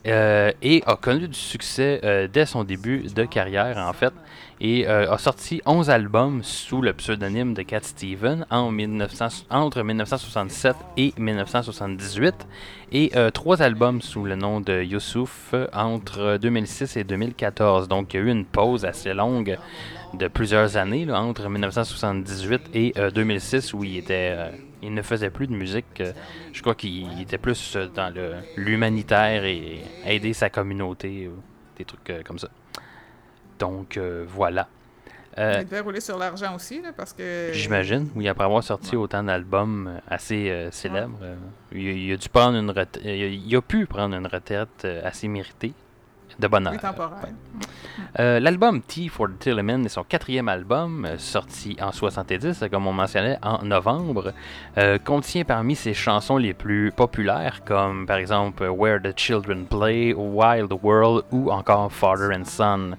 euh, 0.07 0.51
et 0.62 0.83
a 0.85 0.95
connu 0.95 1.27
du 1.27 1.38
succès 1.38 1.99
euh, 2.03 2.27
dès 2.31 2.45
son 2.45 2.63
début 2.63 3.03
de 3.03 3.25
carrière 3.25 3.77
en 3.77 3.93
fait 3.93 4.13
et 4.62 4.88
euh, 4.88 5.12
a 5.12 5.17
sorti 5.17 5.62
11 5.65 5.89
albums 5.89 6.43
sous 6.43 6.81
le 6.81 6.93
pseudonyme 6.93 7.53
de 7.53 7.62
Cat 7.62 7.81
Steven 7.83 8.45
en 8.49 8.71
1900 8.71 9.45
entre 9.49 9.83
1967 9.83 10.75
et 10.97 11.13
1978 11.17 12.47
et 12.91 13.12
euh, 13.15 13.29
trois 13.31 13.62
albums 13.62 14.01
sous 14.01 14.25
le 14.25 14.35
nom 14.35 14.59
de 14.59 14.81
Youssouf 14.81 15.53
entre 15.73 16.38
2006 16.41 16.97
et 16.97 17.03
2014. 17.03 17.88
Donc 17.88 18.13
il 18.13 18.17
y 18.17 18.19
a 18.19 18.25
eu 18.25 18.29
une 18.29 18.45
pause 18.45 18.83
assez 18.83 19.13
longue 19.13 19.57
de 20.13 20.27
plusieurs 20.27 20.75
années 20.75 21.09
entre 21.09 21.47
1978 21.47 22.62
et 22.73 22.93
euh, 22.97 23.12
2006 23.12 23.73
où 23.73 23.83
il 23.83 23.97
était 23.97 24.35
il 24.81 24.93
ne 24.93 25.01
faisait 25.01 25.29
plus 25.29 25.47
de 25.47 25.53
musique. 25.53 25.99
euh, 26.01 26.13
je 26.53 26.61
crois 26.61 26.75
qu'il 26.75 27.19
était 27.21 27.37
plus 27.37 27.75
euh, 27.75 27.87
dans 27.93 28.13
le 28.13 28.33
l'humanitaire 28.55 29.43
et 29.45 29.81
aider 30.05 30.33
sa 30.33 30.49
communauté 30.49 31.29
des 31.77 31.85
trucs 31.85 32.09
euh, 32.09 32.21
comme 32.23 32.39
ça. 32.39 32.49
Donc 33.59 33.97
euh, 33.97 34.25
voilà. 34.27 34.67
Euh, 35.37 35.57
Il 35.59 35.65
devait 35.65 35.79
rouler 35.81 36.01
sur 36.01 36.17
l'argent 36.17 36.55
aussi, 36.55 36.81
là, 36.81 36.89
parce 36.95 37.13
que... 37.13 37.49
J'imagine, 37.53 38.09
oui, 38.15 38.27
après 38.27 38.43
avoir 38.45 38.63
sorti 38.63 38.95
autant 38.95 39.23
d'albums 39.23 40.01
assez 40.09 40.49
euh, 40.49 40.71
célèbres, 40.71 41.19
il, 41.71 41.87
a- 41.87 41.91
il 41.91 42.11
a 42.13 42.17
dû 42.17 42.27
prendre 42.29 42.57
une 42.57 42.69
retraite, 42.69 42.99
il, 43.03 43.09
a- 43.09 43.27
il 43.27 43.55
a 43.55 43.61
pu 43.61 43.85
prendre 43.85 44.15
une 44.15 44.25
retraite 44.27 44.85
assez 45.03 45.27
méritée, 45.27 45.73
de 46.39 46.47
bonheur. 46.47 46.73
Oui, 46.73 46.80
temporaire. 46.80 47.30
Euh, 48.19 48.39
L'album 48.39 48.82
Tea 48.82 49.10
for 49.10 49.28
the 49.28 49.39
Tilleman 49.39 49.86
est 49.86 49.89
son 49.89 50.04
quatrième 50.04 50.47
album, 50.47 51.06
euh, 51.06 51.17
sorti 51.17 51.78
en 51.82 51.91
70, 51.91 52.63
comme 52.71 52.88
on 52.88 52.93
mentionnait, 52.93 53.38
en 53.41 53.63
novembre. 53.63 54.34
Euh, 54.78 54.97
contient 54.97 55.43
parmi 55.43 55.75
ses 55.75 55.93
chansons 55.93 56.38
les 56.38 56.54
plus 56.54 56.91
populaires, 56.91 57.62
comme 57.65 58.06
par 58.06 58.17
exemple 58.17 58.67
Where 58.67 59.02
the 59.02 59.17
Children 59.17 59.65
Play, 59.65 60.13
Wild 60.13 60.71
World 60.82 61.25
ou 61.32 61.52
encore 61.52 61.91
Father 61.91 62.36
and 62.36 62.45
Son. 62.45 62.95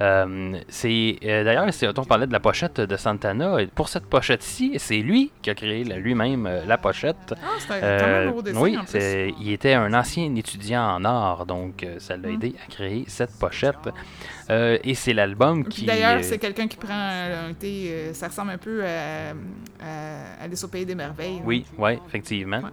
Euh, 0.00 0.58
c'est 0.68 1.16
euh, 1.24 1.42
d'ailleurs, 1.44 1.72
c'est- 1.72 1.98
on 1.98 2.04
parlait 2.04 2.26
de 2.26 2.32
la 2.32 2.40
pochette 2.40 2.80
de 2.80 2.96
Santana. 2.96 3.60
et 3.60 3.66
Pour 3.66 3.88
cette 3.88 4.06
pochette-ci, 4.06 4.74
c'est 4.78 4.98
lui 4.98 5.30
qui 5.40 5.48
a 5.50 5.54
créé 5.54 5.84
lui-même 5.84 6.46
euh, 6.46 6.64
la 6.66 6.76
pochette. 6.76 7.32
Ah, 7.32 7.46
c'était 7.58 7.82
un 7.84 8.30
beau 8.30 8.42
dessin, 8.42 8.60
oui, 8.60 8.76
en 8.76 8.80
plus. 8.82 8.88
c'est- 9.00 9.32
il 9.40 9.52
était 9.52 9.72
un 9.74 9.92
ancien 9.94 10.34
étudiant 10.34 10.82
en 10.96 11.04
art, 11.04 11.46
donc 11.46 11.86
ça 11.98 12.16
l'a 12.16 12.28
Mm. 12.28 12.34
aidé 12.34 12.54
à 12.66 12.70
créer 12.70 13.04
cette 13.08 13.38
pochette. 13.38 13.88
Euh, 14.48 14.78
et 14.84 14.94
c'est 14.94 15.12
l'album 15.12 15.64
qui. 15.64 15.84
D'ailleurs, 15.84 16.18
euh, 16.18 16.22
c'est 16.22 16.38
quelqu'un 16.38 16.68
qui 16.68 16.76
prend 16.76 16.94
un, 16.94 17.52
thé, 17.54 17.88
euh, 17.90 18.14
ça 18.14 18.28
ressemble 18.28 18.52
un 18.52 18.58
peu 18.58 18.84
à, 18.84 19.30
à 19.80 20.42
Alice 20.44 20.62
au 20.62 20.68
Pays 20.68 20.86
des 20.86 20.94
Merveilles. 20.94 21.40
Oui, 21.44 21.64
oui, 21.78 21.98
effectivement. 22.06 22.60
Ouais. 22.60 22.70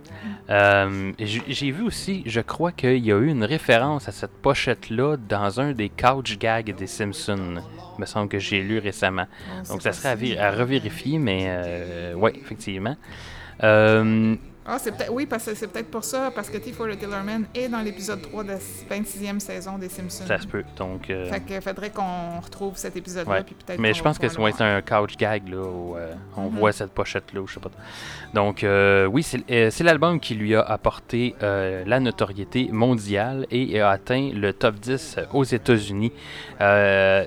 Euh, 0.50 1.12
j'ai 1.20 1.72
vu 1.72 1.84
aussi, 1.84 2.24
je 2.26 2.42
crois 2.42 2.72
qu'il 2.72 3.04
y 3.04 3.12
a 3.12 3.18
eu 3.18 3.28
une 3.28 3.44
référence 3.44 4.08
à 4.08 4.12
cette 4.12 4.34
pochette-là 4.42 5.18
dans 5.18 5.60
un 5.60 5.72
des 5.72 5.90
couch 5.90 6.38
gags 6.38 6.76
des 6.76 6.88
Simpsons. 6.88 7.56
Il 7.98 8.02
me 8.02 8.06
semble 8.06 8.30
que 8.30 8.40
j'ai 8.40 8.62
lu 8.62 8.80
récemment. 8.80 9.26
Oh, 9.30 9.68
Donc 9.70 9.82
ça 9.82 9.94
serait 9.94 10.38
à, 10.38 10.52
revérifier, 10.52 11.20
mais 11.20 11.46
euh, 11.48 12.14
oui, 12.16 12.32
effectivement. 12.42 12.96
Euh, 13.64 14.36
Ah, 14.66 14.78
c'est 14.80 14.92
peut-être 14.96 15.12
oui, 15.12 15.26
parce 15.26 15.46
que 15.46 15.56
c'est 15.56 15.68
peut-être 15.68 15.92
pour 15.92 16.04
ça, 16.06 16.32
parce 16.34 16.50
que 16.50 16.58
T 16.58 16.72
for 16.72 16.88
the 16.88 16.98
Tillerman 16.98 17.46
est 17.54 17.68
dans 17.68 17.82
l'épisode 17.82 18.22
3 18.22 18.44
de 18.44 18.50
la 18.50 18.58
26e 18.90 19.40
saison 19.40 19.78
des 19.78 19.90
Simpsons. 19.90 20.26
ça 20.26 20.40
se 20.40 20.48
peut. 20.48 20.64
Donc, 20.78 21.10
euh, 21.10 21.26
Fait 21.30 21.42
que 21.42 21.60
faudrait 21.60 21.90
qu'on 21.90 22.40
retrouve 22.40 22.78
cet 22.78 22.96
épisode-là, 22.96 23.34
Ouais. 23.34 23.44
puis 23.44 23.56
peut-être 23.56 23.80
Mais 23.80 23.94
je 23.94 24.00
va 24.02 24.04
pense 24.10 24.20
que 24.20 24.28
ouais, 24.40 24.52
le 24.52 24.58
c'est 24.58 24.64
un 24.64 24.82
couch 24.82 25.18
gag, 25.18 25.50
là, 25.50 25.58
où 25.62 25.98
euh, 25.98 26.14
on 26.38 26.50
Mhm. 26.50 26.58
voit 26.60 26.72
cette 26.72 26.92
pochette-là, 26.92 27.42
ou 27.42 27.48
je 27.48 27.56
sais 27.56 27.60
pas. 27.60 27.72
Donc, 28.34 28.64
euh, 28.64 29.06
oui, 29.06 29.22
c'est 29.24 29.44
euh, 29.52 29.70
c'est 29.70 29.84
l'album 29.84 30.20
qui 30.22 30.36
lui 30.36 30.56
a 30.56 30.62
apporté 30.62 31.36
la 31.42 32.00
notoriété 32.00 32.70
mondiale 32.72 33.46
et 33.52 33.80
a 33.82 33.90
atteint 33.90 34.30
le 34.34 34.54
top 34.54 34.76
10 34.76 35.18
aux 35.34 35.44
États-Unis. 35.44 36.14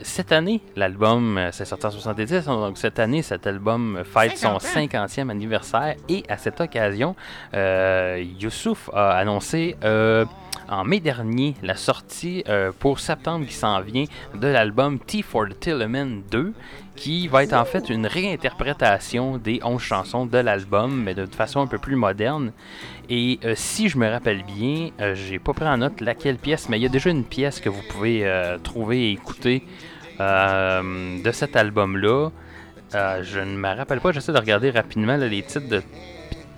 Cette 0.03 0.33
année, 0.33 0.61
l'album, 0.75 1.39
c'est 1.53 1.65
sorti 1.65 1.87
en 1.87 1.91
70, 1.91 2.47
donc 2.47 2.79
cette 2.79 2.99
année, 2.99 3.23
cet 3.23 3.47
album 3.47 4.03
fête 4.05 4.37
50 4.39 4.63
son 4.63 4.69
ans. 4.69 4.73
50e 4.73 5.31
anniversaire 5.31 5.97
et 6.09 6.23
à 6.29 6.37
cette 6.39 6.61
occasion, 6.61 7.15
Youssouf 7.53 8.91
a 8.93 9.17
annoncé 9.17 9.77
euh, 9.85 10.25
en 10.69 10.85
mai 10.85 11.01
dernier 11.01 11.55
la 11.63 11.77
sortie 11.77 12.43
euh, 12.49 12.73
pour 12.79 12.99
septembre 12.99 13.47
qui 13.47 13.55
s'en 13.55 13.81
vient 13.81 14.05
de 14.35 14.47
l'album 14.47 14.99
T 14.99 15.23
for 15.23 15.47
the 15.49 15.59
Tilleman 15.59 16.23
2, 16.31 16.53
qui 16.97 17.29
va 17.29 17.45
être 17.45 17.53
en 17.53 17.65
fait 17.65 17.89
une 17.89 18.07
réinterprétation 18.07 19.39
des 19.39 19.61
11 19.63 19.81
chansons 19.81 20.27
de 20.27 20.39
l'album, 20.39 21.03
mais 21.03 21.15
de 21.15 21.27
façon 21.27 21.61
un 21.61 21.67
peu 21.67 21.79
plus 21.79 21.97
moderne. 21.97 22.53
Et 23.09 23.39
euh, 23.45 23.55
si 23.57 23.89
je 23.89 23.99
me 23.99 24.09
rappelle 24.09 24.43
bien, 24.43 24.91
euh, 25.01 25.15
j'ai 25.15 25.39
pas 25.39 25.53
pris 25.53 25.67
en 25.67 25.79
note 25.79 26.01
laquelle 26.01 26.37
pièce, 26.37 26.69
mais 26.69 26.79
il 26.79 26.83
y 26.83 26.87
a 26.87 26.91
déjà 26.91 27.11
une 27.11 27.25
pièce 27.25 27.61
que 27.61 27.69
vous 27.69 27.83
pouvez 27.89 28.27
euh, 28.27 28.59
trouver 28.59 29.11
et 29.11 29.13
écouter 29.13 29.63
euh, 30.21 31.23
de 31.23 31.31
cet 31.33 31.57
album-là. 31.57 32.31
Euh, 32.95 33.23
je 33.23 33.41
ne 33.41 33.57
me 33.57 33.69
rappelle 33.69 34.01
pas, 34.01 34.13
j'essaie 34.13 34.33
de 34.33 34.39
regarder 34.39 34.71
rapidement 34.71 35.17
là, 35.17 35.27
les 35.27 35.43
titres 35.43 35.69
de 35.69 35.83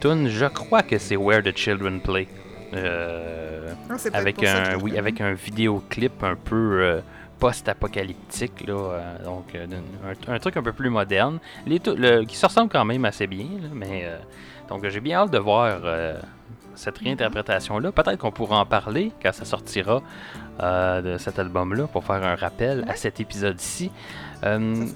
Je 0.02 0.46
crois 0.46 0.82
que 0.82 0.98
c'est 0.98 1.16
Where 1.16 1.42
the 1.42 1.56
Children 1.56 2.00
Play. 2.00 2.28
Euh, 2.74 3.72
Ah, 3.90 3.94
avec 4.12 4.42
un, 4.44 4.76
oui, 4.82 4.98
avec 4.98 5.20
un 5.20 5.32
vidéoclip 5.32 6.22
un 6.22 6.34
peu 6.36 6.80
euh, 6.82 7.00
post-apocalyptique, 7.38 8.66
là, 8.66 8.74
euh, 8.74 9.24
donc 9.24 9.54
un, 9.54 10.32
un 10.34 10.38
truc 10.38 10.56
un 10.56 10.62
peu 10.62 10.72
plus 10.72 10.90
moderne, 10.90 11.38
les 11.66 11.80
le- 11.86 12.24
qui 12.24 12.36
se 12.36 12.46
ressemble 12.46 12.70
quand 12.70 12.84
même 12.84 13.04
assez 13.04 13.26
bien, 13.26 13.46
là, 13.62 13.68
mais 13.72 14.06
donc 14.68 14.86
j'ai 14.88 15.00
bien 15.00 15.18
hâte 15.20 15.30
de 15.32 15.38
voir 15.38 15.78
cette 16.74 16.98
réinterprétation-là. 16.98 17.90
Peut-être 17.92 18.18
qu'on 18.18 18.30
pourra 18.32 18.60
en 18.60 18.66
parler 18.66 19.12
quand 19.22 19.32
ça 19.32 19.44
sortira 19.44 20.02
de 20.60 21.16
cet 21.18 21.38
album-là 21.38 21.86
pour 21.86 22.04
faire 22.04 22.22
un 22.22 22.34
rappel 22.36 22.84
à 22.88 22.94
cet 22.94 23.20
épisode-ci. 23.20 23.90
Euh, 24.44 24.86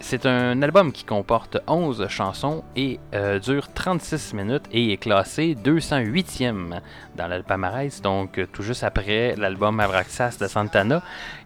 c'est 0.00 0.26
un 0.26 0.60
album 0.62 0.90
qui 0.92 1.04
comporte 1.04 1.58
11 1.66 2.06
chansons 2.08 2.64
et 2.74 2.98
euh, 3.14 3.38
dure 3.38 3.72
36 3.72 4.34
minutes 4.34 4.64
et 4.72 4.92
est 4.92 4.96
classé 4.96 5.56
208e 5.62 6.80
dans 7.14 7.28
le 7.28 7.42
palmarès, 7.42 8.02
donc 8.02 8.38
euh, 8.38 8.46
tout 8.52 8.62
juste 8.62 8.82
après 8.82 9.36
l'album 9.36 9.78
Abraxas 9.78 10.38
de 10.40 10.48
Santana. 10.48 11.02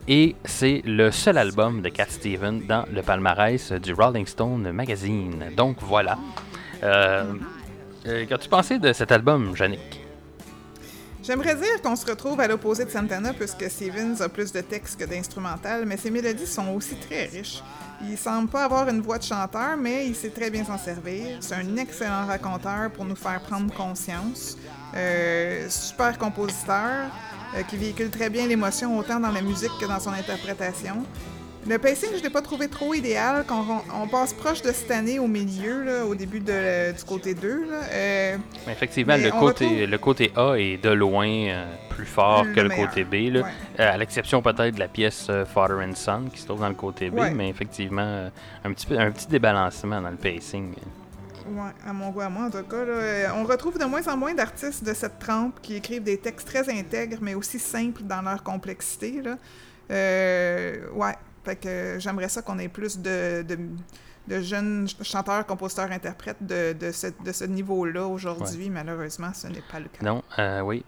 Et 0.09 0.37
c'est 0.45 0.83
le 0.85 1.11
seul 1.11 1.37
album 1.37 1.83
de 1.83 1.89
Cat 1.89 2.07
Stevens 2.09 2.61
dans 2.67 2.85
le 2.93 3.03
palmarès 3.03 3.73
du 3.73 3.93
Rolling 3.93 4.27
Stone 4.27 4.71
Magazine. 4.73 5.51
Donc 5.57 5.79
voilà. 5.81 6.19
Euh, 6.83 7.35
Qu'as-tu 8.29 8.49
pensé 8.49 8.79
de 8.79 8.93
cet 8.93 9.11
album, 9.11 9.53
Yannick? 9.59 10.06
J'aimerais 11.27 11.57
dire 11.57 11.83
qu'on 11.83 11.97
se 11.97 12.07
retrouve 12.07 12.39
à 12.41 12.47
l'opposé 12.47 12.85
de 12.85 12.91
Santana 12.91 13.33
puisque 13.33 13.69
Stevens 13.69 14.21
a 14.21 14.29
plus 14.29 14.53
de 14.53 14.61
texte 14.61 15.01
que 15.01 15.05
d'instrumental, 15.05 15.85
mais 15.85 15.97
ses 15.97 16.13
mélodies 16.13 16.47
sont 16.47 16.69
aussi 16.69 16.95
très 16.95 17.25
riches. 17.25 17.65
Il 18.03 18.17
semble 18.17 18.49
pas 18.49 18.63
avoir 18.63 18.89
une 18.89 19.01
voix 19.01 19.19
de 19.19 19.25
chanteur, 19.25 19.77
mais 19.77 20.07
il 20.07 20.15
sait 20.15 20.31
très 20.31 20.51
bien 20.51 20.65
s'en 20.65 20.79
servir. 20.79 21.39
C'est 21.41 21.57
un 21.57 21.77
excellent 21.79 22.27
raconteur 22.27 22.93
pour 22.93 23.05
nous 23.05 23.17
faire 23.17 23.41
prendre 23.41 23.75
conscience. 23.75 24.57
Euh, 24.95 25.69
super 25.69 26.17
compositeur 26.17 27.11
euh, 27.57 27.63
qui 27.65 27.77
véhicule 27.77 28.11
très 28.11 28.31
bien 28.31 28.47
l'émotion 28.47 28.97
autant 28.97 29.19
dans 29.19 29.33
la 29.33 29.43
musique 29.43 29.73
que 29.81 29.87
dans 29.87 29.99
son 29.99 30.13
interprétation. 30.13 31.05
Le 31.69 31.79
pacing, 31.79 32.11
je 32.17 32.23
l'ai 32.23 32.31
pas 32.31 32.43
trouvé 32.43 32.69
trop 32.69 32.95
idéal. 32.95 33.45
Quand 33.47 33.65
on, 33.93 34.03
on 34.03 34.07
passe 34.07 34.33
proche 34.33 34.63
de 34.63 34.71
cette 34.71 34.91
année 34.93 35.19
au 35.19 35.27
milieu, 35.27 35.83
là, 35.83 36.05
au 36.07 36.15
début 36.15 36.39
de- 36.39 36.93
du 36.97 37.03
côté 37.05 37.35
2. 37.35 37.65
Là, 37.69 37.81
euh, 37.93 38.37
Effectivement, 38.71 39.17
le 39.17 39.31
côté, 39.33 39.65
retrouve- 39.67 39.91
le 39.91 39.99
côté 39.99 40.33
A 40.37 40.55
est 40.55 40.77
de 40.83 40.91
loin 40.91 41.27
euh, 41.29 41.67
plus 41.91 42.07
fort 42.07 42.45
Le 42.45 42.53
que 42.55 42.61
le 42.61 42.69
côté 42.71 43.03
B. 43.03 43.33
là. 43.35 43.41
Ouais. 43.43 43.51
Euh, 43.81 43.93
à 43.95 43.97
l'exception 43.97 44.41
peut-être 44.43 44.75
de 44.77 44.79
la 44.79 44.87
pièce 44.87 45.29
Father 45.53 45.75
and 45.85 45.97
Son 45.97 46.27
qui 46.33 46.41
se 46.41 46.47
trouve 46.47 46.61
dans 46.61 46.69
le 46.69 46.75
côté 46.75 47.11
B, 47.11 47.19
Ouais. 47.19 47.31
mais 47.33 47.49
effectivement, 47.49 48.31
un, 48.65 48.73
petit 48.73 48.87
peu, 48.87 48.97
un 48.99 49.11
petit 49.11 49.27
débalancement 49.27 50.01
dans 50.01 50.11
le 50.11 50.17
pacing. 50.17 50.73
Ouais, 51.49 51.71
à 51.85 51.93
mon 51.93 52.11
goût, 52.11 52.21
à 52.21 52.29
moi, 52.29 52.45
en 52.47 52.51
tout 52.51 52.63
cas. 52.63 52.85
là, 52.85 53.33
on 53.37 53.43
retrouve 53.45 53.77
de 53.79 53.85
moins 53.87 54.07
en 54.07 54.17
moins 54.17 54.35
d'artistes 54.35 54.85
de 54.85 54.95
cette 54.95 55.19
trempe 55.19 55.61
qui 55.63 55.75
écrivent 55.77 56.03
des 56.05 56.19
textes 56.19 56.47
très 56.47 56.69
intègres, 56.73 57.19
mais 57.21 57.35
aussi 57.35 57.59
simples 57.59 58.03
dans 58.05 58.23
leur 58.23 58.43
complexité. 58.45 59.21
Là. 59.25 59.37
Euh, 59.91 60.77
ouais, 60.95 61.15
fait 61.47 61.57
que 61.57 61.69
euh, 61.69 61.99
j'aimerais 62.01 62.29
ça 62.29 62.43
qu'on 62.43 62.59
ait 62.59 62.69
plus 62.69 62.99
de, 62.99 63.43
de, 63.43 63.57
de 64.29 64.41
jeunes 64.41 64.87
ch- 64.89 65.09
chanteurs, 65.09 65.47
compositeurs, 65.47 65.91
interprètes 65.93 66.37
de, 66.41 66.73
de 66.73 66.91
ce, 67.33 67.45
niveau-là 67.45 68.07
aujourd'hui. 68.07 68.69
Malheureusement, 68.71 69.33
ce 69.33 69.47
n'est 69.47 69.63
pas 69.73 69.79
le 69.79 69.87
cas. 69.87 70.05
Non, 70.05 70.23
euh, 70.39 70.61
oui. 70.63 70.85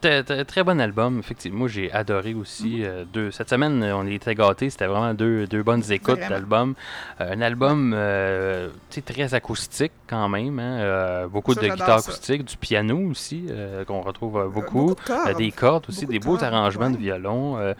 Très, 0.00 0.62
bon 0.62 0.80
album, 0.80 1.18
effectivement. 1.18 1.58
Moi, 1.58 1.68
j'ai 1.68 1.90
adoré 1.92 2.32
Mhm. 2.32 2.40
aussi. 2.40 2.84
euh, 2.84 3.04
deux. 3.12 3.32
Cette 3.32 3.50
semaine, 3.50 3.82
euh, 3.82 3.96
on 3.96 4.06
était 4.06 4.34
gâtés. 4.36 4.70
C'était 4.70 4.86
vraiment 4.86 5.12
deux, 5.12 5.46
deux 5.48 5.64
bonnes 5.64 5.82
écoutes 5.90 6.20
Vraiment. 6.20 6.30
d'album. 6.36 6.74
Euh, 7.20 7.32
un 7.34 7.40
album 7.40 7.92
euh, 7.96 8.70
très 9.04 9.34
acoustique 9.34 9.90
quand 10.08 10.28
même. 10.28 10.58
hein, 10.60 10.78
euh, 10.78 11.26
beaucoup 11.28 11.52
Ça, 11.52 11.62
de 11.62 11.68
guitare 11.68 11.98
ça. 12.00 12.10
acoustique, 12.10 12.44
du 12.44 12.56
piano 12.56 12.96
aussi, 13.10 13.46
euh, 13.50 13.84
qu'on 13.84 14.00
retrouve 14.02 14.36
euh, 14.38 14.44
Euh, 14.44 14.48
beaucoup. 14.48 14.94
de 14.94 15.00
cordes. 15.04 15.28
Euh, 15.30 15.34
des 15.34 15.50
cordes 15.50 15.84
aussi, 15.88 16.02
Beaucoup 16.02 16.12
des 16.12 16.18
de 16.20 16.24
beaux 16.24 16.36
cordes, 16.38 16.44
arrangements 16.54 16.90
de 16.90 16.96
violon. 16.96 17.74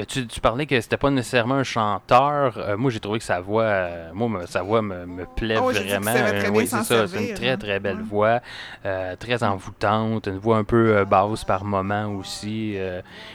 Euh, 0.00 0.04
tu, 0.06 0.26
tu 0.26 0.40
parlais 0.40 0.66
que 0.66 0.80
c'était 0.80 0.96
pas 0.96 1.10
nécessairement 1.10 1.56
un 1.56 1.62
chanteur. 1.62 2.54
Euh, 2.58 2.76
moi, 2.76 2.90
j'ai 2.90 3.00
trouvé 3.00 3.18
que 3.18 3.24
sa 3.24 3.40
voix, 3.40 3.62
euh, 3.64 4.10
moi, 4.14 4.28
me- 4.28 4.46
sa 4.46 4.62
voix 4.62 4.82
me, 4.82 5.06
me 5.06 5.24
plaît 5.26 5.56
Ah 5.58 5.60
vraiment. 5.62 6.10
oui, 6.56 6.66
c'est 6.66 6.82
ça. 6.82 7.06
C'est 7.06 7.28
une 7.30 7.34
très 7.34 7.50
hein. 7.50 7.56
très 7.56 7.78
belle 7.80 7.96
Ouais. 7.96 8.02
voix, 8.02 8.40
euh, 8.86 9.16
très 9.16 9.42
envoûtante, 9.42 10.26
une 10.26 10.38
voix 10.38 10.56
un 10.56 10.64
peu 10.64 11.04
basse 11.04 11.44
par 11.44 11.64
moment 11.64 12.06
aussi, 12.14 12.76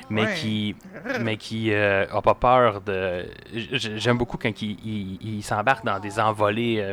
mais 0.10 0.24
Ouais. 0.24 0.34
qui, 0.36 0.76
mais 1.22 1.38
qui 1.38 1.74
a 1.74 2.22
pas 2.22 2.34
peur 2.36 2.82
de. 2.82 3.26
J'aime 3.54 4.18
beaucoup 4.18 4.38
quand 4.38 4.62
il, 4.62 4.72
il- 4.86 5.20
il 5.38 5.44
s'embarque 5.44 5.86
dans 5.86 6.00
des 6.00 6.20
envolées 6.20 6.84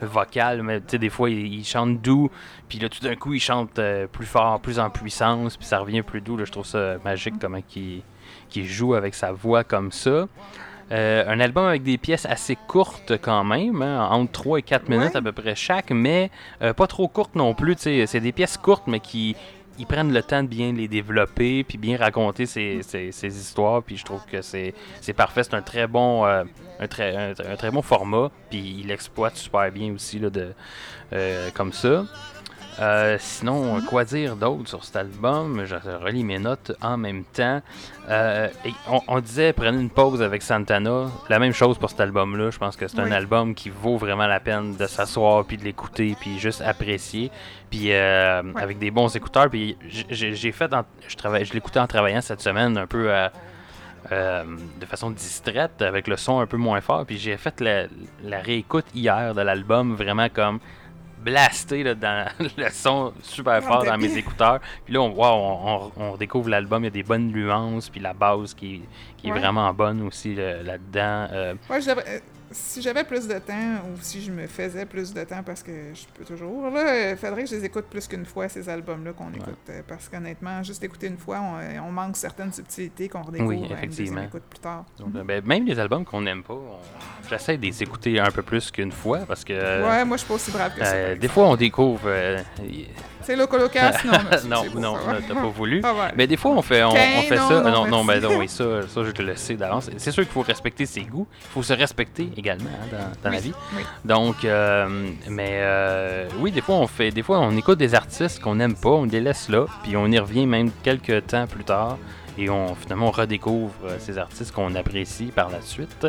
vocales, 0.00 0.62
mais 0.62 0.80
tu 0.80 0.86
sais, 0.92 0.98
des 0.98 1.10
fois, 1.10 1.30
il, 1.30 1.54
il 1.54 1.64
chante 1.64 2.00
doux, 2.00 2.30
puis 2.68 2.78
là, 2.78 2.88
tout 2.88 3.00
d'un 3.00 3.16
coup, 3.16 3.34
il 3.34 3.40
chante 3.40 3.80
plus 4.12 4.26
fort, 4.26 4.60
plus 4.60 4.78
en 4.78 4.90
puissance, 4.90 5.56
puis 5.56 5.66
ça 5.66 5.78
revient 5.78 6.02
plus 6.02 6.20
doux. 6.20 6.36
Là, 6.36 6.44
je 6.44 6.52
trouve 6.52 6.66
ça 6.66 6.96
magique 7.04 7.34
comment 7.40 7.58
il, 7.76 8.02
qu'il 8.48 8.66
joue 8.66 8.94
avec 8.94 9.14
sa 9.14 9.32
voix 9.32 9.64
comme 9.64 9.92
ça. 9.92 10.26
Euh, 10.90 11.24
un 11.28 11.38
album 11.40 11.66
avec 11.66 11.82
des 11.82 11.98
pièces 11.98 12.24
assez 12.24 12.56
courtes 12.66 13.12
quand 13.20 13.44
même, 13.44 13.82
hein, 13.82 14.08
entre 14.10 14.32
3 14.32 14.58
et 14.60 14.62
4 14.62 14.88
minutes 14.88 15.14
à 15.16 15.20
peu 15.22 15.32
près 15.32 15.54
chaque, 15.54 15.90
mais 15.90 16.30
euh, 16.62 16.72
pas 16.72 16.86
trop 16.86 17.08
courtes 17.08 17.34
non 17.34 17.52
plus. 17.52 17.76
C'est 17.78 18.20
des 18.20 18.32
pièces 18.32 18.56
courtes, 18.56 18.84
mais 18.86 18.98
qui 19.00 19.36
ils 19.80 19.86
prennent 19.86 20.12
le 20.12 20.22
temps 20.24 20.42
de 20.42 20.48
bien 20.48 20.72
les 20.72 20.88
développer, 20.88 21.62
puis 21.62 21.78
bien 21.78 21.96
raconter 21.98 22.46
ces, 22.46 22.80
ces- 22.82 23.12
ces 23.12 23.38
histoires, 23.38 23.80
puis 23.82 23.96
je 23.96 24.04
trouve 24.04 24.24
que 24.26 24.40
c'est 24.42 24.72
parfait. 25.14 25.44
C'est 25.44 25.54
un 25.54 25.62
très 25.62 25.86
bon 25.86 26.24
euh, 26.26 26.42
un 26.80 26.86
très, 26.88 27.14
un, 27.14 27.30
un 27.52 27.56
très 27.56 27.70
bon 27.70 27.82
format, 27.82 28.30
puis 28.50 28.78
il 28.80 28.86
l'exploite 28.88 29.36
super 29.36 29.70
bien 29.70 29.92
aussi 29.92 30.18
là, 30.18 30.30
de, 30.30 30.52
comme 31.54 31.72
ça. 31.72 32.04
Euh, 32.80 33.16
sinon, 33.18 33.80
quoi 33.82 34.04
dire 34.04 34.36
d'autre 34.36 34.68
sur 34.68 34.84
cet 34.84 34.94
album? 34.94 35.64
Je 35.64 35.74
relis 35.74 36.22
mes 36.22 36.38
notes 36.38 36.70
en 36.80 36.96
même 36.96 37.24
temps. 37.24 37.60
Euh, 38.08 38.48
et 38.64 38.72
on, 38.88 39.00
on 39.08 39.18
disait, 39.20 39.52
prenez 39.52 39.80
une 39.80 39.90
pause 39.90 40.22
avec 40.22 40.42
Santana. 40.42 41.06
La 41.28 41.40
même 41.40 41.52
chose 41.52 41.76
pour 41.76 41.90
cet 41.90 42.00
album-là. 42.00 42.50
Je 42.50 42.58
pense 42.58 42.76
que 42.76 42.86
c'est 42.86 43.00
un 43.00 43.10
album 43.10 43.54
qui 43.54 43.68
vaut 43.70 43.96
vraiment 43.96 44.28
la 44.28 44.38
peine 44.38 44.76
de 44.76 44.86
s'asseoir, 44.86 45.44
puis 45.44 45.56
de 45.56 45.64
l'écouter, 45.64 46.16
puis 46.20 46.38
juste 46.38 46.60
apprécier. 46.60 47.32
Puis 47.68 47.92
euh, 47.92 48.42
avec 48.54 48.78
des 48.78 48.92
bons 48.92 49.14
écouteurs. 49.16 49.50
Puis 49.50 49.76
j'ai 49.88 50.34
j'ai 50.36 50.52
fait, 50.52 50.72
en- 50.72 50.84
je, 51.08 51.16
travaille, 51.16 51.44
je 51.44 51.54
l'écoutais 51.54 51.80
en 51.80 51.86
travaillant 51.88 52.20
cette 52.20 52.40
semaine 52.40 52.78
un 52.78 52.86
peu 52.86 53.12
à- 53.12 53.32
euh, 54.12 54.44
de 54.80 54.86
façon 54.86 55.10
distraite, 55.10 55.82
avec 55.82 56.06
le 56.06 56.16
son 56.16 56.38
un 56.38 56.46
peu 56.46 56.56
moins 56.56 56.80
fort. 56.80 57.04
Puis 57.04 57.18
j'ai 57.18 57.36
fait 57.36 57.60
la, 57.60 57.86
la 58.22 58.38
réécoute 58.38 58.86
hier 58.94 59.34
de 59.34 59.40
l'album, 59.40 59.96
vraiment 59.96 60.28
comme 60.28 60.60
blasté 61.22 61.82
là, 61.82 61.94
dans 61.94 62.28
le 62.56 62.68
son 62.70 63.12
super 63.22 63.62
fort 63.62 63.84
dans 63.84 63.96
mes 63.98 64.16
écouteurs. 64.16 64.60
Puis 64.84 64.94
là, 64.94 65.00
on, 65.00 65.10
wow, 65.10 65.24
on, 65.26 65.92
on- 65.96 66.12
on 66.12 66.16
découvre 66.16 66.48
l'album, 66.48 66.82
il 66.82 66.86
y 66.86 66.88
a 66.88 66.90
des 66.90 67.02
bonnes 67.02 67.28
nuances, 67.28 67.88
puis 67.88 68.00
la 68.00 68.12
base 68.12 68.54
qui, 68.54 68.82
qui 69.16 69.28
est 69.28 69.32
vraiment 69.32 69.72
bonne 69.74 70.02
aussi 70.06 70.34
là- 70.34 70.62
là-dedans. 70.62 71.28
Euh, 71.32 71.54
Ouais, 71.68 71.80
je 71.80 71.88
devrais- 71.88 72.04
euh, 72.08 72.18
si 72.50 72.80
j'avais 72.82 73.04
plus 73.04 73.26
de 73.28 73.38
temps, 73.38 73.82
ou 73.86 73.98
si 74.00 74.22
je 74.22 74.30
me 74.32 74.46
faisais 74.46 74.86
plus 74.86 75.12
de 75.12 75.22
temps, 75.24 75.42
parce 75.44 75.62
que 75.62 75.70
je 75.94 76.04
peux 76.16 76.24
toujours, 76.24 76.70
là, 76.70 77.10
il 77.10 77.16
faudrait 77.16 77.44
que 77.44 77.50
je 77.50 77.56
les 77.56 77.64
écoute 77.66 77.86
plus 77.90 78.06
qu'une 78.08 78.24
fois, 78.24 78.48
ces 78.48 78.68
albums-là 78.68 79.12
qu'on 79.12 79.30
écoute. 79.32 79.54
euh, 79.70 79.82
Parce 79.86 80.08
qu'honnêtement, 80.08 80.62
juste 80.62 80.82
écouter 80.82 81.08
une 81.08 81.18
fois, 81.18 81.40
on, 81.40 81.58
euh, 81.58 81.78
on 81.86 81.92
manque 81.92 82.16
certaines 82.16 82.52
subtilités 82.52 83.08
qu'on 83.08 83.22
redécouvre 83.22 83.50
Oui, 83.50 83.56
à 83.56 83.60
une 83.60 83.66
deuxième 83.66 83.82
effectivement. 83.88 84.22
écoute 84.22 84.42
plus 84.48 84.58
tard. 84.60 84.84
donc, 84.98 85.14
euh, 85.16 85.24
ben, 85.24 85.44
même 85.44 85.66
les 85.66 85.78
albums 85.78 86.04
qu'on 86.04 86.22
n'aime 86.22 86.42
pas, 86.42 86.54
on- 86.54 87.28
j'essaie 87.28 87.56
de 87.58 87.62
les 87.66 87.82
écouter 87.82 88.18
un 88.18 88.30
peu 88.30 88.42
plus 88.42 88.70
qu'une 88.70 88.92
fois 88.92 89.20
parce 89.20 89.44
que 89.44 89.52
euh, 89.52 89.86
ouais, 89.86 90.04
moi, 90.04 90.16
je 90.16 90.20
suis 90.22 90.28
pas 90.28 90.34
aussi 90.34 90.50
brave 90.50 90.74
que 90.74 90.84
ça. 90.84 90.92
euh, 90.94 91.16
des 91.16 91.28
fois 91.28 91.48
on 91.48 91.56
découvre. 91.56 92.02
euh, 92.06 92.38
C'est 93.28 93.36
le 93.36 93.46
colocas, 93.46 93.92
non, 94.06 94.64
non, 94.74 94.80
non, 94.80 94.98
t'as 95.28 95.34
pas 95.34 95.48
voulu. 95.48 95.82
Ah 95.84 95.92
ouais. 95.92 96.12
Mais 96.16 96.26
des 96.26 96.38
fois, 96.38 96.52
on 96.52 96.62
fait, 96.62 96.82
on, 96.82 96.92
fait 96.92 97.36
non, 97.36 97.46
ça. 97.46 97.60
non, 97.60 97.70
non, 97.70 97.86
non, 97.86 98.02
ben 98.02 98.24
oui, 98.38 98.48
ça, 98.48 98.88
ça, 98.88 99.04
je 99.04 99.10
te 99.10 99.20
le 99.20 99.36
sais 99.36 99.54
d'avance. 99.54 99.90
C'est 99.98 100.12
sûr 100.12 100.22
qu'il 100.22 100.32
faut 100.32 100.40
respecter 100.40 100.86
ses 100.86 101.02
goûts. 101.02 101.26
Il 101.42 101.48
faut 101.52 101.62
se 101.62 101.74
respecter 101.74 102.30
également 102.38 102.70
hein, 102.70 102.86
dans, 102.90 103.28
dans 103.28 103.34
la 103.34 103.38
vie. 103.38 103.52
oui. 103.76 103.82
Donc, 104.02 104.46
euh, 104.46 105.10
mais 105.28 105.58
euh, 105.60 106.26
oui, 106.38 106.52
des 106.52 106.62
fois, 106.62 106.76
on 106.76 106.86
fait, 106.86 107.10
des 107.10 107.22
fois, 107.22 107.38
on 107.40 107.54
écoute 107.54 107.78
des 107.78 107.94
artistes 107.94 108.40
qu'on 108.40 108.54
n'aime 108.54 108.74
pas, 108.74 108.88
on 108.88 109.04
les 109.04 109.20
laisse 109.20 109.50
là, 109.50 109.66
puis 109.82 109.94
on 109.94 110.06
y 110.06 110.18
revient 110.18 110.46
même 110.46 110.70
quelques 110.82 111.26
temps 111.26 111.46
plus 111.46 111.64
tard. 111.64 111.98
Et 112.38 112.48
on, 112.48 112.74
finalement, 112.76 113.10
redécouvre 113.10 113.74
euh, 113.84 113.96
ces 113.98 114.16
artistes 114.16 114.52
qu'on 114.52 114.74
apprécie 114.76 115.26
par 115.26 115.50
la 115.50 115.60
suite. 115.60 116.06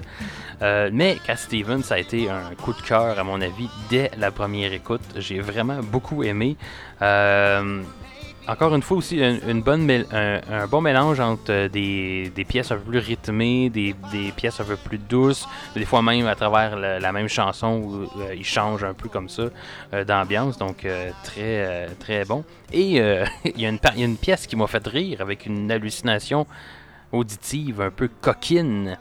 Euh, 0.61 0.89
mais 0.93 1.17
Cat 1.25 1.37
Stevens, 1.37 1.81
a 1.89 1.97
été 1.97 2.29
un 2.29 2.53
coup 2.61 2.73
de 2.73 2.81
cœur, 2.81 3.17
à 3.17 3.23
mon 3.23 3.41
avis, 3.41 3.67
dès 3.89 4.11
la 4.17 4.29
première 4.29 4.71
écoute. 4.71 5.01
J'ai 5.15 5.39
vraiment 5.39 5.81
beaucoup 5.81 6.23
aimé. 6.23 6.55
Euh, 7.01 7.81
encore 8.51 8.75
une 8.75 8.81
fois 8.81 8.97
aussi, 8.97 9.17
une, 9.17 9.39
une 9.47 9.61
bonne 9.61 9.89
un, 10.11 10.41
un 10.49 10.67
bon 10.67 10.81
mélange 10.81 11.19
entre 11.19 11.51
euh, 11.51 11.69
des, 11.69 12.31
des 12.35 12.45
pièces 12.45 12.71
un 12.71 12.77
peu 12.77 12.91
plus 12.91 12.99
rythmées, 12.99 13.69
des, 13.69 13.95
des 14.11 14.31
pièces 14.31 14.59
un 14.59 14.63
peu 14.63 14.75
plus 14.75 14.97
douces, 14.97 15.47
des 15.75 15.85
fois 15.85 16.01
même 16.01 16.27
à 16.27 16.35
travers 16.35 16.75
la, 16.75 16.99
la 16.99 17.11
même 17.11 17.27
chanson 17.27 17.81
où 17.83 18.21
euh, 18.21 18.35
il 18.35 18.45
change 18.45 18.83
un 18.83 18.93
peu 18.93 19.09
comme 19.09 19.29
ça 19.29 19.43
euh, 19.93 20.03
d'ambiance, 20.03 20.57
donc 20.57 20.85
euh, 20.85 21.11
très 21.23 21.87
très 21.99 22.25
bon. 22.25 22.43
Et 22.71 22.97
il 23.45 23.61
y, 23.61 23.65
a 23.65 23.69
une 23.69 23.79
y 23.95 24.03
a 24.03 24.05
une 24.05 24.17
pièce 24.17 24.47
qui 24.47 24.55
m'a 24.55 24.67
fait 24.67 24.85
rire 24.87 25.21
avec 25.21 25.45
une 25.45 25.71
hallucination 25.71 26.45
auditive 27.11 27.81
un 27.81 27.91
peu 27.91 28.09
coquine. 28.21 28.97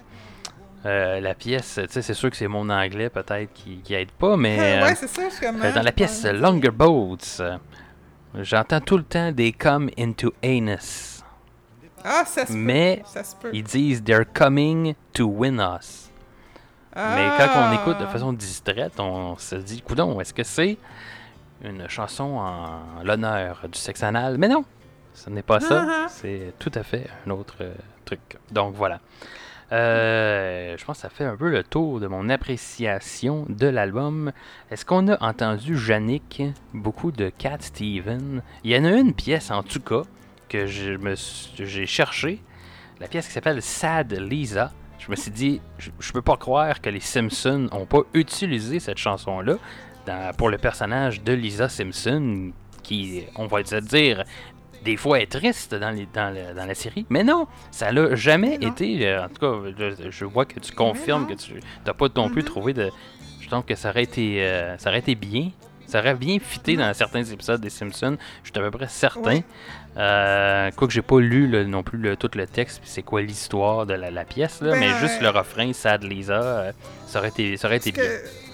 Euh, 0.87 1.21
la 1.21 1.35
pièce, 1.35 1.81
tu 1.83 1.93
sais, 1.93 2.03
c'est 2.03 2.15
sûr 2.15 2.31
que 2.31 2.37
c'est 2.37 2.47
mon 2.47 2.71
anglais 2.71 3.11
peut-être 3.11 3.53
qui, 3.53 3.79
qui 3.83 3.95
aide 3.95 4.13
pas, 4.13 4.37
mais 4.37 4.59
euh, 4.83 4.93
c'est 4.95 5.09
ça, 5.09 5.23
je 5.29 5.47
euh, 5.47 5.73
dans 5.73 5.83
la 5.83 5.93
pièce 5.93 6.25
Longer 6.25 6.71
Boats, 6.71 7.43
j'entends 8.35 8.81
tout 8.81 8.97
le 8.97 9.05
temps 9.05 9.33
des 9.33 9.53
come 9.53 9.91
into 9.99 10.33
anus. 10.43 11.23
Ah, 12.05 12.25
ça 12.25 12.47
se 12.47 12.53
peut. 12.53 12.59
Mais 12.59 13.03
Ça 13.07 13.25
se 13.25 13.35
peut. 13.37 13.51
ils 13.53 13.63
disent 13.65 14.03
they're 14.05 14.25
coming 14.33 14.95
to 15.13 15.27
win 15.27 15.61
us. 15.61 16.11
Mais 16.95 17.29
quand 17.37 17.49
on 17.57 17.73
écoute 17.73 17.99
de 17.99 18.05
Ah. 18.05 18.09
façon 18.09 18.33
distraite, 18.33 18.99
on 18.99 19.37
se 19.39 19.55
dit, 19.57 19.83
coudon, 19.83 20.21
est-ce 20.21 20.35
que 20.35 20.43
c'est 20.43 20.79
une 21.63 21.89
chanson 21.89 22.39
en 22.39 23.03
l'honneur 23.05 23.61
du 23.71 23.79
sexe 23.79 24.03
anal? 24.03 24.37
Mais 24.39 24.49
non, 24.49 24.65
ce 25.15 25.31
n'est 25.31 25.43
pas 25.43 25.61
ça. 25.61 25.85
Ah, 25.87 25.93
ah. 26.05 26.07
C'est 26.09 26.55
tout 26.59 26.73
à 26.75 26.83
fait 26.83 27.07
un 27.27 27.31
autre 27.31 27.57
euh, 27.61 27.73
truc. 28.05 28.21
Donc 28.51 28.75
voilà. 28.75 29.01
Euh, 29.71 30.77
je 30.79 30.85
pense 30.85 30.97
que 30.97 31.03
ça 31.03 31.11
fait 31.11 31.25
un 31.25 31.37
peu 31.37 31.51
le 31.51 31.63
tour 31.63 32.01
de 32.01 32.07
mon 32.07 32.29
appréciation 32.31 33.45
de 33.49 33.67
l'album. 33.67 34.33
Est-ce 34.71 34.85
qu'on 34.87 35.09
a 35.09 35.23
entendu 35.23 35.77
Yannick, 35.77 36.43
beaucoup 36.73 37.13
de 37.13 37.29
Cat 37.29 37.59
Steven? 37.61 38.43
Il 38.65 38.71
y 38.71 38.79
en 38.79 38.85
a 38.85 38.93
une 38.93 39.13
pièce 39.13 39.51
en 39.51 39.63
tout 39.63 39.81
cas 39.81 40.03
que 40.49 40.67
j'ai 40.67 41.87
cherché, 41.87 42.41
la 43.01 43.09
pièce 43.09 43.27
qui 43.27 43.33
s'appelle 43.33 43.61
Sad 43.61 44.13
Lisa. 44.15 44.73
Je 44.99 45.11
me 45.11 45.17
suis 45.17 45.31
dit, 45.31 45.61
je, 45.79 45.91
je 46.01 46.13
peux 46.13 46.23
pas 46.23 46.37
croire 46.37 46.81
que 46.81 46.89
les 46.89 47.01
Simpsons 47.01 47.69
ont 47.71 47.85
pas 47.87 48.01
utilisé 48.15 48.81
cette 48.81 48.99
chanson-là 48.99 49.57
dans- 50.07 50.35
pour 50.35 50.49
le 50.49 50.57
personnage 50.59 51.23
de 51.23 51.33
Lisa 51.35 51.69
Simpson, 51.69 52.53
qui, 52.83 53.25
on 53.37 53.47
va 53.47 53.63
se 53.65 53.77
dire, 53.77 54.25
des 54.85 54.97
fois 54.97 55.21
est 55.21 55.31
triste 55.31 55.75
dans, 55.75 55.91
les, 55.91 56.07
dans, 56.13 56.33
le- 56.35 56.55
dans 56.55 56.67
la 56.67 56.75
série. 56.75 57.07
Mais 57.11 57.25
non, 57.25 57.47
ça 57.71 57.91
l'a 57.93 58.15
jamais 58.15 58.59
non. 58.59 58.71
été. 58.71 59.07
euh, 59.09 59.25
en 59.25 59.29
tout 59.29 59.41
cas, 59.41 59.71
je, 59.99 60.11
je 60.11 60.25
vois 60.25 60.45
que 60.45 60.59
tu 60.61 60.73
confirmes 60.73 61.27
que 61.27 61.35
tu 61.35 61.55
n'as 61.87 61.95
pas 61.95 62.07
non 62.17 62.29
plus 62.29 62.43
Mhm. 62.43 62.49
trouvé 62.49 62.73
de. 62.75 62.91
Je 63.41 63.49
trouve 63.49 63.65
que 63.65 63.75
ça 63.75 63.91
aurait 63.91 64.03
été, 64.05 64.43
euh, 64.45 64.77
ça 64.79 64.91
aurait 64.91 64.99
été 65.01 65.15
bien. 65.15 65.51
Ça 65.87 66.01
aurait 66.01 66.15
bien 66.17 66.39
fité 66.39 66.77
Non. 66.77 66.87
dans 66.87 66.93
certains 66.93 67.25
épisodes 67.25 67.63
des 67.63 67.71
Simpsons. 67.71 68.19
Je 68.45 68.51
suis 68.51 68.59
à 68.59 68.63
peu 68.63 68.71
près 68.77 68.89
certain. 68.89 69.37
Ouais. 69.37 69.45
Euh, 69.97 70.71
Quoique 70.77 70.93
j'ai 70.93 71.01
pas 71.03 71.19
lu 71.19 71.47
le- 71.49 71.65
non 71.65 71.83
plus 71.83 71.99
le- 71.99 72.15
tout 72.17 72.31
le 72.35 72.47
texte, 72.47 72.83
c'est 72.85 73.03
quoi 73.03 73.23
l'histoire 73.23 73.87
de 73.87 73.95
la, 73.95 74.11
la 74.11 74.25
pièce, 74.25 74.61
là, 74.61 74.73
Ben, 74.73 74.81
mais 74.81 74.91
juste 75.01 75.21
le 75.23 75.31
refrain, 75.31 75.73
Sad 75.73 76.05
Lisa, 76.05 76.35
euh, 76.43 76.73
ça 77.07 77.19
aurait 77.21 77.29
été, 77.31 77.57
ça 77.57 77.69
aurait 77.69 77.79
été 77.79 77.91
bien. 77.93 78.03
que- 78.03 78.48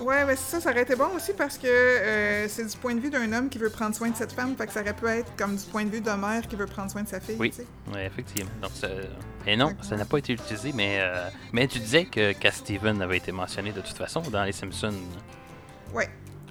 Ouais, 0.00 0.24
mais 0.24 0.36
ça, 0.36 0.60
ça 0.60 0.70
aurait 0.70 0.82
été 0.82 0.94
bon 0.94 1.08
aussi 1.16 1.32
parce 1.32 1.58
que 1.58 1.66
euh, 1.66 2.46
c'est 2.48 2.64
du 2.64 2.76
point 2.76 2.94
de 2.94 3.00
vue 3.00 3.10
d'un 3.10 3.32
homme 3.32 3.48
qui 3.48 3.58
veut 3.58 3.70
prendre 3.70 3.94
soin 3.96 4.08
de 4.10 4.16
cette 4.16 4.32
femme, 4.32 4.54
fait 4.56 4.66
que 4.66 4.72
ça 4.72 4.80
aurait 4.82 4.94
pu 4.94 5.06
être 5.08 5.30
comme 5.36 5.56
du 5.56 5.64
point 5.66 5.84
de 5.84 5.90
vue 5.90 6.00
d'un 6.00 6.16
mère 6.16 6.46
qui 6.46 6.54
veut 6.56 6.66
prendre 6.66 6.90
soin 6.90 7.02
de 7.02 7.08
sa 7.08 7.18
fille. 7.20 7.36
Oui. 7.38 7.52
Ouais, 7.92 8.06
effectivement. 8.06 8.50
Donc, 8.62 8.70
ça- 8.74 8.88
Et 9.46 9.56
non, 9.56 9.74
ça 9.82 9.96
n'a 9.96 10.04
pas 10.04 10.18
été 10.18 10.34
utilisé, 10.34 10.72
mais, 10.72 10.98
euh, 11.00 11.28
mais 11.52 11.66
tu 11.66 11.78
disais 11.80 12.04
que 12.04 12.32
Cat 12.32 12.52
Steven 12.52 13.02
avait 13.02 13.16
été 13.16 13.32
mentionné 13.32 13.72
de 13.72 13.80
toute 13.80 13.96
façon 13.96 14.20
dans 14.20 14.44
Les 14.44 14.52
Simpsons. 14.52 14.94
Ouais. 15.92 16.08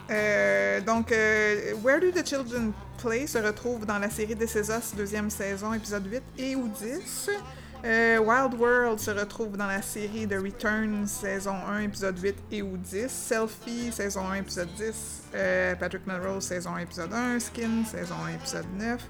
Euh, 0.09 0.81
donc, 0.81 1.11
euh, 1.11 1.73
Where 1.83 1.99
Do 1.99 2.11
the 2.11 2.25
Children 2.27 2.71
Play 3.01 3.27
se 3.27 3.37
retrouve 3.37 3.85
dans 3.85 3.99
la 3.99 4.09
série 4.09 4.35
This 4.35 4.55
Is 4.55 4.71
Us, 4.71 4.95
deuxième 4.95 5.29
saison, 5.29 5.73
épisode 5.73 6.05
8 6.11 6.23
et 6.37 6.55
ou 6.55 6.67
10. 6.69 7.29
Euh, 7.85 8.17
Wild 8.17 8.59
World 8.59 8.99
se 8.99 9.11
retrouve 9.11 9.55
dans 9.55 9.67
la 9.67 9.81
série 9.81 10.27
The 10.27 10.33
Return, 10.33 11.05
saison 11.05 11.55
1, 11.67 11.81
épisode 11.81 12.17
8 12.19 12.35
et 12.51 12.61
ou 12.63 12.75
10. 12.75 13.07
Selfie, 13.07 13.91
saison 13.91 14.27
1, 14.31 14.35
épisode 14.35 14.69
10. 14.75 15.23
Euh, 15.35 15.75
Patrick 15.75 16.05
Melrose, 16.07 16.43
saison 16.43 16.75
1, 16.75 16.79
épisode 16.79 17.13
1. 17.13 17.39
Skin, 17.39 17.85
saison 17.85 18.15
1, 18.25 18.33
épisode 18.35 18.65
9. 18.79 19.01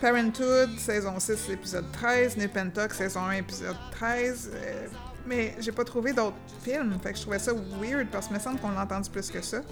Parenthood, 0.00 0.78
saison 0.78 1.18
6, 1.18 1.50
épisode 1.50 1.90
13. 1.92 2.36
Nip 2.36 2.56
and 2.56 2.70
Tuck, 2.70 2.94
saison 2.94 3.22
1, 3.22 3.32
épisode 3.32 3.76
13. 3.90 4.50
Euh, 4.54 4.86
mais 5.26 5.56
j'ai 5.58 5.72
pas 5.72 5.84
trouvé 5.84 6.12
d'autres 6.12 6.36
films, 6.62 6.96
fait 7.02 7.10
que 7.10 7.16
je 7.16 7.22
trouvais 7.22 7.40
ça 7.40 7.52
weird 7.80 8.06
parce 8.12 8.28
que 8.28 8.34
me 8.34 8.38
semble 8.38 8.60
qu'on 8.60 8.70
plus 9.10 9.30
que 9.30 9.42
ça. 9.42 9.62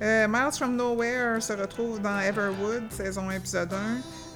Miles 0.00 0.52
from 0.58 0.76
Nowhere 0.76 1.40
se 1.40 1.52
retrouve 1.54 2.00
dans 2.02 2.18
Everwood, 2.20 2.90
saison 2.90 3.30
1, 3.30 3.36
épisode 3.36 3.72
1. 3.72 3.78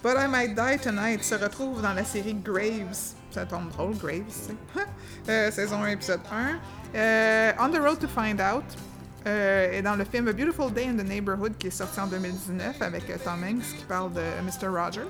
But 0.03 0.17
I 0.17 0.29
Might 0.29 0.55
Die 0.55 0.79
Tonight 0.79 1.25
se 1.25 1.35
retrouve 1.35 1.83
dans 1.83 1.93
la 1.93 2.05
série 2.05 2.35
Graves. 2.35 3.17
Ça 3.37 3.45
tombe 3.45 3.69
drôle, 3.69 3.95
Graves. 3.99 4.55
Euh, 5.29 5.51
saison 5.51 5.83
1, 5.83 5.89
épisode 5.89 6.21
1. 6.33 6.97
Euh, 6.97 7.53
On 7.59 7.69
the 7.69 7.79
Road 7.79 7.99
to 7.99 8.07
Find 8.07 8.41
Out 8.41 8.65
euh, 9.27 9.73
est 9.73 9.83
dans 9.83 9.97
le 9.97 10.05
film 10.05 10.29
A 10.29 10.33
Beautiful 10.33 10.73
Day 10.73 10.87
in 10.87 10.95
the 10.95 11.07
Neighborhood 11.07 11.55
qui 11.59 11.67
est 11.67 11.71
sorti 11.71 11.99
en 12.01 12.07
2019 12.07 12.81
avec 12.81 13.11
euh, 13.11 13.17
Tom 13.23 13.43
Hanks 13.43 13.77
qui 13.77 13.85
parle 13.85 14.13
de 14.13 14.21
Mr. 14.43 14.69
Rogers. 14.69 15.03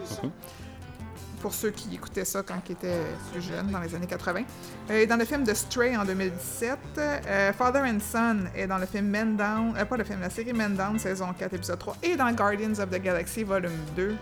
Pour 1.40 1.54
ceux 1.54 1.70
qui 1.70 1.94
écoutaient 1.94 2.24
ça 2.24 2.42
quand 2.42 2.60
ils 2.68 2.72
étaient 2.72 3.04
plus 3.30 3.42
jeunes, 3.42 3.68
dans 3.70 3.78
les 3.78 3.94
années 3.94 4.06
80. 4.06 4.40
Euh, 4.90 5.02
et 5.02 5.06
dans 5.06 5.16
le 5.16 5.24
film 5.26 5.44
The 5.44 5.54
Stray 5.54 5.96
en 5.96 6.04
2017, 6.04 6.78
euh, 6.98 7.52
Father 7.52 7.82
and 7.82 7.98
Son 8.00 8.46
est 8.56 8.66
dans 8.66 8.78
le 8.78 8.86
film 8.86 9.06
Men 9.06 9.36
Down, 9.36 9.74
pas 9.88 9.96
le 9.96 10.04
film, 10.04 10.20
la 10.20 10.30
série 10.30 10.54
Men 10.54 10.74
Down, 10.74 10.98
saison 10.98 11.32
4, 11.38 11.54
épisode 11.54 11.78
3, 11.78 11.96
et 12.02 12.16
dans 12.16 12.32
Guardians 12.32 12.80
of 12.80 12.90
the 12.90 13.00
Galaxy, 13.00 13.44
volume 13.44 13.70
2, 13.94 14.16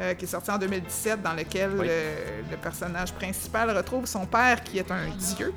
euh, 0.00 0.14
qui 0.14 0.24
est 0.24 0.28
sorti 0.28 0.50
en 0.50 0.58
2017, 0.58 1.22
dans 1.22 1.34
lequel 1.34 1.70
Oui. 1.78 1.86
euh, 1.88 2.40
le 2.50 2.56
personnage 2.56 3.12
principal 3.12 3.70
retrouve 3.76 4.06
son 4.06 4.26
père 4.26 4.62
qui 4.62 4.78
est 4.78 4.90
un 4.90 5.08
dieu. 5.36 5.52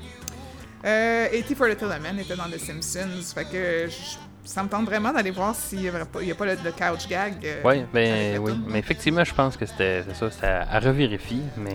Euh, 0.86 1.28
et 1.32 1.44
T 1.44 1.54
for 1.56 1.68
Little 1.68 1.88
Men 2.02 2.20
était 2.20 2.36
dans 2.36 2.46
The 2.50 2.58
Simpsons, 2.58 3.22
fait 3.36 3.46
que 3.46 3.88
je- 3.88 4.18
ça 4.44 4.64
me 4.64 4.68
tente 4.70 4.86
vraiment 4.86 5.14
d'aller 5.14 5.30
voir 5.30 5.56
s'il 5.56 5.82
n'y 5.82 5.90
a, 5.90 6.06
pas- 6.06 6.20
a 6.20 6.24
le, 6.24 6.58
le 6.64 6.72
couch 6.72 7.08
gag. 7.08 7.36
euh, 7.46 7.62
Oui, 7.64 7.74
avec 7.76 7.92
ben 7.94 8.40
oui. 8.40 8.60
Mais 8.68 8.80
effectivement, 8.80 9.24
je 9.24 9.34
pense 9.34 9.56
que 9.56 9.66
c'était 9.68 10.04
c'est 10.08 10.16
ça, 10.16 10.32
c'était 10.32 10.48
à, 10.48 10.80
revérifier. 10.80 11.42
Mais 11.58 11.74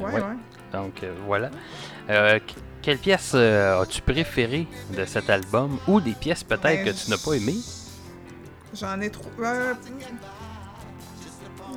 Ouais, 0.00 0.06
ouais. 0.14 0.20
ouais. 0.20 0.20
Donc 0.72 1.02
voilà. 1.26 1.50
Qu- 2.08 2.54
quelle 2.82 2.98
pièce 2.98 3.34
as-tu 3.36 4.02
préférée 4.02 4.66
de 4.96 5.04
cet 5.04 5.30
album 5.30 5.78
ou 5.86 6.00
des 6.00 6.12
pièces 6.14 6.42
peut-être 6.42 6.62
Ben, 6.62 6.84
que 6.86 6.90
tu 6.90 7.08
n'as 7.10 7.18
pas 7.18 7.34
aimées? 7.34 7.60
J'en 8.74 9.00
ai 9.00 9.10
trop. 9.10 9.30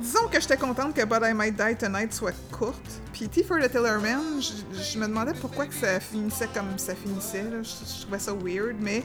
Disons 0.00 0.28
que 0.28 0.40
j'étais 0.40 0.56
contente 0.56 0.94
que 0.94 1.04
But 1.04 1.22
I 1.22 1.34
Might 1.34 1.56
Die 1.56 1.76
Tonight 1.76 2.12
soit 2.12 2.34
courte. 2.50 3.00
Puis 3.12 3.28
T 3.28 3.42
for 3.42 3.58
Little 3.58 3.82
Merman, 3.82 4.40
je, 4.40 4.98
me 4.98 5.06
demandais 5.06 5.34
pourquoi 5.40 5.66
que 5.66 5.74
ça 5.74 6.00
finissait 6.00 6.48
comme 6.52 6.78
ça 6.78 6.94
finissait. 6.94 7.44
Je, 7.62 8.02
trouvais 8.02 8.18
ça 8.18 8.32
weird, 8.32 8.76
mais 8.80 9.02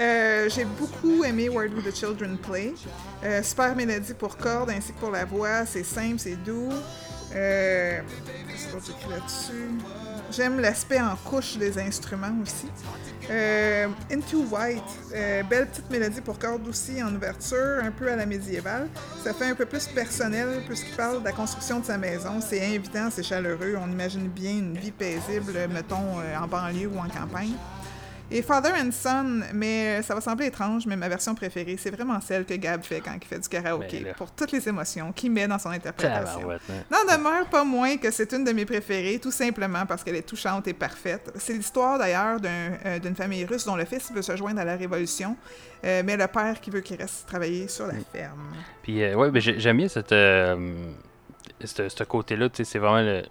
euh, 0.00 0.48
j'ai 0.48 0.64
beaucoup 0.64 1.24
aimé 1.24 1.48
Where 1.48 1.68
Do 1.68 1.80
the 1.80 1.94
Children 1.94 2.38
Play. 2.38 2.74
Euh, 3.24 3.42
super 3.42 3.74
mélodie 3.74 4.14
pour 4.14 4.36
cordes 4.36 4.70
ainsi 4.70 4.92
que 4.92 4.98
pour 4.98 5.10
la 5.10 5.24
voix. 5.24 5.66
C'est 5.66 5.84
simple, 5.84 6.18
c'est 6.18 6.36
doux. 6.36 6.72
Euh, 7.34 8.00
que 8.00 8.86
j'écris 8.86 9.10
là-dessus? 9.10 10.07
J'aime 10.30 10.60
l'aspect 10.60 11.00
en 11.00 11.16
couche 11.16 11.56
des 11.56 11.78
instruments 11.78 12.36
aussi. 12.42 12.66
Euh, 13.30 13.88
Into 14.10 14.44
White, 14.50 14.82
euh, 15.14 15.42
belle 15.42 15.66
petite 15.66 15.90
mélodie 15.90 16.20
pour 16.20 16.38
cordes 16.38 16.66
aussi 16.68 17.02
en 17.02 17.14
ouverture, 17.14 17.82
un 17.82 17.90
peu 17.90 18.10
à 18.10 18.16
la 18.16 18.26
médiévale. 18.26 18.88
Ça 19.22 19.34
fait 19.34 19.46
un 19.46 19.54
peu 19.54 19.66
plus 19.66 19.86
personnel 19.88 20.62
puisqu'il 20.66 20.94
parle 20.94 21.20
de 21.20 21.24
la 21.24 21.32
construction 21.32 21.80
de 21.80 21.84
sa 21.84 21.98
maison. 21.98 22.40
C'est 22.40 22.64
invitant, 22.64 23.08
c'est 23.10 23.22
chaleureux. 23.22 23.76
On 23.80 23.90
imagine 23.90 24.28
bien 24.28 24.52
une 24.52 24.76
vie 24.76 24.92
paisible, 24.92 25.52
mettons, 25.72 26.20
euh, 26.20 26.36
en 26.38 26.46
banlieue 26.46 26.88
ou 26.88 26.98
en 26.98 27.08
campagne. 27.08 27.52
Et 28.30 28.42
Father 28.42 28.72
and 28.78 28.90
Son, 28.92 29.40
mais 29.54 30.02
ça 30.02 30.14
va 30.14 30.20
sembler 30.20 30.46
étrange, 30.46 30.84
mais 30.86 30.96
ma 30.96 31.08
version 31.08 31.34
préférée, 31.34 31.76
c'est 31.78 31.90
vraiment 31.90 32.20
celle 32.20 32.44
que 32.44 32.52
Gab 32.54 32.82
fait 32.82 33.00
quand 33.00 33.12
il 33.20 33.26
fait 33.26 33.38
du 33.38 33.48
karaoké, 33.48 34.00
Ben 34.00 34.06
là. 34.08 34.14
pour 34.14 34.30
toutes 34.32 34.52
les 34.52 34.68
émotions 34.68 35.12
qu'il 35.12 35.30
met 35.32 35.48
dans 35.48 35.58
son 35.58 35.70
interprétation. 35.70 36.50
Hein. 36.50 36.58
N'en 36.90 37.16
demeure 37.16 37.46
pas 37.46 37.64
moins 37.64 37.96
que 37.96 38.10
c'est 38.10 38.30
une 38.34 38.44
de 38.44 38.52
mes 38.52 38.66
préférées, 38.66 39.18
tout 39.18 39.30
simplement 39.30 39.86
parce 39.86 40.04
qu'elle 40.04 40.16
est 40.16 40.28
touchante 40.28 40.68
et 40.68 40.74
parfaite. 40.74 41.30
C'est 41.36 41.54
l'histoire 41.54 41.98
d'ailleurs 41.98 42.38
euh, 42.44 42.98
d'une 42.98 43.16
famille 43.16 43.46
russe 43.46 43.64
dont 43.64 43.76
le 43.76 43.86
fils 43.86 44.12
veut 44.12 44.20
se 44.22 44.36
joindre 44.36 44.60
à 44.60 44.64
la 44.64 44.76
révolution, 44.76 45.34
euh, 45.86 46.02
mais 46.04 46.16
le 46.18 46.26
père 46.26 46.60
qui 46.60 46.68
veut 46.68 46.80
qu'il 46.80 46.96
reste 46.98 47.26
travailler 47.26 47.66
sur 47.66 47.86
la 47.86 47.94
ferme. 48.12 48.52
Puis, 48.82 49.02
euh, 49.02 49.14
ouais, 49.14 49.30
ben, 49.30 49.40
j'ai- 49.40 49.58
j'aime 49.58 49.78
bien 49.78 49.88
cette, 49.88 50.12
euh, 50.12 50.74
ce, 51.64 52.04
côté-là. 52.04 52.48
C'est 52.52 52.78
vraiment 52.78 53.00
le, 53.00 53.22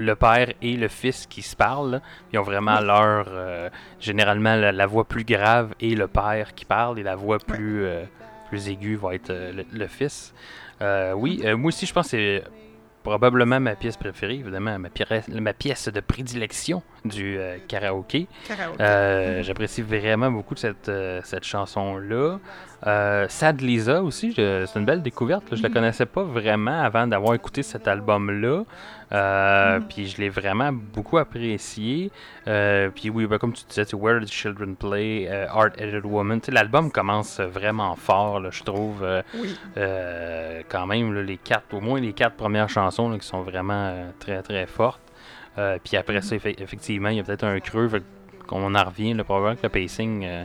le 0.00 0.16
père 0.16 0.52
et 0.62 0.76
le 0.76 0.88
fils 0.88 1.26
qui 1.26 1.42
se 1.42 1.54
parlent. 1.54 1.90
là. 1.92 2.00
Ils 2.32 2.38
ont 2.38 2.42
vraiment 2.42 2.80
leur. 2.80 3.26
euh, 3.28 3.68
généralement, 4.00 4.56
la, 4.56 4.72
la 4.72 4.86
voix 4.86 5.04
plus 5.04 5.24
grave 5.24 5.74
est 5.80 5.94
le 5.94 6.08
père 6.08 6.54
qui 6.54 6.64
parle 6.64 6.98
et 6.98 7.02
la 7.02 7.14
voix 7.14 7.38
plus, 7.38 7.84
euh, 7.84 8.04
plus 8.48 8.68
aiguë 8.68 8.96
va 8.96 9.14
être 9.14 9.30
euh, 9.30 9.52
le, 9.52 9.64
le 9.72 9.86
fils. 9.86 10.34
Oui, 11.14 11.42
moi 11.58 11.68
aussi, 11.68 11.84
je 11.86 11.92
pense 11.92 12.06
que 12.06 12.10
c'est 12.10 12.44
probablement 13.02 13.60
ma 13.60 13.76
pièce 13.76 13.96
préférée, 13.98 14.36
évidemment, 14.36 14.78
ma 14.78 15.52
pièce 15.52 15.88
de 15.88 16.00
prédilection 16.00 16.82
du 17.04 17.38
euh, 17.38 17.56
karaoké. 17.68 18.26
Karaoke. 18.46 18.80
Euh, 18.80 19.42
J'apprécie 19.42 19.82
vraiment 19.82 20.30
beaucoup 20.30 20.56
cette, 20.56 20.88
euh, 20.88 21.20
cette 21.24 21.44
chanson-là. 21.44 22.38
Euh, 22.86 23.26
Sad 23.28 23.60
Lisa 23.60 24.02
aussi, 24.02 24.32
c'est 24.34 24.64
une 24.76 24.86
belle 24.86 25.02
découverte. 25.02 25.50
là. 25.50 25.56
Je 25.56 25.62
la 25.62 25.68
connaissais 25.68 26.06
pas 26.06 26.22
vraiment 26.22 26.82
avant 26.82 27.06
d'avoir 27.06 27.34
écouté 27.34 27.62
cet 27.62 27.86
album-là. 27.86 28.64
Euh, 29.12 29.80
Puis 29.88 30.06
je 30.06 30.18
l'ai 30.18 30.28
vraiment 30.30 30.72
beaucoup 30.72 31.18
apprécié. 31.18 32.10
Euh, 32.48 32.88
puis 32.94 33.10
oui, 33.10 33.26
ben, 33.26 33.38
comme 33.38 33.52
tu 33.52 33.64
disais, 33.68 33.84
Where 33.94 34.20
the 34.24 34.30
Children 34.30 34.76
Play, 34.76 35.26
euh, 35.28 35.46
Art 35.50 35.70
Edited 35.76 36.06
Woman. 36.06 36.40
L'album 36.48 36.90
commence 36.90 37.38
vraiment 37.40 37.96
fort, 37.96 38.40
là, 38.40 38.48
je 38.50 38.62
trouve. 38.62 39.04
Oui. 39.34 39.54
quand 40.68 40.86
même, 40.86 41.12
là, 41.12 41.22
les 41.22 41.36
quatre, 41.36 41.74
au 41.74 41.80
moins 41.80 42.00
les 42.00 42.12
quatre 42.14 42.36
premières 42.36 42.68
chansons 42.70 43.10
là, 43.10 43.18
qui 43.18 43.26
sont 43.26 43.42
vraiment 43.42 43.92
très 44.20 44.40
très 44.42 44.66
fortes. 44.66 45.00
Euh, 45.58 45.78
puis 45.82 45.96
après 45.96 46.20
ça, 46.22 46.36
effe- 46.36 46.60
effectivement, 46.62 47.08
il 47.08 47.16
y 47.16 47.20
a 47.20 47.22
peut-être 47.24 47.44
un 47.44 47.58
creux, 47.60 47.90
qu'on 48.46 48.74
en 48.74 48.84
revient. 48.84 49.14
Là, 49.14 49.24
probablement 49.24 49.56
que 49.56 49.62
le 49.64 49.68
pacing 49.68 50.24
euh, 50.24 50.44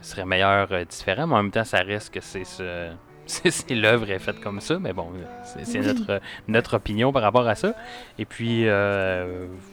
serait 0.00 0.24
meilleur, 0.24 0.68
euh, 0.72 0.84
différent, 0.84 1.26
mais 1.26 1.34
en 1.34 1.42
même 1.42 1.52
temps, 1.52 1.64
ça 1.64 1.78
reste 1.82 2.12
que 2.14 2.20
c'est 2.20 2.44
ce. 2.44 2.90
L'œuvre 3.70 4.10
est 4.10 4.18
faite 4.18 4.40
comme 4.40 4.60
ça, 4.60 4.78
mais 4.80 4.92
bon, 4.92 5.08
c'est 5.44 5.78
Oui. 5.78 5.86
notre, 5.86 6.20
notre 6.48 6.74
opinion 6.76 7.12
par 7.12 7.22
rapport 7.22 7.46
à 7.46 7.54
ça. 7.54 7.72
Et 8.18 8.24
puis, 8.24 8.66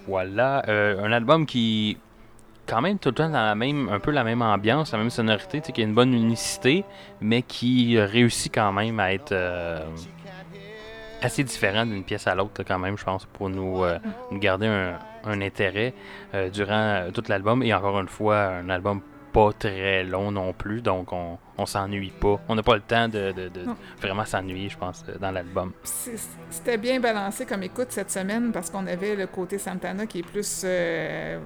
voilà, 0.08 0.64
un 0.68 1.12
album 1.12 1.46
qui, 1.46 1.98
quand 2.68 2.82
même, 2.82 3.00
tout 3.00 3.10
le 3.10 3.16
temps 3.16 3.30
dans 3.30 3.44
la 3.46 3.56
même, 3.56 3.90
un 3.90 4.00
peu 4.00 4.12
la 4.12 4.24
même 4.24 4.42
ambiance, 4.44 4.92
la 4.92 5.00
même 5.00 5.10
sonorité, 5.10 5.60
tu 5.62 5.68
sais, 5.68 5.72
qui 5.72 5.82
a 5.82 5.84
une 5.84 5.96
bonne 5.96 6.14
unicité, 6.14 6.86
mais 7.22 7.42
qui 7.42 8.00
réussit 8.00 8.54
quand 8.54 8.72
même 8.72 9.00
à 9.00 9.14
être 9.14 9.32
euh, 9.32 9.80
assez 11.22 11.44
différent 11.44 11.86
d'une 11.86 12.04
pièce 12.04 12.28
à 12.28 12.36
l'autre, 12.36 12.64
quand 12.68 12.80
même, 12.80 12.98
je 12.98 13.04
pense, 13.04 13.26
pour 13.26 13.50
nous, 13.50 13.84
euh, 13.84 14.00
nous 14.32 14.40
garder 14.40 14.68
un, 14.68 14.98
un 15.26 15.42
intérêt 15.42 15.94
euh, 16.34 16.50
durant 16.50 16.74
euh, 16.74 17.12
tout 17.12 17.24
l'album. 17.28 17.62
Et 17.64 17.74
encore 17.74 18.00
une 18.00 18.08
fois, 18.08 18.38
un 18.46 18.70
album 18.70 19.02
pas 19.32 19.52
très 19.54 20.04
long 20.04 20.32
non 20.32 20.54
plus, 20.54 20.82
donc 20.82 21.14
on, 21.14 21.38
on 21.58 21.66
s'ennuie 21.68 22.12
pas. 22.20 22.40
On 22.48 22.56
n'a 22.56 22.64
pas 22.64 22.74
le 22.76 22.82
temps 22.82 23.08
de, 23.08 23.32
de- 23.32 23.50
de 23.50 23.62
Non. 23.64 23.76
vraiment 24.02 24.26
s'ennuyer, 24.26 24.70
je 24.70 24.78
pense, 24.78 25.06
dans 25.20 25.30
l'album. 25.32 25.72
C'était 25.84 26.78
bien 26.78 27.00
balancé 27.00 27.46
comme 27.46 27.62
écoute 27.62 27.88
cette 27.92 28.10
semaine 28.10 28.52
parce 28.52 28.72
qu'on 28.72 28.88
avait 28.88 29.16
le 29.16 29.28
côté 29.28 29.60
Santana 29.60 30.08
qui 30.08 30.20
est 30.20 30.24
plus 30.24 30.64
euh, 30.66 31.38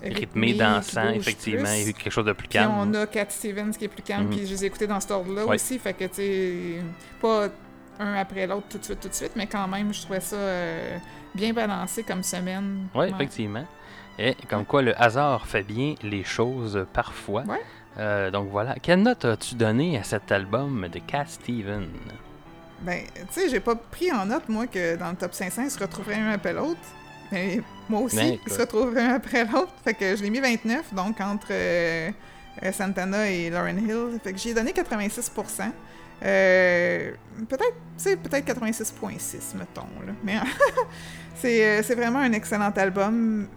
Rythmé, 0.00 0.52
qui 0.52 0.58
dansant, 0.58 1.08
effectivement, 1.10 1.62
plus. 1.64 1.88
a 1.90 1.92
quelque 1.92 2.10
chose 2.10 2.24
de 2.24 2.32
plus 2.32 2.48
Puis 2.48 2.58
calme. 2.58 2.72
on 2.76 2.94
a 2.94 3.06
Cat 3.06 3.26
Stevens 3.30 3.70
qui 3.72 3.84
est 3.86 3.88
plus 3.88 4.02
calme, 4.02 4.24
Mhm. 4.26 4.30
puis 4.30 4.46
je 4.46 4.52
les 4.52 4.64
ai 4.64 4.66
écoutés 4.68 4.86
dans 4.86 5.00
cet 5.00 5.10
ordre-là 5.12 5.44
Ouais. 5.46 5.56
aussi. 5.56 5.78
Fait 5.80 5.94
que, 5.94 6.04
tu 6.04 6.14
sais, 6.14 6.82
pas 7.20 7.48
un 8.02 8.14
après 8.14 8.46
l'autre 8.46 8.66
tout 8.70 8.78
de 8.78 8.84
suite, 8.84 9.00
tout 9.00 9.08
de 9.08 9.14
suite, 9.14 9.32
mais 9.36 9.46
quand 9.46 9.66
même, 9.68 9.92
je 9.94 10.02
trouvais 10.02 10.20
ça 10.20 10.36
euh, 10.36 10.98
bien 11.34 11.52
balancé 11.52 12.02
comme 12.02 12.22
semaine. 12.22 12.86
Oui, 12.94 13.06
effectivement. 13.08 13.64
Et 14.18 14.36
comme 14.48 14.64
quoi 14.66 14.82
le 14.82 15.00
hasard 15.00 15.46
fait 15.46 15.62
bien 15.62 15.94
les 16.02 16.24
choses 16.24 16.86
parfois. 16.92 17.42
Ouais. 17.42 17.60
Euh, 17.98 18.30
donc 18.30 18.48
voilà. 18.50 18.74
Quelle 18.82 19.02
note 19.02 19.24
as-tu 19.24 19.54
donné 19.54 19.98
à 19.98 20.02
cet 20.02 20.30
album 20.32 20.86
de 20.88 20.98
Cat 20.98 21.26
Steven? 21.26 21.86
Ben, 22.80 23.04
tu 23.14 23.40
sais, 23.40 23.48
j'ai 23.48 23.60
pas 23.60 23.74
pris 23.76 24.10
en 24.12 24.26
note, 24.26 24.48
moi, 24.48 24.66
que 24.66 24.96
dans 24.96 25.10
le 25.10 25.16
top 25.16 25.32
500, 25.34 25.62
ils 25.64 25.70
se 25.70 25.78
retrouveraient 25.78 26.16
un 26.16 26.30
après 26.32 26.52
l'autre. 26.52 26.80
Mais 27.30 27.60
moi 27.88 28.00
aussi, 28.00 28.16
Ben, 28.16 28.26
ils 28.26 28.34
écoute. 28.34 28.52
se 28.52 28.60
retrouveraient 28.60 29.02
un 29.06 29.14
après 29.14 29.44
l'autre. 29.44 29.72
Fait 29.84 29.94
que 29.94 30.16
je 30.16 30.22
l'ai 30.22 30.30
mis 30.30 30.40
29, 30.40 30.92
donc 30.94 31.20
entre 31.20 31.48
euh, 31.50 32.10
Santana 32.72 33.30
et 33.30 33.50
Lauren 33.50 33.78
Hill. 33.78 34.18
Fait 34.22 34.32
que 34.32 34.38
j'ai 34.38 34.52
donné 34.52 34.72
86 34.72 35.30
Euh, 36.22 37.12
peut-être, 37.48 38.22
peut-être 38.22 38.46
86.6, 38.46 39.56
mettons, 39.56 39.82
là. 40.06 40.12
Mais 40.24 40.36
c'est, 41.34 41.64
euh, 41.64 41.82
c'est 41.82 41.94
vraiment 41.94 42.20
un 42.20 42.32
excellent 42.32 42.70
album. 42.70 43.48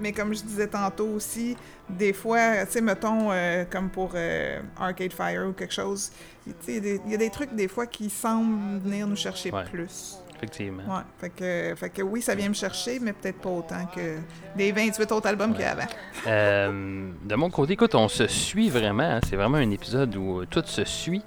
Mais 0.00 0.10
comme 0.12 0.34
je 0.34 0.42
disais 0.42 0.66
tantôt 0.66 1.06
aussi, 1.06 1.56
des 1.88 2.12
fois, 2.12 2.66
tu 2.66 2.72
sais, 2.72 2.80
mettons, 2.80 3.30
euh, 3.30 3.64
comme 3.70 3.88
pour 3.90 4.10
euh, 4.14 4.60
Arcade 4.76 5.12
Fire 5.12 5.46
ou 5.48 5.52
quelque 5.52 5.72
chose, 5.72 6.10
il 6.46 6.52
y 6.74 6.76
a 6.76 6.80
des- 6.80 7.00
il 7.06 7.12
y 7.12 7.14
a 7.14 7.18
des 7.18 7.30
trucs 7.30 7.54
des 7.54 7.68
fois 7.68 7.86
qui 7.86 8.10
semblent 8.10 8.80
venir 8.82 9.06
nous 9.06 9.14
chercher 9.16 9.52
Ouais. 9.52 9.62
plus. 9.70 10.16
Effectivement. 10.36 10.82
Ouais, 10.82 11.02
fait 11.20 11.30
que, 11.30 11.74
fait 11.76 11.90
que 11.90 12.02
oui, 12.02 12.20
ça 12.20 12.34
vient 12.34 12.48
me 12.48 12.54
chercher, 12.54 12.98
mais 12.98 13.12
peut-être 13.12 13.38
pas 13.40 13.50
autant 13.50 13.86
que 13.94 14.16
les 14.56 14.72
28 14.72 15.10
autres 15.12 15.28
albums 15.28 15.52
qu'il 15.52 15.62
y 15.62 15.64
a 15.64 15.70
avant. 15.70 15.86
Euh, 16.26 17.10
de 17.22 17.34
mon 17.36 17.48
côté, 17.50 17.74
écoute, 17.74 17.94
on 17.94 18.08
se 18.08 18.26
suit 18.26 18.68
vraiment. 18.70 19.04
hein. 19.04 19.20
C'est 19.30 19.36
vraiment 19.36 19.58
un 19.58 19.70
épisode 19.70 20.14
où 20.16 20.44
tout 20.44 20.64
se 20.66 20.84
suit. 20.84 21.22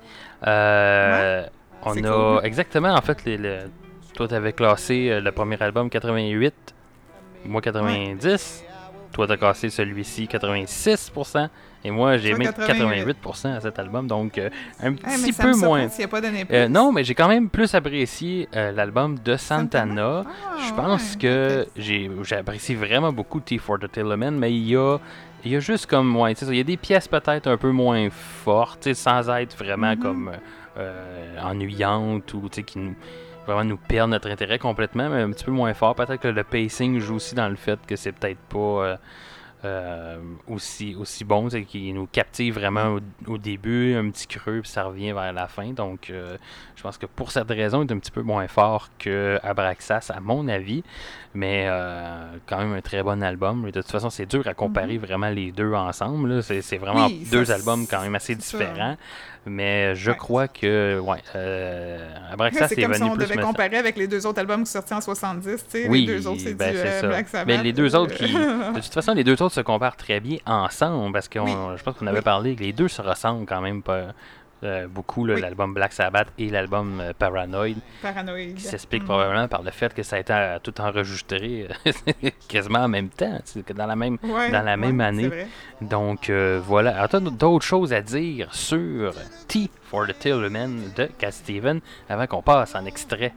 Euh, 0.45 1.45
on 1.83 1.93
c'est 1.93 2.05
a 2.05 2.11
cool. 2.11 2.39
exactement, 2.45 2.93
en 2.93 3.01
fait, 3.01 3.23
les, 3.25 3.38
le- 3.38 3.69
toi, 4.13 4.27
tu 4.27 4.33
avais 4.35 4.53
classé 4.53 5.09
euh, 5.09 5.21
le 5.21 5.31
premier 5.31 5.61
album 5.61 5.89
88, 5.89 6.53
moi 7.45 7.61
90. 7.61 8.63
Toi, 9.13 9.25
tu 9.27 9.33
as 9.33 9.38
classé 9.38 9.69
celui-ci 9.69 10.25
86%. 10.31 11.49
Et 11.83 11.91
moi, 11.91 12.17
j'ai 12.17 12.31
Toi, 12.31 12.39
mis 12.39 12.45
88. 12.45 13.17
88% 13.23 13.55
à 13.55 13.61
cet 13.61 13.79
album. 13.79 14.07
Donc, 14.07 14.38
euh, 14.38 14.49
un 14.81 14.93
petit 14.93 15.31
peu 15.31 15.55
moins. 15.55 15.88
s'il 15.89 16.03
a 16.05 16.07
pas 16.07 16.19
donné 16.19 16.43
plus. 16.43 16.55
Euh, 16.55 16.67
non, 16.67 16.91
mais 16.91 17.03
j'ai 17.03 17.15
quand 17.15 17.27
même 17.29 17.49
plus 17.49 17.73
apprécié 17.75 18.49
euh, 18.55 18.71
l'album 18.71 19.17
de 19.23 19.38
Santana. 19.38 20.23
Ah, 20.25 20.57
Je 20.67 20.73
pense 20.73 21.13
ouais, 21.13 21.19
que 21.19 21.61
ok. 21.61 21.67
j'ai 21.77 22.11
j'apprécie 22.23 22.75
vraiment 22.75 23.13
beaucoup 23.13 23.39
T 23.39 23.57
for 23.59 23.79
the 23.79 23.89
Tillman, 23.91 24.31
mais 24.31 24.51
il 24.51 24.67
y 24.67 24.75
a, 24.75 24.97
il 25.45 25.51
y 25.51 25.55
a 25.55 25.59
juste 25.59 25.85
comme, 25.85 26.15
ouais, 26.17 26.33
tu 26.35 26.45
sais, 26.45 26.51
il 26.51 26.57
y 26.57 26.61
a 26.61 26.63
des 26.63 26.77
pièces 26.77 27.07
peut-être 27.07 27.47
un 27.47 27.57
peu 27.57 27.71
moins 27.71 28.09
fortes, 28.09 28.81
tu 28.81 28.89
sais, 28.89 28.93
sans 28.93 29.29
être 29.29 29.55
vraiment 29.57 29.91
Mhm. 29.95 29.99
comme 29.99 30.27
euh, 30.29 30.38
euh, 30.79 31.39
ennuyantes 31.41 32.33
ou 32.33 32.49
tu 32.49 32.55
sais, 32.57 32.63
qui 32.63 32.79
nous, 32.79 32.95
vraiment 33.45 33.63
nous 33.63 33.77
perdent 33.77 34.11
notre 34.11 34.29
intérêt 34.29 34.59
complètement, 34.59 35.09
mais 35.09 35.21
un 35.21 35.31
petit 35.31 35.45
peu 35.45 35.51
moins 35.51 35.73
fort. 35.73 35.95
Peut-être 35.95 36.17
que 36.21 36.27
le 36.27 36.43
pacing 36.43 36.99
joue 36.99 37.15
aussi 37.15 37.33
dans 37.35 37.49
le 37.49 37.55
fait 37.55 37.79
que 37.88 37.95
c'est 37.95 38.11
peut-être 38.11 38.39
pas 38.49 38.57
euh, 38.59 38.97
euh, 39.65 40.17
aussi, 40.47 40.95
aussi 40.95 41.23
bon, 41.23 41.49
c'est 41.49 41.63
qui 41.63 41.91
nous 41.93 42.05
captive 42.05 42.55
vraiment 42.55 42.95
au, 42.95 42.99
au 43.33 43.37
début, 43.37 43.95
un 43.95 44.09
petit 44.11 44.27
creux, 44.27 44.61
puis 44.61 44.69
ça 44.69 44.83
revient 44.83 45.11
vers 45.13 45.33
la 45.33 45.47
fin. 45.47 45.71
Donc, 45.71 46.09
euh, 46.09 46.37
je 46.75 46.83
pense 46.83 46.97
que 46.97 47.05
pour 47.07 47.31
cette 47.31 47.49
raison, 47.49 47.83
il 47.83 47.89
est 47.89 47.93
un 47.93 47.97
petit 47.99 48.11
peu 48.11 48.21
moins 48.21 48.47
fort 48.47 48.89
que 48.99 49.39
Abraxas, 49.43 50.11
à 50.15 50.19
mon 50.19 50.47
avis. 50.47 50.83
Mais 51.33 51.65
euh, 51.67 52.25
quand 52.47 52.57
même 52.59 52.73
un 52.73 52.81
très 52.81 53.03
bon 53.03 53.21
album. 53.21 53.65
De 53.69 53.81
toute 53.81 53.91
façon, 53.91 54.09
c'est 54.09 54.25
dur 54.25 54.47
à 54.47 54.53
comparer 54.55 54.97
vraiment 54.97 55.29
les 55.29 55.51
deux 55.51 55.73
ensemble. 55.73 56.41
C'est, 56.43 56.77
vraiment 56.77 57.05
Oui, 57.07 57.27
deux 57.31 57.51
albums 57.51 57.85
quand 57.87 58.01
même 58.01 58.15
assez 58.15 58.33
ça. 58.39 58.57
différents. 58.57 58.97
Mais 59.45 59.95
je 59.95 60.11
Ouais. 60.11 60.17
crois 60.17 60.47
que 60.49 60.99
ouais, 60.99 61.19
Abraxas 62.31 62.67
c'est 62.69 62.79
est 62.79 62.83
comme 62.83 62.93
si 62.93 63.03
on 63.03 63.11
plus 63.15 63.23
devait 63.25 63.37
me- 63.37 63.43
comparer 63.43 63.77
avec 63.77 63.95
les 63.95 64.07
deux 64.07 64.25
autres 64.25 64.39
albums 64.39 64.63
qui 64.63 64.71
sont 64.71 64.79
sortis 64.79 64.93
en 64.93 64.99
70, 65.01 65.43
tu 65.43 65.57
sais. 65.69 65.87
Oui, 65.89 66.05
les 66.05 66.15
deux 66.15 66.27
autres, 66.27 66.41
c'est 66.41 66.53
ben, 66.53 66.73
du. 66.73 67.07
Black 67.07 67.29
Sabbath. 67.29 67.47
Mais 67.47 67.63
les 67.63 67.71
deux 67.73 67.95
autres 67.95 68.13
qui. 68.15 68.33
De 68.33 68.79
toute 68.81 68.93
façon, 68.93 69.13
les 69.13 69.23
deux 69.23 69.41
autres 69.41 69.46
se 69.49 69.61
comparent 69.61 69.95
très 69.97 70.19
bien 70.19 70.37
ensemble 70.45 71.13
parce 71.13 71.27
que 71.27 71.39
Oui. 71.39 71.51
je 71.77 71.83
pense 71.83 71.95
qu'on 71.97 72.07
avait 72.07 72.17
Oui. 72.19 72.23
parlé 72.23 72.55
que 72.55 72.63
les 72.63 72.73
deux 72.73 72.87
se 72.87 73.01
ressemblent 73.01 73.45
quand 73.45 73.61
même 73.61 73.81
pas, 73.81 74.07
euh, 74.63 74.87
beaucoup, 74.87 75.25
Oui. 75.27 75.39
l'album 75.39 75.73
Black 75.73 75.93
Sabbath 75.93 76.29
et 76.39 76.49
l'album 76.49 76.99
euh, 76.99 77.13
Paranoid, 77.17 77.75
Paranoïde. 78.01 78.55
qui 78.55 78.63
s'explique 78.63 79.03
Mm. 79.03 79.05
probablement 79.05 79.47
par 79.47 79.61
le 79.61 79.69
fait 79.71 79.93
que 79.93 80.01
ça 80.01 80.15
a 80.15 80.19
été 80.19 80.33
euh, 80.33 80.57
tout 80.63 80.79
enregistré 80.81 81.67
quasiment 82.47 82.79
en 82.79 82.87
même 82.87 83.09
temps, 83.09 83.39
dans 83.75 83.85
la 83.85 83.95
même. 83.95 84.17
Ouais, 84.23 84.49
dans 84.49 84.63
la 84.63 84.75
même 84.75 84.99
année. 85.01 85.29
Donc 85.81 86.29
voilà. 86.31 86.99
Alors, 87.03 87.21
d'autres 87.21 87.65
choses 87.65 87.93
à 87.93 88.01
dire 88.01 88.53
sur 88.55 89.13
T 89.47 89.69
for 89.83 90.07
the 90.07 90.17
Tillman 90.17 90.69
de 90.95 91.05
Cat 91.19 91.31
Steven 91.31 91.79
avant 92.09 92.25
qu'on 92.27 92.41
passe 92.41 92.73
en 92.75 92.85
extrait? 92.85 93.33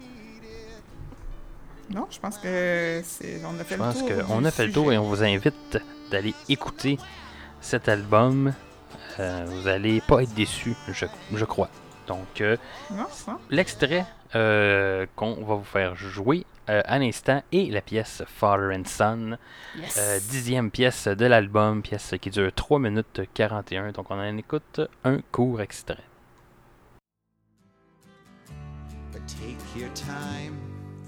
Non, 1.93 2.07
je 2.11 2.21
pense 2.21 2.39
que 2.39 3.01
c'est. 3.05 3.41
On 3.45 3.59
a 3.61 3.65
fait 3.65 3.75
Je 3.75 3.81
le 3.81 3.85
pense 3.85 3.99
tour. 3.99 4.27
qu'on 4.27 4.41
du 4.41 4.47
a 4.47 4.51
fait 4.53 4.67
le 4.67 4.73
tour 4.73 4.93
et 4.93 4.97
on 4.99 5.03
vous 5.03 5.25
invite 5.25 5.79
d'aller 6.11 6.35
écouter 6.49 6.99
cet 7.61 7.89
album. 7.89 8.53
Euh, 9.19 9.45
vous 9.47 9.69
allez 9.69 10.01
pas 10.01 10.23
être 10.23 10.35
déçus, 10.35 10.77
je, 10.89 11.07
je 11.33 11.45
crois. 11.45 11.69
Donc, 12.07 12.41
euh, 12.41 12.57
l'extrait 13.51 14.05
euh, 14.35 15.07
qu'on 15.17 15.35
va 15.45 15.55
vous 15.57 15.65
faire 15.65 15.95
jouer 15.97 16.45
euh, 16.69 16.83
à 16.85 16.99
l'instant 16.99 17.43
est 17.53 17.73
la 17.73 17.81
pièce 17.81 18.23
Father 18.27 18.77
and 18.77 18.85
Son, 18.87 19.37
euh, 19.97 20.19
dixième 20.31 20.71
pièce 20.71 21.09
de 21.09 21.27
l'album, 21.27 21.83
pièce 21.83 22.15
qui 22.21 22.31
dure 22.31 22.53
3 22.53 22.79
minutes 22.79 23.23
41. 23.35 23.93
Donc, 23.93 24.11
on 24.11 24.19
en 24.19 24.37
écoute 24.37 24.81
un 25.05 25.19
court 25.33 25.61
extrait. 25.61 26.05
But 29.13 29.27
take 29.27 29.79
your 29.79 29.93
time, 29.95 30.57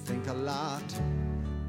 think 0.05 0.26
a 0.28 0.34
lot. 0.34 1.32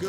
Donc, 0.00 0.08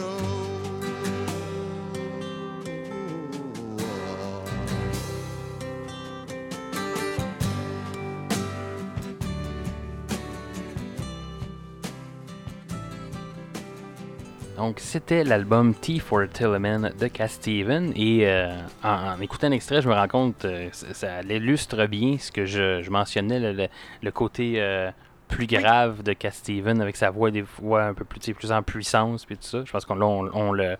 c'était 14.80 15.26
l'album 15.26 15.74
T 15.74 16.00
for 16.00 16.30
Tilleman 16.32 16.94
de 16.98 17.08
Cat 17.08 17.28
Steven. 17.28 17.92
Et 17.98 18.26
euh, 18.26 18.56
en, 18.84 18.89
en 18.89 19.20
écoutant 19.20 19.50
l'extrait, 19.50 19.82
je 19.82 19.89
me 19.89 19.94
rends 19.94 20.08
compte 20.08 20.38
que 20.38 20.70
ça, 20.72 20.94
ça 20.94 21.22
illustre 21.24 21.88
bien 21.88 22.18
ce 22.18 22.32
que 22.32 22.46
je, 22.46 22.89
mentionnais, 22.89 23.70
le 24.02 24.12
côté 24.12 24.62
euh, 24.62 24.89
plus 25.32 25.48
grave 25.48 26.04
de 26.04 26.14
Cat 26.14 26.32
Steven 26.32 26.82
avec 26.82 26.96
sa 26.96 27.10
voix 27.10 27.32
des 27.32 27.44
fois 27.44 27.86
un 27.86 27.94
peu 27.94 28.06
plus, 28.06 28.20
plus 28.34 28.52
en 28.52 28.62
puissance. 28.62 29.26
Puis 29.26 29.38
tout 29.38 29.44
ça. 29.48 29.64
Je 29.66 29.72
pense 29.72 29.86
qu'on 29.86 30.00
on, 30.02 30.30
on 30.34 30.52
le, 30.52 30.78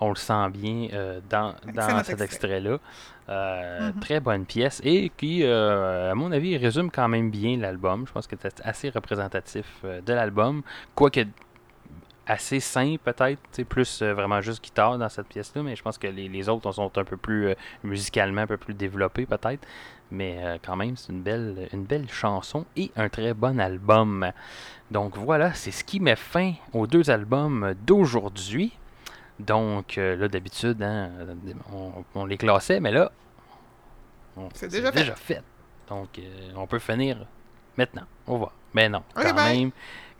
on 0.00 0.10
le 0.10 0.16
sent 0.16 0.50
bien 0.50 0.88
euh, 0.92 1.20
dans, 1.30 1.54
dans 1.74 1.98
cet 2.04 2.20
extrait. 2.20 2.24
extrait-là. 2.24 2.78
Euh, 3.28 3.92
Mhm. 3.92 4.00
Très 4.00 4.20
bonne 4.20 4.44
pièce 4.44 4.80
et 4.84 5.10
qui, 5.16 5.44
euh, 5.44 6.10
à 6.10 6.14
mon 6.14 6.32
avis, 6.32 6.56
résume 6.56 6.90
quand 6.90 7.08
même 7.08 7.30
bien 7.30 7.56
l'album. 7.56 8.04
Je 8.06 8.12
pense 8.12 8.26
que 8.26 8.36
c'est 8.40 8.60
assez 8.64 8.90
représentatif 8.90 9.64
de 9.84 10.12
l'album. 10.12 10.62
Quoique 10.94 11.20
assez 12.26 12.60
simple 12.60 12.98
peut-être, 12.98 13.64
plus 13.64 14.02
euh, 14.02 14.14
vraiment 14.14 14.40
juste 14.40 14.62
guitare 14.62 14.98
dans 14.98 15.08
cette 15.08 15.26
pièce-là, 15.26 15.62
mais 15.62 15.74
je 15.76 15.82
pense 15.82 15.98
que 15.98 16.06
les, 16.06 16.28
les 16.28 16.48
autres 16.48 16.70
sont 16.72 16.96
un 16.96 17.04
peu 17.04 17.16
plus 17.16 17.48
euh, 17.48 17.54
musicalement, 17.82 18.42
un 18.42 18.46
peu 18.46 18.56
plus 18.56 18.74
développés 18.74 19.26
peut-être. 19.26 19.66
Mais 20.10 20.38
euh, 20.42 20.58
quand 20.64 20.76
même, 20.76 20.96
c'est 20.96 21.10
une 21.12 21.22
belle, 21.22 21.68
une 21.72 21.84
belle 21.84 22.08
chanson 22.08 22.66
et 22.76 22.90
un 22.96 23.08
très 23.08 23.34
bon 23.34 23.58
album. 23.58 24.30
Donc 24.90 25.16
voilà, 25.16 25.54
c'est 25.54 25.70
ce 25.70 25.84
qui 25.84 26.00
met 26.00 26.16
fin 26.16 26.52
aux 26.72 26.86
deux 26.86 27.10
albums 27.10 27.74
d'aujourd'hui. 27.86 28.72
Donc 29.38 29.96
là, 29.96 30.28
d'habitude, 30.28 30.82
hein, 30.82 31.10
on, 31.72 32.04
on 32.14 32.26
les 32.26 32.36
classait, 32.36 32.78
mais 32.78 32.92
là, 32.92 33.10
C'est 34.54 34.68
déjà 34.68 34.92
fait. 34.92 35.16
fait. 35.16 35.42
Donc 35.88 36.20
on 36.54 36.66
peut 36.66 36.78
finir 36.78 37.26
maintenant. 37.76 38.04
On 38.26 38.38
va. 38.38 38.52
Mais 38.74 38.88
non, 38.88 39.02
quand 39.14 39.34
bye. 39.34 39.60
même. 39.60 39.70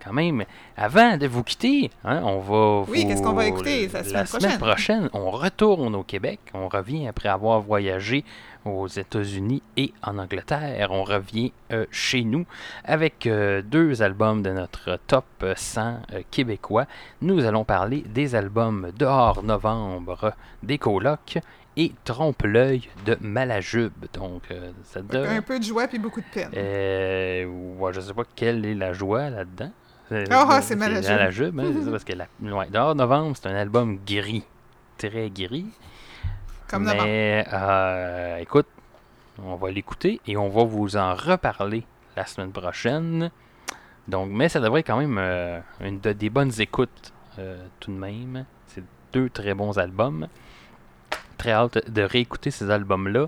Quand 0.03 0.13
même, 0.13 0.45
avant 0.77 1.17
de 1.17 1.27
vous 1.27 1.43
quitter, 1.45 1.91
hein, 2.05 2.23
on 2.25 2.39
va. 2.41 2.85
Oui, 2.91 3.03
vous- 3.03 3.09
qu'est-ce 3.09 3.23
qu'on 3.23 3.33
va 3.35 3.47
écouter 3.47 3.89
la 3.89 4.03
semaine 4.03 4.25
prochaine? 4.27 4.59
prochaine, 4.59 5.11
on 5.13 5.31
retourne 5.31 5.95
au 5.95 6.03
Québec. 6.03 6.41
On 6.55 6.69
revient 6.69 7.07
après 7.07 7.29
avoir 7.29 7.61
voyagé 7.61 8.25
aux 8.65 8.87
États-Unis 8.89 9.63
et 9.77 9.93
en 10.03 10.19
Angleterre. 10.19 10.89
On 10.91 11.05
revient 11.05 11.53
euh, 11.73 11.85
chez 11.91 12.23
nous 12.25 12.47
avec 12.85 13.27
euh, 13.27 13.63
deux 13.63 14.03
albums 14.03 14.43
de 14.43 14.51
notre 14.51 14.99
top 15.07 15.25
100 15.57 15.99
euh, 16.13 16.23
québécois. 16.31 16.87
Nous 17.21 17.45
allons 17.45 17.65
parler 17.65 18.03
des 18.09 18.35
albums 18.35 18.91
Dehors 18.97 19.43
Novembre 19.43 20.33
des 20.63 20.79
Colocs 20.79 21.39
et 21.77 21.93
Trompe-l'œil 22.05 22.83
de 23.07 23.17
Malajube. 23.21 23.93
Donc, 24.13 24.43
euh, 24.51 24.71
ça 24.85 25.01
donne. 25.01 25.27
Un 25.27 25.43
peu 25.43 25.59
de 25.59 25.65
joie 25.65 25.87
puis 25.89 25.99
beaucoup 25.99 26.21
de 26.21 26.27
peine. 26.33 26.51
Euh, 26.57 27.47
ouais, 27.79 27.93
je 27.95 28.01
sais 28.01 28.13
pas 28.15 28.25
quelle 28.37 28.65
est 28.67 28.75
la 28.75 28.93
joie 28.93 29.31
là-dedans. 29.31 29.71
Euh, 30.13 30.25
Ah, 30.31 30.47
ah, 30.49 30.63
c'est 30.63 30.77
Malajube. 30.77 31.11
Malajube, 31.11 31.61
hein, 31.61 31.73
c'est 31.75 31.85
ça, 31.85 31.91
parce 31.91 32.05
que 32.05 32.13
la, 32.13 32.27
ouais, 32.43 32.69
dehors 32.71 32.95
novembre, 32.95 33.37
c'est 33.37 33.49
un 33.49 33.55
album 33.55 33.99
gris. 34.07 34.45
Très 34.99 35.31
gris. 35.31 35.67
Comme. 36.69 36.85
Mais 36.85 37.45
euh, 37.53 38.37
écoute, 38.39 38.67
on 39.43 39.57
va 39.57 39.71
l'écouter 39.71 40.21
et 40.27 40.37
on 40.37 40.49
va 40.49 40.65
vous 40.65 40.97
en 40.97 41.15
reparler 41.15 41.85
la 42.17 42.27
semaine 42.27 42.53
prochaine. 42.53 43.31
Donc, 44.09 44.31
mais 44.31 44.49
ça 44.49 44.61
devrait 44.61 44.81
être 44.81 44.87
quand 44.87 44.99
même 44.99 45.17
euh, 45.19 45.61
une 45.81 46.01
de- 46.01 46.13
des 46.13 46.29
bonnes 46.31 46.53
écoutes 46.61 47.13
euh, 47.39 47.65
tout 47.81 47.91
de 47.93 47.97
même. 47.99 48.45
C'est 48.67 48.83
deux 49.13 49.31
très 49.31 49.55
bons 49.55 49.79
albums. 49.79 50.29
Très 51.39 51.53
hâte 51.53 51.91
de 51.91 52.03
réécouter 52.03 52.51
ces 52.51 52.71
albums-là. 52.71 53.27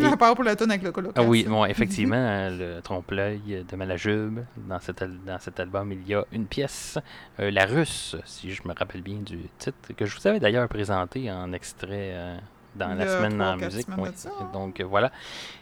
Et- 0.00 0.04
À 0.06 0.16
part 0.16 0.34
pour 0.34 0.44
la 0.44 0.56
tonne 0.56 0.70
avec 0.70 0.82
le 0.82 0.92
coloc. 0.92 1.12
Ah 1.16 1.22
oui, 1.22 1.44
bon, 1.48 1.64
effectivement, 1.66 2.16
hein, 2.16 2.50
le 2.50 2.80
trompe-l'œil 2.82 3.64
de 3.68 3.76
Malajube. 3.76 4.40
Dans 4.56 4.80
cet, 4.80 5.02
dans 5.24 5.38
cet 5.38 5.60
album, 5.60 5.92
il 5.92 6.06
y 6.08 6.14
a 6.14 6.24
une 6.32 6.46
pièce, 6.46 6.98
euh, 7.40 7.50
La 7.50 7.66
Russe, 7.66 8.16
si 8.24 8.50
je 8.52 8.62
me 8.66 8.72
rappelle 8.74 9.02
bien 9.02 9.16
du 9.18 9.38
titre, 9.58 9.76
que 9.96 10.04
je 10.06 10.16
vous 10.18 10.26
avais 10.26 10.40
d'ailleurs 10.40 10.68
présenté 10.68 11.30
en 11.30 11.52
extrait 11.52 12.12
euh, 12.14 12.36
dans 12.74 12.94
la 12.94 13.06
semaine 13.08 13.34
trois, 13.34 13.52
en 13.52 13.58
quatre 13.58 13.72
musique. 13.72 13.88
oui. 13.98 14.08
hein? 14.26 14.50
Donc 14.52 14.80
euh, 14.80 14.84
voilà. 14.84 15.10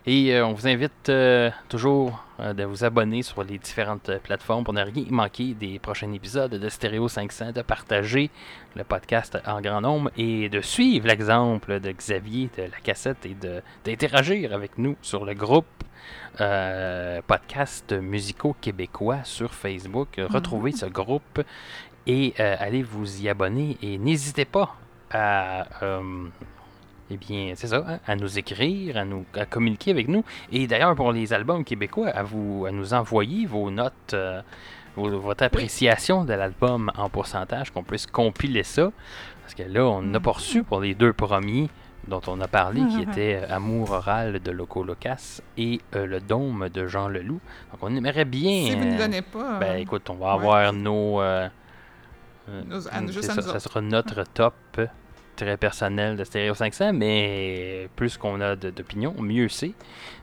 Et 0.07 0.35
euh, 0.35 0.47
on 0.47 0.53
vous 0.53 0.67
invite 0.67 1.09
euh, 1.09 1.51
toujours 1.69 2.25
euh, 2.41 2.53
de 2.53 2.65
vous 2.65 2.85
abonner 2.85 3.23
sur 3.23 3.45
les 3.45 3.59
différentes 3.59 4.11
plateformes 4.25 4.65
pour 4.65 4.75
ne 4.75 4.83
rien 4.83 5.05
manquer 5.11 5.55
des 5.55 5.79
prochains 5.79 6.13
épisodes 6.13 6.51
de 6.51 6.69
Stéréo 6.69 7.09
500, 7.09 7.53
de 7.53 7.63
partager 7.63 8.31
le 8.75 8.85
podcast 8.85 9.39
en 9.47 9.61
grand 9.61 9.81
nombre 9.81 10.11
et 10.17 10.49
de 10.49 10.61
suivre 10.61 11.07
l'exemple 11.07 11.79
de 11.79 11.93
Xavier 11.93 12.51
de 12.57 12.63
la 12.63 12.81
cassette 12.83 13.25
et 13.27 13.37
d'interagir 13.85 14.53
avec 14.53 14.79
nous 14.79 14.97
sur 15.03 15.25
le 15.25 15.35
groupe 15.35 15.67
podcast 17.27 17.93
musicaux 17.93 18.57
québécois 18.61 19.19
sur 19.25 19.55
Facebook. 19.55 20.19
Retrouvez 20.19 20.73
ce 20.73 20.87
groupe 20.87 21.43
et 22.07 22.35
allez 22.39 22.83
vous 22.83 23.23
y 23.23 23.29
abonner 23.29 23.77
et 23.83 23.99
n'hésitez 23.99 24.47
pas 24.47 24.75
à 25.13 25.67
eh 27.13 27.17
bien, 27.17 27.53
c'est 27.55 27.69
ça, 27.69 27.85
hein, 27.87 27.99
à 28.07 28.17
nous 28.17 28.39
écrire, 28.39 28.97
à 28.97 29.05
nous 29.05 29.25
à 29.35 29.45
communiquer 29.47 29.91
avec 29.91 30.09
nous. 30.09 30.25
Et 30.51 30.67
d'ailleurs, 30.67 30.95
pour 30.95 31.13
les 31.13 31.33
albums 31.33 31.65
québécois, 31.65 32.09
à 32.09 32.23
vous 32.23 32.65
à 32.67 32.71
nous 32.71 32.95
envoyer 32.95 33.47
vos 33.47 33.71
notes, 33.71 34.15
euh, 34.15 34.41
vos- 34.97 35.19
votre 35.19 35.45
appréciation 35.45 36.25
de 36.25 36.33
l'album 36.35 36.91
en 36.97 37.09
pourcentage, 37.09 37.71
qu'on 37.71 37.83
puisse 37.83 38.07
compiler 38.07 38.63
ça. 38.63 38.91
Parce 39.43 39.55
que 39.55 39.63
là, 39.65 39.85
on 39.85 40.03
n'a 40.03 40.21
pas 40.21 40.33
reçu 40.33 40.63
pour 40.63 40.81
les 40.81 40.95
deux 40.95 41.13
premiers 41.13 41.69
dont 42.09 42.21
on 42.27 42.41
a 42.41 42.49
parlé, 42.49 42.81
qui 42.87 43.03
étaient 43.03 43.41
euh, 43.43 43.55
Amour 43.55 43.91
oral 43.93 44.41
de 44.41 44.51
Loco 44.51 44.83
Locas 44.83 45.41
et 45.57 45.81
euh, 45.95 46.05
Le 46.07 46.21
Dôme 46.21 46.69
de 46.69 46.87
Jean 46.89 47.09
Leloup. 47.09 47.41
Donc, 47.71 47.79
on 47.81 47.95
aimerait 47.95 48.25
bien. 48.25 48.65
Si 48.71 48.75
vous 48.75 48.85
ne 48.85 48.99
donnez 48.99 49.23
pas. 49.23 49.59
ben 49.61 49.73
euh, 49.77 49.77
écoute, 49.77 50.09
on 50.11 50.15
va 50.15 50.37
ouais. 50.37 50.43
avoir 50.43 50.73
nos. 50.73 51.21
ça, 52.81 53.61
sera 53.61 53.81
notre 53.81 54.25
top 54.25 54.55
très 55.37 55.57
personnel 55.57 56.17
de 56.17 56.25
Stereo 56.25 56.55
500, 56.55 56.93
mais 56.93 57.89
plus 57.97 58.17
qu'on 58.17 58.41
a 58.41 58.57
d'opinions, 58.57 59.15
mieux 59.19 59.49
c'est. 59.49 59.73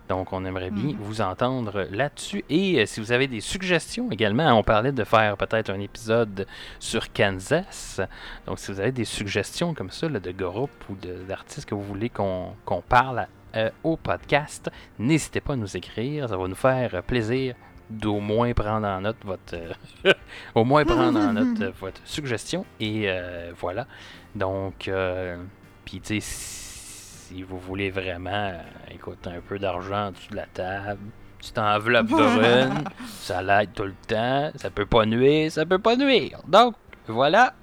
Donc 0.08 0.34
on 0.34 0.44
aimerait 0.46 0.72
bien 0.72 0.94
Mhm. 0.94 0.98
vous 1.00 1.22
entendre 1.22 1.88
là-dessus. 1.92 2.44
Et 2.50 2.80
euh, 2.82 2.86
si 2.88 3.00
vous 3.00 3.12
avez 3.12 3.28
des 3.28 3.42
suggestions 3.42 4.10
également, 4.12 4.52
on 4.58 4.64
parlait 4.64 4.92
de 4.92 5.04
faire 5.04 5.38
peut-être 5.38 5.70
un 5.70 5.80
épisode 5.80 6.48
sur 6.80 7.14
Kansas. 7.14 8.02
Donc 8.48 8.58
si 8.60 8.72
vous 8.72 8.80
avez 8.80 8.92
des 8.92 9.06
suggestions 9.06 9.74
comme 9.76 9.92
ça 9.92 10.10
là, 10.10 10.20
de 10.20 10.32
groupes 10.32 10.84
ou 10.90 10.96
d'artistes 11.28 11.70
que 11.70 11.76
vous 11.76 11.84
voulez 11.84 12.10
qu'on 12.10 12.56
parle 12.88 13.28
euh, 13.56 13.70
au 13.84 13.98
podcast, 13.98 14.70
n'hésitez 14.98 15.42
pas 15.42 15.54
à 15.54 15.56
nous 15.58 15.76
écrire. 15.78 16.28
Ça 16.30 16.38
va 16.38 16.48
nous 16.48 16.56
faire 16.56 17.04
plaisir 17.04 17.56
d'au 17.90 18.20
moins 18.20 18.54
prendre 18.54 18.88
en 18.88 19.02
note 19.02 19.18
votre 19.24 19.56
euh, 19.56 20.14
au 20.56 20.64
moins 20.64 20.86
prendre 20.86 21.20
en 21.20 21.34
note 21.34 21.62
euh, 21.62 21.72
votre 21.80 22.02
suggestion. 22.06 22.66
Et 22.80 23.06
euh, 23.08 23.52
voilà. 23.60 23.88
Donc 24.36 24.88
euh, 24.88 25.38
puis 25.86 26.00
tu 26.02 26.20
sais 26.20 27.30
si 27.30 27.44
vous 27.44 27.60
voulez 27.60 27.90
vraiment 27.90 28.54
écoute 28.92 29.28
un 29.28 29.40
peu 29.42 29.60
d'argent 29.60 30.08
en 30.08 30.12
dessous 30.12 30.32
de 30.32 30.36
la 30.36 30.48
table 30.48 31.02
tu 31.40 31.52
t'enveloppes 31.52 32.08
de 32.08 32.70
ça 33.08 33.42
l'aide 33.42 33.72
tout 33.74 33.84
le 33.84 33.94
temps 34.08 34.52
ça 34.56 34.70
peut 34.70 34.86
pas 34.86 35.06
nuire 35.06 35.52
ça 35.52 35.66
peut 35.66 35.80
pas 35.80 35.96
nuire. 35.96 36.40
Donc 36.48 36.76
voilà. 37.08 37.54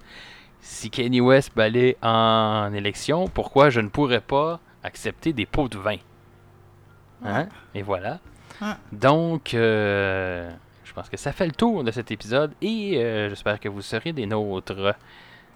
Si 0.61 0.91
Kanye 0.91 1.21
West 1.21 1.53
peut 1.55 1.61
aller 1.61 1.97
en 2.03 2.73
élection 2.75 3.29
pourquoi 3.29 3.71
je 3.71 3.81
ne 3.81 3.89
pourrais 3.89 4.21
pas 4.21 4.59
accepter 4.83 5.33
des 5.33 5.47
pots 5.47 5.69
de 5.69 5.79
vin? 5.79 5.99
Hein? 7.25 7.47
Et 7.75 7.83
voilà 7.83 8.19
Donc, 8.93 9.55
euh, 9.55 10.51
je 10.85 10.93
pense 10.93 11.09
que 11.09 11.17
ça 11.17 11.33
fait 11.33 11.47
le 11.47 11.53
tour 11.53 11.85
de 11.85 11.91
cet 11.91 12.11
épisode 12.11 12.53
et 12.63 12.97
euh, 12.97 13.29
j'espère 13.29 13.61
que 13.61 13.69
vous 13.69 13.83
serez 13.83 14.13
des 14.13 14.27
nôtres 14.27 14.95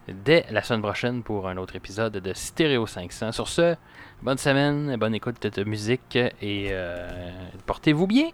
dès 0.09 0.45
la 0.51 0.63
semaine 0.63 0.83
prochaine 0.83 1.23
pour 1.23 1.49
un 1.49 1.57
autre 1.57 1.77
épisode 1.77 2.15
de 2.15 2.33
Stéréo 2.35 2.87
500. 2.87 3.33
Sur 3.33 3.49
ce, 3.49 3.77
bonne 4.23 4.39
semaine, 4.39 4.97
bonne 4.97 5.15
écoute 5.15 5.47
de 5.47 5.65
musique 5.65 6.17
et 6.17 6.69
euh, 6.71 7.31
portez-vous 7.67 8.07
bien. 8.07 8.31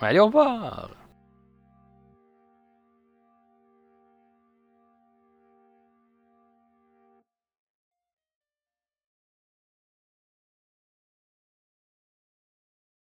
Allez, 0.00 0.18
au 0.18 0.26
revoir. 0.26 0.90